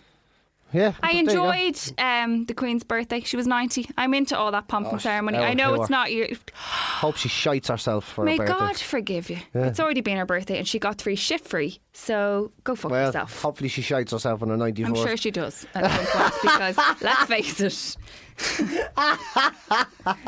Yeah, 0.74 0.88
I 0.88 0.92
but 0.92 1.02
there 1.02 1.14
you 1.14 1.26
go. 1.26 1.50
enjoyed 1.52 1.80
um, 1.98 2.46
the 2.46 2.54
Queen's 2.54 2.84
birthday. 2.84 3.22
She 3.22 3.38
was 3.38 3.48
90. 3.48 3.90
I'm 3.98 4.14
into 4.14 4.38
all 4.38 4.52
that 4.52 4.68
pomp 4.68 4.92
and 4.92 5.02
ceremony. 5.02 5.38
oh, 5.38 5.42
I 5.42 5.54
know 5.54 5.74
it's 5.76 5.90
are- 5.90 5.92
not 5.92 6.12
your. 6.12 6.28
Hope 6.54 7.16
she 7.16 7.30
shites 7.30 7.70
herself 7.70 8.04
for 8.06 8.26
May 8.26 8.36
her. 8.38 8.46
God 8.46 8.78
forgive 8.78 9.30
you. 9.30 9.38
It's 9.54 9.80
already 9.80 10.02
been 10.02 10.18
her 10.18 10.26
birthday 10.26 10.58
and 10.58 10.68
she 10.68 10.78
got 10.78 10.98
three 10.98 11.16
shit 11.16 11.42
free. 11.42 11.80
So 11.94 12.52
go 12.66 12.76
fuck 12.76 12.92
well, 12.92 13.08
yourself. 13.08 13.42
hopefully 13.42 13.70
she 13.70 13.82
shites 13.82 14.12
herself 14.12 14.42
on 14.42 14.50
her 14.50 14.58
94th. 14.58 14.86
I'm 14.86 14.96
sure 14.96 15.18
she 15.18 15.32
does 15.32 15.66
at 15.74 15.90
some 15.90 16.22
point 16.22 16.34
because 16.42 16.78
let's 17.02 17.24
face 17.26 17.62
it. 17.62 17.98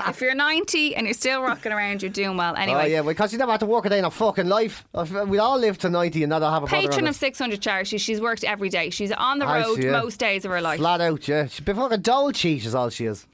If 0.07 0.22
you're 0.22 0.36
90 0.36 0.95
and 0.95 1.05
you're 1.05 1.14
still 1.14 1.41
rocking 1.41 1.72
around, 1.72 2.01
you're 2.01 2.12
doing 2.12 2.38
well. 2.38 2.55
Anyway. 2.55 2.82
Oh 2.82 2.86
yeah, 2.86 3.01
because 3.01 3.32
you 3.32 3.39
never 3.39 3.51
had 3.51 3.60
to 3.62 3.66
work 3.66 3.86
a 3.86 3.89
day 3.89 3.99
in 3.99 4.05
a 4.05 4.12
fucking 4.12 4.47
life. 4.47 4.86
Uh, 4.93 5.26
we 5.28 5.38
all 5.38 5.57
live 5.57 5.78
to 5.80 5.89
90 5.89 6.24
and 6.24 6.30
not 6.30 6.41
have 6.41 6.64
a 6.64 6.68
patron 6.68 7.07
of 7.07 7.16
600 7.16 7.62
charities. 7.62 8.01
She's 8.01 8.20
worked 8.22 8.43
every 8.43 8.70
day. 8.70 8.89
She's 8.89 9.12
on 9.12 9.39
the 9.39 9.45
I 9.45 9.62
road 9.62 9.84
yeah. 9.84 9.91
most 9.91 10.20
days 10.20 10.45
of 10.45 10.51
her 10.51 10.62
life. 10.62 10.80
Flat 10.80 11.01
out, 11.01 11.28
yeah. 11.28 11.47
She's 11.47 11.60
been 11.62 11.76
fucking 11.76 12.01
dole 12.01 12.32
cheat 12.32 12.66
is 12.66 12.76
all 12.76 12.89
she 12.89 13.05
is. 13.05 13.28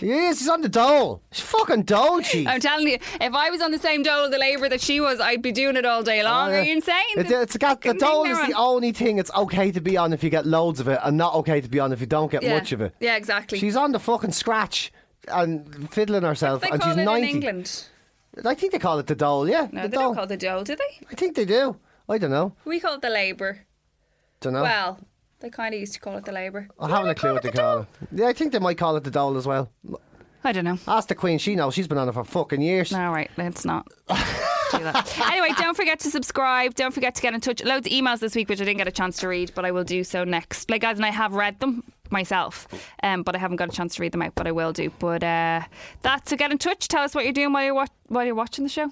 Yes, 0.00 0.38
she's 0.38 0.48
on 0.48 0.62
the 0.62 0.68
dole. 0.68 1.22
She's 1.30 1.44
fucking 1.44 1.84
dole 1.84 2.20
cheat. 2.22 2.48
I'm 2.48 2.60
telling 2.60 2.88
you, 2.88 2.98
if 3.20 3.34
I 3.34 3.50
was 3.50 3.60
on 3.62 3.70
the 3.70 3.78
same 3.78 4.02
dole 4.02 4.24
of 4.24 4.32
the 4.32 4.38
labour 4.38 4.68
that 4.68 4.80
she 4.80 5.00
was, 5.00 5.20
I'd 5.20 5.42
be 5.42 5.52
doing 5.52 5.76
it 5.76 5.84
all 5.84 6.02
day 6.02 6.22
oh, 6.22 6.24
long. 6.24 6.50
Oh, 6.50 6.54
Are 6.54 6.62
you 6.62 6.72
insane? 6.72 6.94
It, 7.16 7.30
it's 7.30 7.56
got, 7.56 7.80
the 7.82 7.94
dole 7.94 8.24
is 8.24 8.38
the 8.38 8.54
on. 8.54 8.76
only 8.76 8.90
thing 8.90 9.18
it's 9.18 9.30
okay 9.34 9.70
to 9.70 9.80
be 9.80 9.96
on 9.96 10.12
if 10.12 10.24
you 10.24 10.30
get 10.30 10.44
loads 10.44 10.80
of 10.80 10.88
it, 10.88 10.98
and 11.04 11.16
not 11.16 11.34
okay 11.34 11.60
to 11.60 11.68
be 11.68 11.78
on 11.78 11.92
if 11.92 12.00
you 12.00 12.06
don't 12.06 12.32
get 12.32 12.42
yeah. 12.42 12.54
much 12.54 12.72
of 12.72 12.80
it. 12.80 12.94
Yeah, 12.98 13.16
exactly. 13.16 13.58
She's 13.58 13.76
on 13.76 13.91
the 13.92 13.98
fucking 14.00 14.32
scratch 14.32 14.92
and 15.28 15.90
fiddling 15.92 16.22
herself, 16.22 16.62
they 16.62 16.70
and 16.70 16.80
call 16.80 16.90
she's 16.90 16.98
it 16.98 17.04
90. 17.04 17.22
in 17.28 17.36
England. 17.36 17.84
I 18.44 18.54
think 18.54 18.72
they 18.72 18.78
call 18.78 18.98
it 18.98 19.06
the 19.06 19.14
dole, 19.14 19.48
yeah. 19.48 19.68
No, 19.72 19.82
the 19.82 19.88
they 19.88 19.96
dole. 19.96 20.04
don't 20.06 20.14
call 20.14 20.24
it 20.24 20.28
the 20.28 20.36
dole, 20.36 20.64
do 20.64 20.74
they? 20.76 21.06
I 21.10 21.14
think 21.14 21.36
they 21.36 21.44
do. 21.44 21.76
I 22.08 22.18
don't 22.18 22.30
know. 22.30 22.54
We 22.64 22.80
call 22.80 22.94
it 22.94 23.02
the 23.02 23.10
labour. 23.10 23.60
Don't 24.40 24.54
know. 24.54 24.62
Well, 24.62 24.98
they 25.40 25.50
kind 25.50 25.74
of 25.74 25.80
used 25.80 25.92
to 25.94 26.00
call 26.00 26.16
it 26.16 26.24
the 26.24 26.32
labour. 26.32 26.68
I 26.80 26.88
haven't 26.88 27.10
a 27.10 27.14
clue 27.14 27.34
what 27.34 27.42
they 27.42 27.50
call 27.50 27.80
it. 27.80 27.86
Yeah, 28.12 28.28
I 28.28 28.32
think 28.32 28.52
they 28.52 28.58
might 28.58 28.78
call 28.78 28.96
it 28.96 29.04
the 29.04 29.10
dole 29.10 29.36
as 29.36 29.46
well. 29.46 29.70
I 30.44 30.50
don't 30.52 30.64
know. 30.64 30.78
Ask 30.88 31.08
the 31.08 31.14
Queen. 31.14 31.38
She 31.38 31.54
knows. 31.54 31.74
She's 31.74 31.86
been 31.86 31.98
on 31.98 32.08
it 32.08 32.12
for 32.12 32.24
fucking 32.24 32.60
years. 32.60 32.92
All 32.92 33.12
right, 33.12 33.30
let's 33.36 33.64
not 33.64 33.86
do 34.08 34.14
that. 34.78 35.12
Anyway, 35.32 35.50
don't 35.58 35.76
forget 35.76 36.00
to 36.00 36.10
subscribe. 36.10 36.74
Don't 36.74 36.92
forget 36.92 37.14
to 37.14 37.22
get 37.22 37.34
in 37.34 37.40
touch. 37.40 37.62
Loads 37.62 37.86
of 37.86 37.92
emails 37.92 38.18
this 38.20 38.34
week, 38.34 38.48
which 38.48 38.60
I 38.60 38.64
didn't 38.64 38.78
get 38.78 38.88
a 38.88 38.92
chance 38.92 39.18
to 39.18 39.28
read, 39.28 39.52
but 39.54 39.64
I 39.64 39.70
will 39.70 39.84
do 39.84 40.02
so 40.02 40.24
next. 40.24 40.70
Like, 40.70 40.80
guys, 40.82 40.96
and 40.96 41.04
I 41.06 41.10
have 41.10 41.34
read 41.34 41.60
them. 41.60 41.84
Myself, 42.12 42.68
um, 43.02 43.22
but 43.22 43.34
I 43.34 43.38
haven't 43.38 43.56
got 43.56 43.68
a 43.68 43.72
chance 43.72 43.96
to 43.96 44.02
read 44.02 44.12
them 44.12 44.22
out. 44.22 44.34
But 44.34 44.46
I 44.46 44.52
will 44.52 44.72
do. 44.72 44.90
But 44.98 45.22
uh, 45.24 45.62
that's 46.02 46.30
so 46.30 46.36
get 46.36 46.52
in 46.52 46.58
touch. 46.58 46.86
Tell 46.88 47.02
us 47.02 47.14
what 47.14 47.24
you're 47.24 47.32
doing 47.32 47.52
while 47.52 47.64
you're 47.64 47.74
wa- 47.74 47.86
while 48.08 48.24
you're 48.24 48.34
watching 48.34 48.64
the 48.64 48.70
show. 48.70 48.90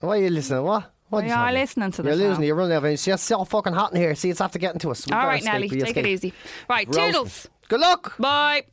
Why 0.00 0.18
are 0.18 0.22
you 0.22 0.30
listening? 0.30 0.62
What? 0.64 0.90
What 1.08 1.24
We 1.24 1.30
are 1.30 1.52
listening 1.52 1.90
to 1.92 2.02
the 2.02 2.08
You're 2.08 2.18
show. 2.18 2.28
losing. 2.28 2.44
You're 2.44 2.54
running 2.54 2.72
out 2.72 2.78
of 2.78 2.84
It's 2.86 3.04
just 3.04 3.24
so 3.24 3.44
fucking 3.44 3.74
hot 3.74 3.92
in 3.92 4.00
here. 4.00 4.14
See, 4.14 4.30
it's 4.30 4.40
after 4.40 4.58
getting 4.58 4.78
to 4.80 4.90
us. 4.90 5.06
We 5.06 5.12
All 5.12 5.18
better 5.20 5.28
right, 5.28 5.40
escape, 5.40 5.52
Nelly, 5.52 5.68
we 5.68 5.76
take 5.80 5.96
it 5.96 6.06
escape. 6.06 6.06
easy. 6.06 6.34
Right, 6.70 6.90
toodles. 6.90 7.48
Good 7.68 7.80
luck. 7.80 8.16
Bye. 8.18 8.64